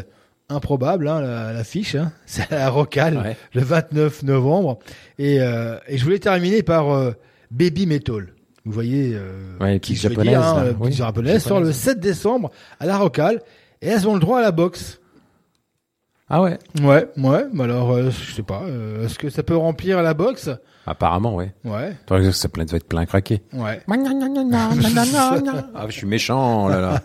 [0.50, 2.12] improbable hein, la- l'affiche, hein.
[2.26, 4.80] c'est à la Rocale le 29 novembre.
[5.18, 7.12] Et, euh, et je voulais terminer par euh,
[7.52, 8.28] Baby Metal.
[8.66, 10.72] Vous voyez, euh, Ouais, qui je veux japonaise, dire, hein, là.
[10.72, 11.82] Oui, petite japonaise, sort le japonaise.
[11.82, 13.42] 7 décembre à la Rocale
[13.82, 15.00] et elles ont le droit à la boxe.
[16.30, 17.46] Ah ouais Ouais, ouais.
[17.64, 18.62] alors, euh, je sais pas.
[18.66, 20.50] euh, Est-ce que ça peut remplir la boxe?
[20.90, 21.54] Apparemment, ouais.
[21.64, 21.96] Ouais.
[22.08, 23.44] Toi, Ça plein- doit être plein craqué.
[23.54, 23.80] Ouais.
[25.76, 27.02] Ah, je suis méchant, oh là là.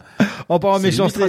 [0.48, 1.20] En parlant méchanceté,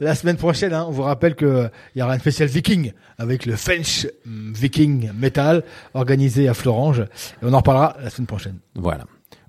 [0.00, 3.46] la semaine prochaine, hein, on vous rappelle que il y aura un spécial Viking avec
[3.46, 7.00] le French hum, Viking Metal organisé à Florange.
[7.00, 7.06] Et
[7.42, 8.58] on en reparlera la semaine prochaine.
[8.76, 9.04] Voilà.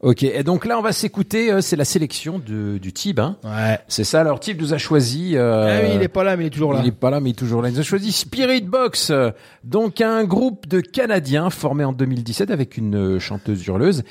[0.06, 3.38] Ok, et donc là on va s'écouter, euh, c'est la sélection de, du Tib, hein
[3.44, 3.80] Ouais.
[3.88, 5.36] C'est ça, alors Tib nous a choisi...
[5.36, 6.82] euh, Ah oui, il est pas là, mais il est toujours là.
[6.84, 7.70] Il est pas là, mais il est toujours là.
[7.70, 9.32] Il nous a choisi Spirit Box, euh,
[9.64, 14.04] donc un groupe de Canadiens formé en 2017 avec une chanteuse hurleuse.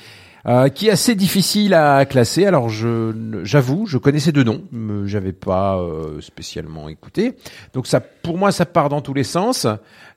[0.47, 2.45] Euh, qui est assez difficile à classer.
[2.45, 3.11] Alors je,
[3.43, 7.33] j'avoue, je connaissais deux noms, mais j'avais pas euh, spécialement écouté.
[7.73, 9.67] Donc ça, pour moi, ça part dans tous les sens.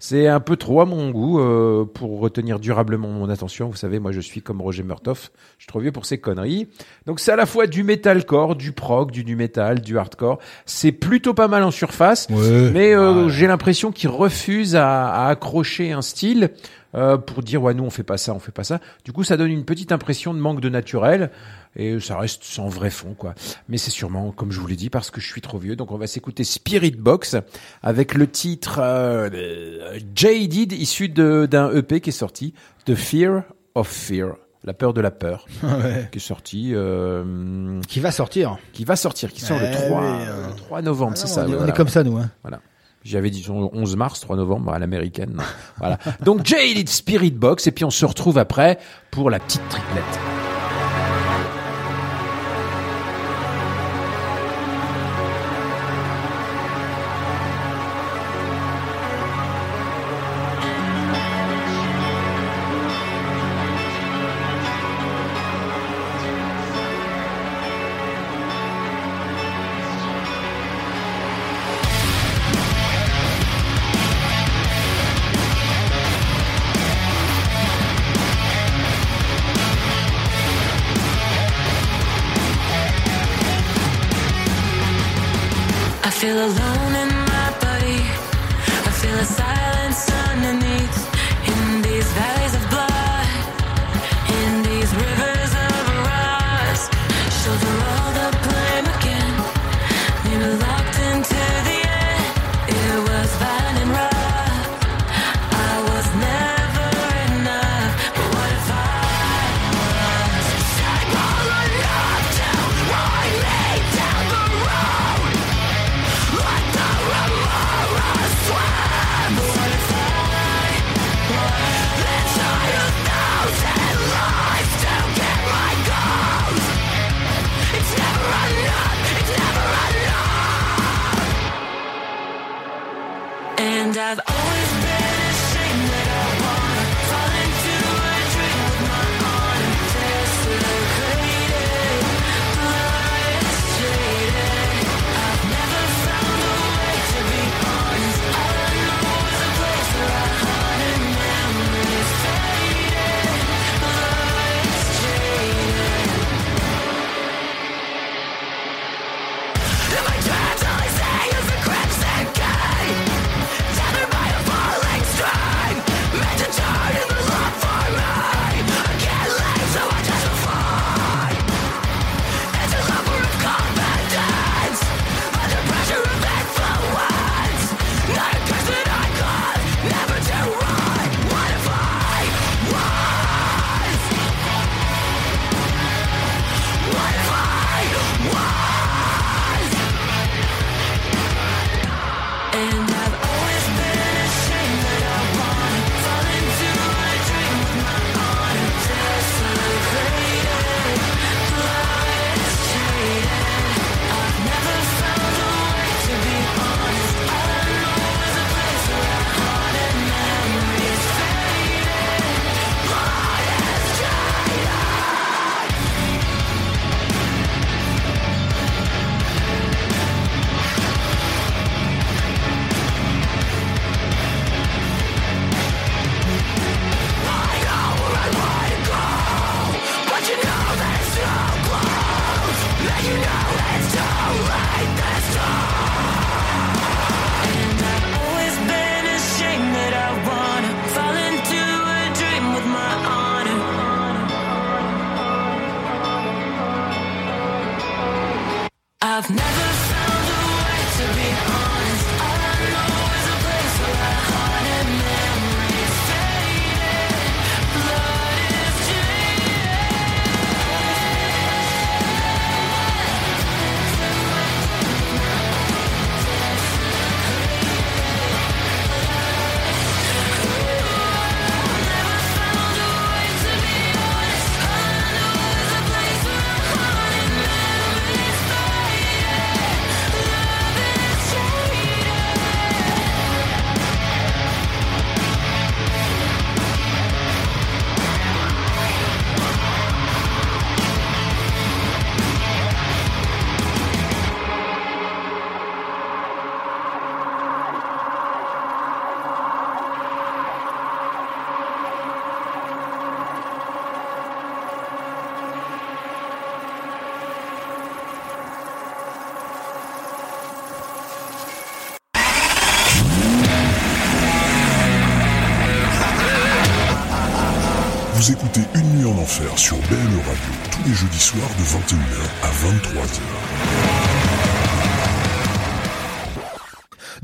[0.00, 3.68] C'est un peu trop à mon goût euh, pour retenir durablement mon attention.
[3.68, 5.32] Vous savez, moi, je suis comme Roger Murtoff.
[5.58, 6.68] Je suis trop vieux pour ces conneries.
[7.06, 10.38] Donc c'est à la fois du metalcore, du prog, du nu metal, du hardcore.
[10.66, 12.70] C'est plutôt pas mal en surface, Ouais.
[12.72, 16.50] mais euh, j'ai l'impression qu'ils refusent à, à accrocher un style
[16.94, 18.80] euh, pour dire ouais nous on fait pas ça, on fait pas ça.
[19.04, 21.30] Du coup ça donne une petite impression de manque de naturel
[21.76, 23.34] et ça reste sans vrai fond quoi.
[23.68, 25.76] Mais c'est sûrement comme je vous l'ai dit parce que je suis trop vieux.
[25.76, 27.36] Donc on va s'écouter Spirit Box
[27.82, 32.54] avec le titre euh, Jaded issu d'un EP qui est sorti,
[32.86, 33.42] The Fear
[33.74, 34.34] of Fear.
[34.64, 36.08] La peur de la peur, Ouais.
[36.10, 38.58] qui est sorti, euh, Qui va sortir.
[38.72, 40.48] qui va sortir, qui sort Eh le 3, oui, euh.
[40.48, 41.42] le 3 novembre, Ah c'est ça.
[41.42, 41.72] on est- on voilà.
[41.72, 42.28] est comme ça, nous, hein.
[42.42, 42.60] Voilà.
[43.08, 45.40] J'avais dit son 11 mars, 3 novembre à l'américaine.
[45.78, 45.98] Voilà.
[46.22, 48.78] Donc Jaded Spirit Box et puis on se retrouve après
[49.10, 50.37] pour la petite triplette.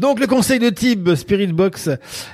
[0.05, 1.89] Donc le conseil de Tib Spirit Box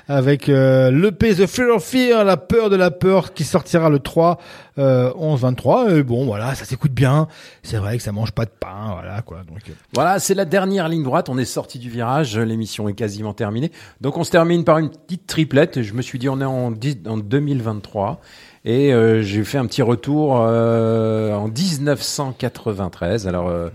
[0.08, 4.00] avec euh, l'EP The Fear of Fear, la peur de la peur qui sortira le
[4.00, 4.40] 3
[4.78, 7.28] euh, 11 23 et bon voilà, ça s'écoute bien.
[7.62, 9.44] C'est vrai que ça mange pas de pain, voilà quoi.
[9.46, 11.28] Donc euh, Voilà, c'est la dernière ligne droite.
[11.28, 12.36] On est sorti du virage.
[12.36, 13.70] L'émission est quasiment terminée.
[14.00, 15.82] Donc on se termine par une petite triplette.
[15.82, 16.74] Je me suis dit on est en,
[17.06, 18.20] en 2023
[18.64, 23.26] et euh, j'ai fait un petit retour euh, en 1993.
[23.26, 23.70] Alors euh,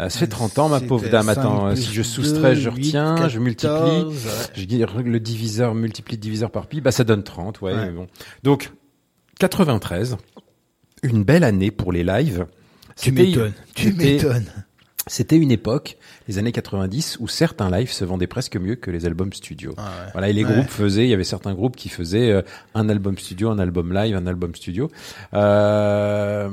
[0.00, 1.28] euh, ça fait 30 ans ma pauvre dame.
[1.28, 3.74] Attends, si je soustrais, je retiens, je multiplie.
[3.74, 4.32] 14, ouais.
[4.54, 7.60] Je le diviseur multiplie le diviseur par pi, bah ça donne 30.
[7.60, 8.06] Ouais, bon.
[8.42, 8.72] Donc
[9.38, 10.16] 93,
[11.02, 12.46] une belle année pour les lives.
[12.96, 14.46] Tu m'étonnes, tu m'étonnes.
[15.08, 19.06] C'était une époque, les années 90, où certains lives se vendaient presque mieux que les
[19.06, 19.72] albums studio.
[20.12, 20.54] Voilà, et les Ah Ouais.
[20.54, 22.42] groupes faisaient, il y avait certains groupes qui faisaient euh,
[22.74, 24.90] un album studio, un album live, un album studio.
[25.34, 26.48] Euh,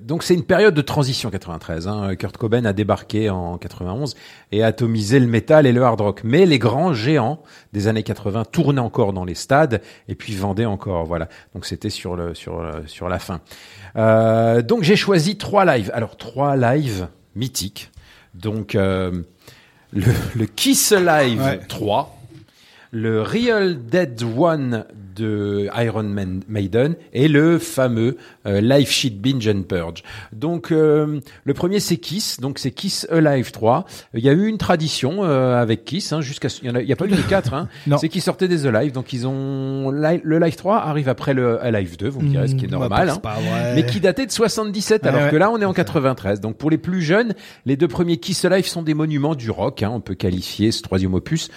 [0.00, 1.88] donc c'est une période de transition 93.
[1.88, 2.16] Hein.
[2.16, 4.14] Kurt Cobain a débarqué en 91
[4.52, 6.20] et a atomisé le métal et le hard rock.
[6.24, 7.42] Mais les grands géants
[7.74, 11.04] des années 80 tournaient encore dans les stades et puis vendaient encore.
[11.04, 11.28] Voilà.
[11.54, 13.40] Donc c'était sur le sur le- sur la fin.
[13.96, 15.90] Euh, donc j'ai choisi trois lives.
[15.94, 17.90] Alors trois lives mythiques.
[18.34, 19.22] Donc euh,
[19.92, 21.60] le, le Kiss Live Ouais.
[21.68, 22.18] 3,
[22.90, 24.84] le Real Dead One
[25.16, 28.16] de Iron Man Maiden et le fameux
[28.46, 30.02] euh, Live Sheet Binge and Purge.
[30.32, 33.86] Donc euh, le premier c'est Kiss, donc c'est Kiss Alive 3.
[34.14, 36.96] Il y a eu une tradition euh, avec Kiss hein, jusqu'à il y y a
[36.96, 37.68] pas eu les quatre hein.
[37.86, 37.98] Non.
[37.98, 41.96] C'est qu'ils sortaient des Alive donc ils ont le Live 3 arrive après le Alive
[41.96, 43.20] 2, vous me direz ce qui est Mmh, bah, normal c'est hein.
[43.22, 43.74] pas vrai.
[43.76, 45.30] mais qui datait de 77 Ouais, alors ouais.
[45.30, 46.40] que là on est en 93.
[46.40, 47.34] Donc pour les plus jeunes,
[47.64, 49.90] les deux premiers Kiss Alive sont des monuments du rock hein.
[49.92, 51.48] on peut qualifier ce troisième opus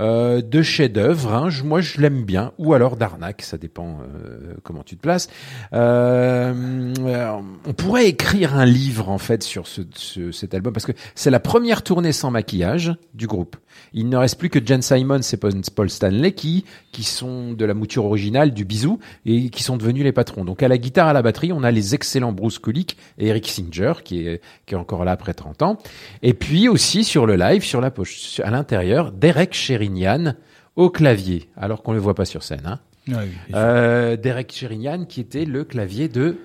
[0.00, 1.32] euh, de chef-d'œuvre.
[1.34, 1.48] Hein.
[1.64, 5.28] Moi, je l'aime bien, ou alors d'arnaque, ça dépend euh, comment tu te places.
[5.72, 7.32] Euh, euh,
[7.66, 11.30] on pourrait écrire un livre en fait sur ce, ce- cet album parce que c'est
[11.30, 13.56] la première tournée sans maquillage du groupe.
[13.94, 15.36] Il ne reste plus que Jen Simons et
[15.74, 20.04] Paul Stanley qui qui sont de la mouture originale du bisou et qui sont devenus
[20.04, 20.44] les patrons.
[20.44, 23.48] Donc à la guitare, à la batterie, on a les excellents Bruce Kulick et Eric
[23.48, 25.78] Singer qui est qui est encore là après 30 ans.
[26.22, 30.34] Et puis aussi sur le live, sur la poche, à l'intérieur, Derek Sherinian
[30.76, 32.62] au clavier, alors qu'on le voit pas sur scène.
[32.66, 32.80] Hein.
[33.08, 33.14] Oui,
[33.54, 36.36] Euh, Derek Sherinian qui était le clavier de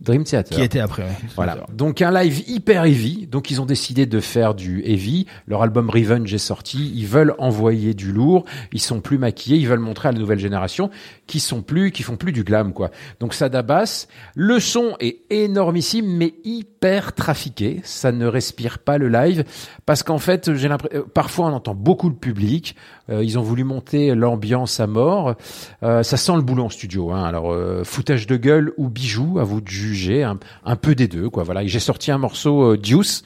[0.00, 0.56] Dream Theater.
[0.56, 1.16] Qui était après, ouais.
[1.34, 1.66] Voilà.
[1.72, 3.26] Donc un live hyper heavy.
[3.26, 5.26] Donc ils ont décidé de faire du heavy.
[5.46, 6.92] Leur album Revenge est sorti.
[6.94, 8.44] Ils veulent envoyer du lourd.
[8.72, 9.58] Ils sont plus maquillés.
[9.58, 10.90] Ils veulent montrer à la nouvelle génération
[11.26, 12.90] qui sont plus, qui font plus du glam, quoi.
[13.18, 14.06] Donc ça d'abasse.
[14.36, 17.80] Le son est énormissime, mais hyper trafiqué.
[17.82, 19.44] Ça ne respire pas le live
[19.84, 22.76] parce qu'en fait, j'ai l'impression, parfois on entend beaucoup le public.
[23.10, 25.34] Euh, ils ont voulu monter l'ambiance à mort.
[25.82, 27.10] Euh, ça sent le boulot en studio.
[27.10, 27.24] Hein.
[27.24, 30.22] Alors euh, foutage de gueule ou bijoux, à vous de juger.
[30.24, 31.42] Un, un peu des deux, quoi.
[31.42, 31.66] Voilà.
[31.66, 33.22] J'ai sorti un morceau Deuce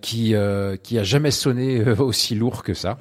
[0.00, 0.34] qui
[0.82, 2.98] qui a jamais sonné aussi lourd que ça.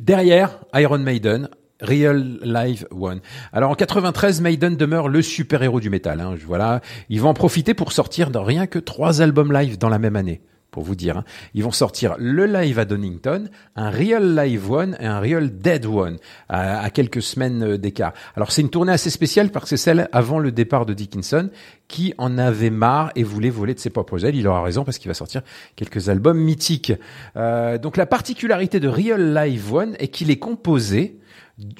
[0.00, 1.48] Derrière, Iron Maiden,
[1.80, 3.20] Real Live One.
[3.52, 6.20] Alors en 93, Maiden demeure le super-héros du métal.
[6.20, 6.34] Hein.
[6.46, 9.98] Voilà, ils vont en profiter pour sortir de rien que trois albums live dans la
[9.98, 10.40] même année.
[10.82, 11.24] Vous dire, hein.
[11.54, 15.86] ils vont sortir le live à Donington, un Real Live One et un Real Dead
[15.86, 16.18] One
[16.48, 18.12] à, à quelques semaines euh, d'écart.
[18.36, 21.50] Alors c'est une tournée assez spéciale parce que c'est celle avant le départ de Dickinson
[21.88, 24.36] qui en avait marre et voulait voler de ses propres ailes.
[24.36, 25.42] Il aura raison parce qu'il va sortir
[25.74, 26.92] quelques albums mythiques.
[27.36, 31.18] Euh, donc la particularité de Real Live One est qu'il est composé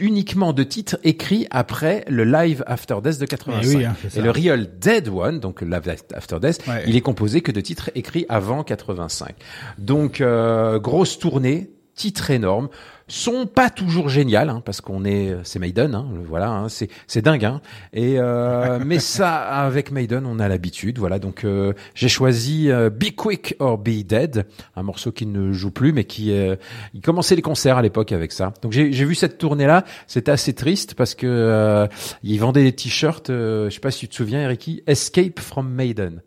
[0.01, 3.63] uniquement de titres écrits après le Live After Death de 85.
[3.63, 6.85] Eh oui, hein, et le Real Dead One, donc le Live After Death, Ouais.
[6.87, 9.35] il est composé que de titres écrits avant 85.
[9.79, 12.69] Donc euh, grosse tournée, titre énorme,
[13.09, 17.23] sont pas toujours génial hein, parce qu'on est c'est Maiden hein, voilà hein, c'est c'est
[17.23, 17.61] dingue hein.
[17.93, 21.19] et euh, mais ça avec Maiden on a l'habitude voilà.
[21.19, 25.71] Donc euh, j'ai choisi euh, Be Quick or Be Dead un morceau qui ne joue
[25.71, 26.57] plus mais qui euh,
[26.95, 28.53] il commençait les concerts à l'époque avec ça.
[28.63, 31.87] Donc j'ai j'ai vu cette tournée là c'était assez triste parce que euh,
[32.23, 35.69] ils vendaient des t-shirts euh, je sais pas si tu te souviens Eric Escape from
[35.69, 36.21] Maiden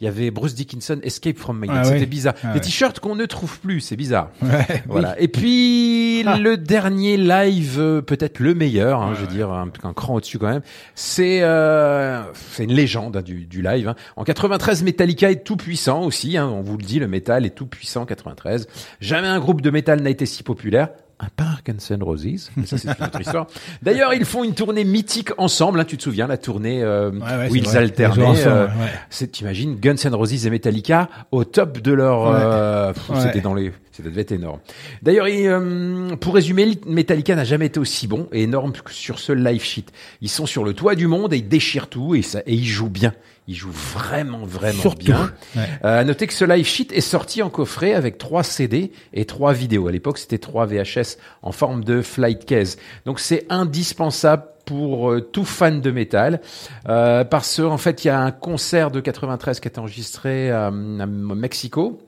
[0.00, 1.76] il y avait Bruce Dickinson Escape from Maiden.
[1.78, 2.34] Ah C'était bizarre.
[2.42, 2.60] Ah des ouais.
[2.60, 4.30] t-shirts qu'on ne trouve plus, c'est bizarre.
[4.42, 5.10] Ouais, voilà.
[5.18, 5.24] oui.
[5.24, 6.36] Et puis Ah.
[6.38, 10.38] le dernier live, euh, peut-être le meilleur, hein, je veux dire un, un cran au-dessus
[10.38, 10.62] quand même.
[10.94, 13.88] C'est euh, c'est une légende hein, du, du live.
[13.88, 13.94] hein.
[14.16, 16.36] En 93, Metallica est tout puissant aussi.
[16.36, 18.68] hein, on vous le dit, le métal est tout puissant en 93.
[19.00, 20.88] Jamais un groupe de métal n'a été si populaire.
[21.22, 23.46] Un par Guns N' Roses, mais ça c'est une autre histoire.
[23.82, 25.78] D'ailleurs, ils font une tournée mythique ensemble.
[25.78, 27.76] hein, tu te souviens la tournée euh, ouais, où ils vrai.
[27.76, 28.40] alternaient.
[28.40, 29.26] Ils euh, ouais.
[29.26, 32.26] t'imagines Guns N' Roses et Metallica au top de leur.
[32.26, 32.92] Euh.
[33.20, 34.60] C'était dans les Ça devait être énorme.
[35.02, 39.18] D'ailleurs, il, euh, pour résumer, Metallica n'a jamais été aussi bon et énorme que sur
[39.18, 39.86] ce live sheet.
[40.22, 42.66] Ils sont sur le toit du monde et ils déchirent tout et, ça, et ils
[42.66, 43.12] jouent bien.
[43.50, 45.06] Ils jouent vraiment, vraiment Surtout.
[45.06, 45.32] bien.
[45.56, 45.62] Ouais.
[45.84, 49.24] Euh, à noter que ce live sheet est sorti en coffret avec trois CD et
[49.24, 49.88] trois vidéos.
[49.88, 52.76] À l'époque, c'était trois VHS en forme de flight case.
[53.06, 56.40] Donc c'est indispensable pour euh, tout fan de métal
[56.88, 60.52] euh, parce qu'en fait, il y a un concert de 93 qui a été enregistré
[60.52, 62.00] à, à Mexico.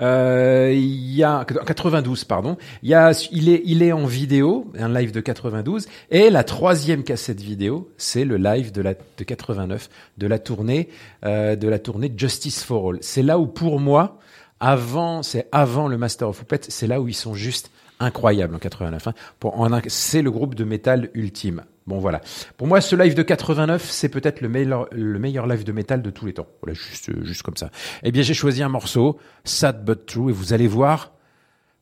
[0.00, 2.56] Euh, il y a 92 pardon.
[2.82, 6.44] Il y a il est il est en vidéo un live de 92 et la
[6.44, 10.88] troisième cassette vidéo c'est le live de la de 89 de la tournée
[11.24, 12.98] euh, de la tournée Justice for All.
[13.02, 14.18] C'est là où pour moi
[14.58, 17.70] avant c'est avant le Master of Puppets c'est là où ils sont juste
[18.00, 19.06] incroyables en 89.
[19.06, 19.14] hein.
[19.38, 21.62] Pour en c'est le groupe de métal ultime.
[21.86, 22.20] Bon voilà.
[22.56, 26.02] Pour moi, ce live de 89, c'est peut-être le meilleur, le meilleur live de métal
[26.02, 26.46] de tous les temps.
[26.62, 27.70] Voilà, juste, euh, juste comme ça.
[28.02, 31.12] Eh bien, j'ai choisi un morceau, Sad But True, et vous allez voir,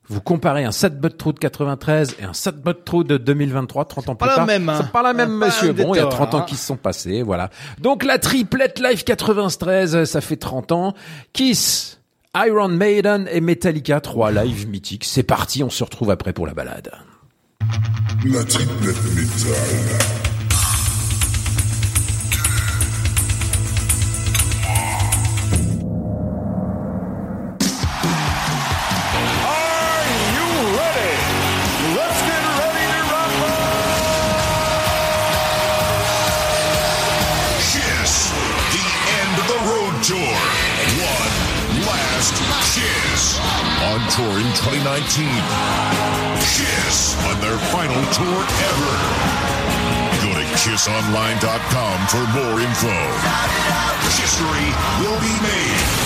[0.09, 3.85] vous comparez un Sad But True de 93 et un Sad But True de 2023,
[3.85, 4.47] 30 ans plus tard.
[4.47, 4.79] même, hein.
[4.81, 5.73] C'est pas la même, Pas monsieur.
[5.73, 6.47] Bon, il y a détour, 30 ans hein.
[6.49, 7.51] qui se sont passés, voilà.
[7.79, 10.95] Donc, la triplette live 93, ça fait 30 ans.
[11.35, 11.98] Kiss,
[12.37, 15.05] Iron Maiden et Metallica, trois lives mythiques.
[15.05, 16.93] C'est parti, on se retrouve après pour la balade.
[18.25, 18.45] La
[44.79, 45.27] 2019.
[46.39, 48.39] Kiss on their final tour
[48.71, 48.95] ever.
[50.23, 52.95] Go to kissonline.com for more info.
[54.15, 54.71] History
[55.03, 55.98] will be made.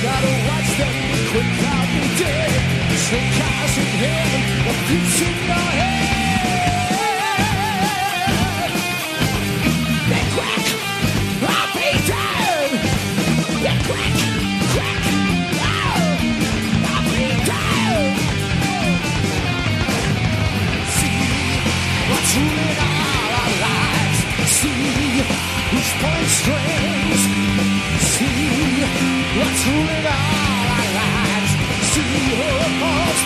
[0.00, 0.96] Gotta watch them
[1.30, 2.50] quick out and dead.
[2.96, 5.71] Snow cars in heaven, a pizza night.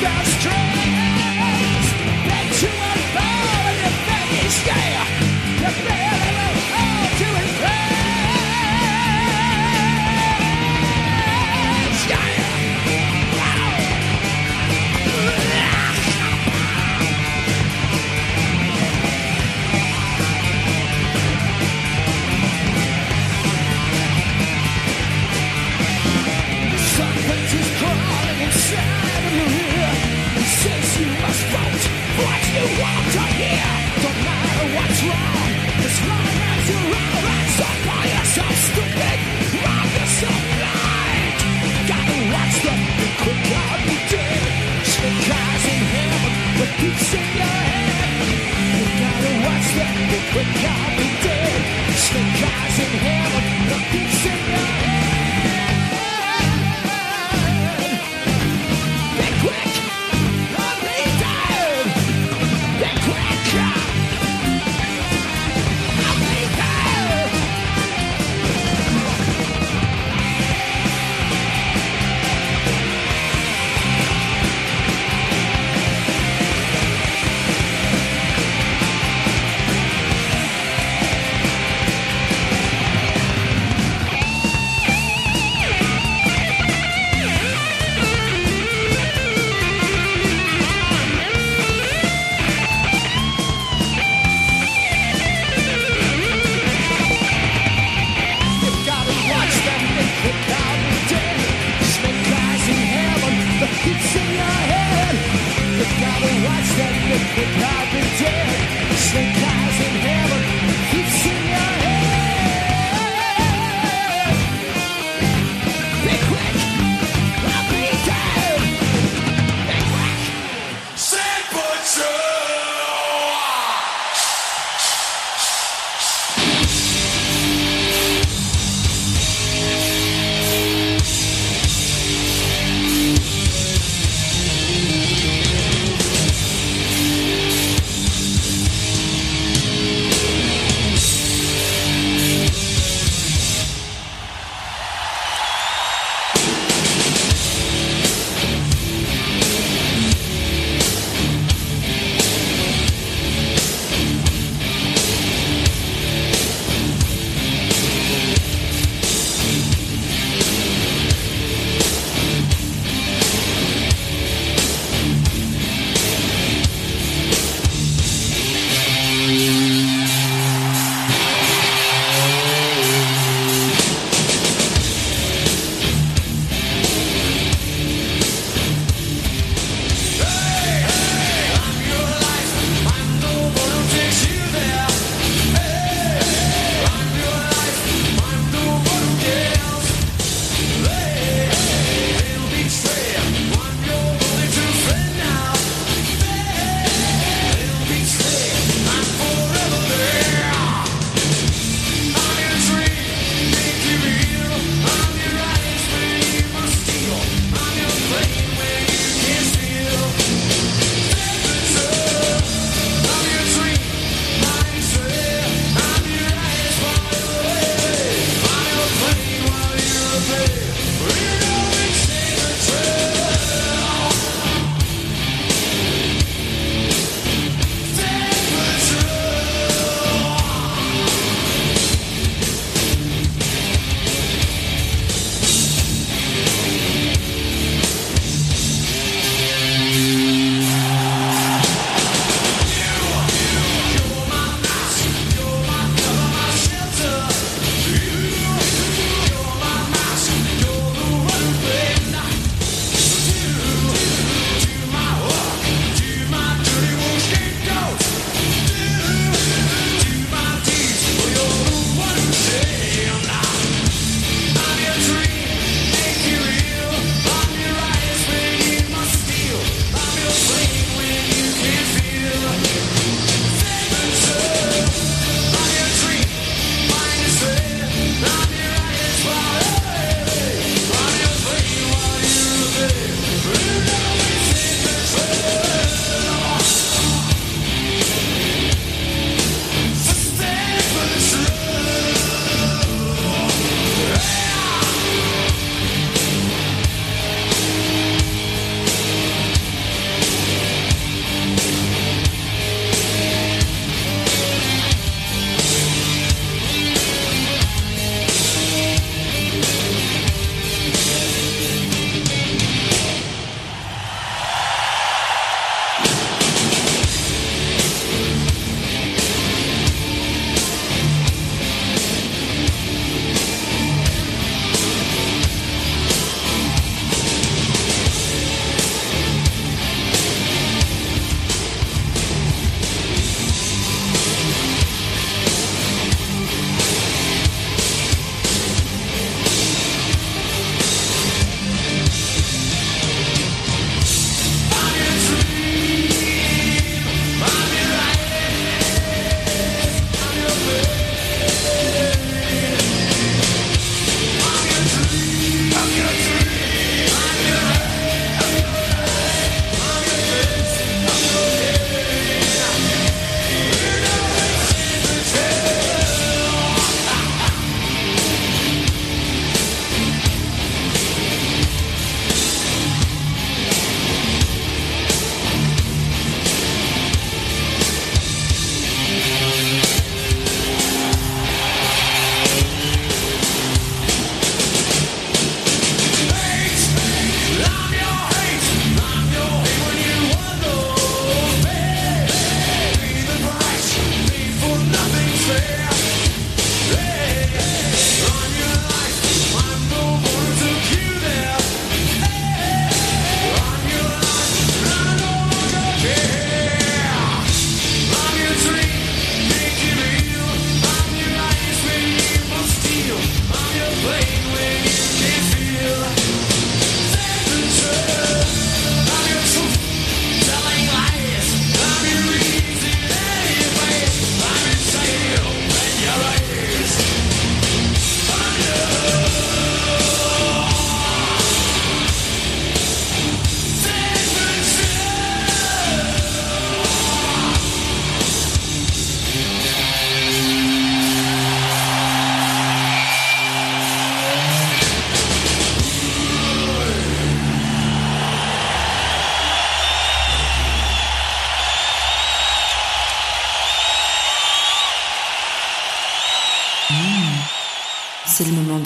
[0.00, 0.65] that's true.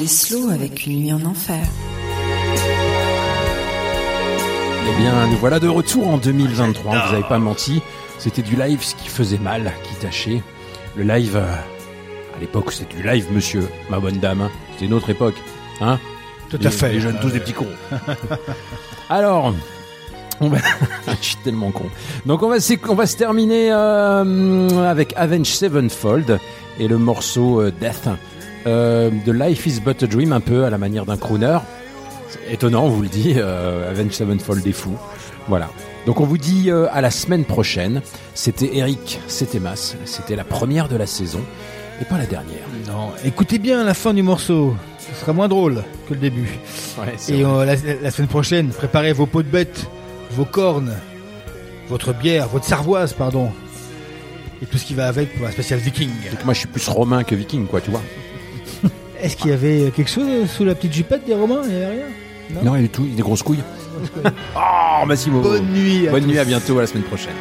[0.06, 1.62] Slows avec une nuit en enfer.
[4.88, 6.92] Eh bien, nous voilà de retour en 2023.
[7.06, 7.80] Vous n'avez pas menti.
[8.18, 10.42] C'était du live, ce qui faisait mal, qui tâchait.
[10.96, 11.44] Le live, euh,
[12.36, 14.42] à l'époque, c'était du live, monsieur, ma bonne dame.
[14.42, 14.50] hein.
[14.72, 15.36] C'était une autre époque.
[15.80, 15.98] Hein
[16.50, 16.92] Tout à Les- fait.
[16.92, 17.66] Les jeunes, tous des petits cons.
[19.08, 19.54] Alors,
[20.40, 20.58] on va...
[21.20, 21.84] je suis tellement con.
[22.26, 26.38] Donc, on va, s'éc- on va se terminer euh, avec Avenged Sevenfold
[26.78, 28.08] et le morceau euh, Death
[28.64, 31.58] de Life is But a Dream, un peu à la manière d'un crooner.
[32.48, 33.34] Étonnant, on vous le dit.
[33.36, 34.96] Euh, Avenged Sevenfold est fou.
[35.48, 35.68] Voilà.
[36.06, 38.02] Donc, on vous dit euh, à la semaine prochaine.
[38.34, 39.96] C'était Eric, c'était Mas.
[40.04, 41.40] C'était la première de la saison
[42.00, 42.64] et pas la dernière.
[42.86, 44.74] Non, écoutez bien la fin du morceau.
[44.98, 46.48] Ce sera moins drôle que le début.
[46.98, 49.86] Ouais, Et euh, la, la semaine prochaine, préparez vos pots de bête,
[50.30, 50.94] vos cornes,
[51.88, 53.50] votre bière, votre sarvoise, pardon.
[54.62, 56.10] Et tout ce qui va avec pour un spécial viking.
[56.30, 58.02] Donc, moi, je suis plus romain que viking, quoi, tu vois.
[59.22, 61.60] Est-ce qu'il y avait quelque chose sous la petite jupette des Romains?
[61.64, 62.62] Il n'y avait rien?
[62.64, 63.62] Non, il y a tout, des grosses couilles.
[64.56, 64.58] Oh,
[65.06, 65.40] Massimo.
[65.40, 66.28] Bonne nuit à Bonne tous.
[66.30, 67.34] nuit, à bientôt, à la semaine prochaine.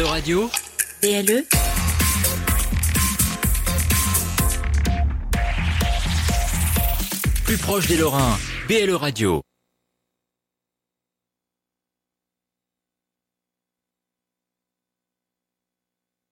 [0.05, 0.51] Radio,
[1.03, 1.45] BLE
[7.45, 8.39] plus proche des Lorrains.
[8.69, 9.44] BLE Radio.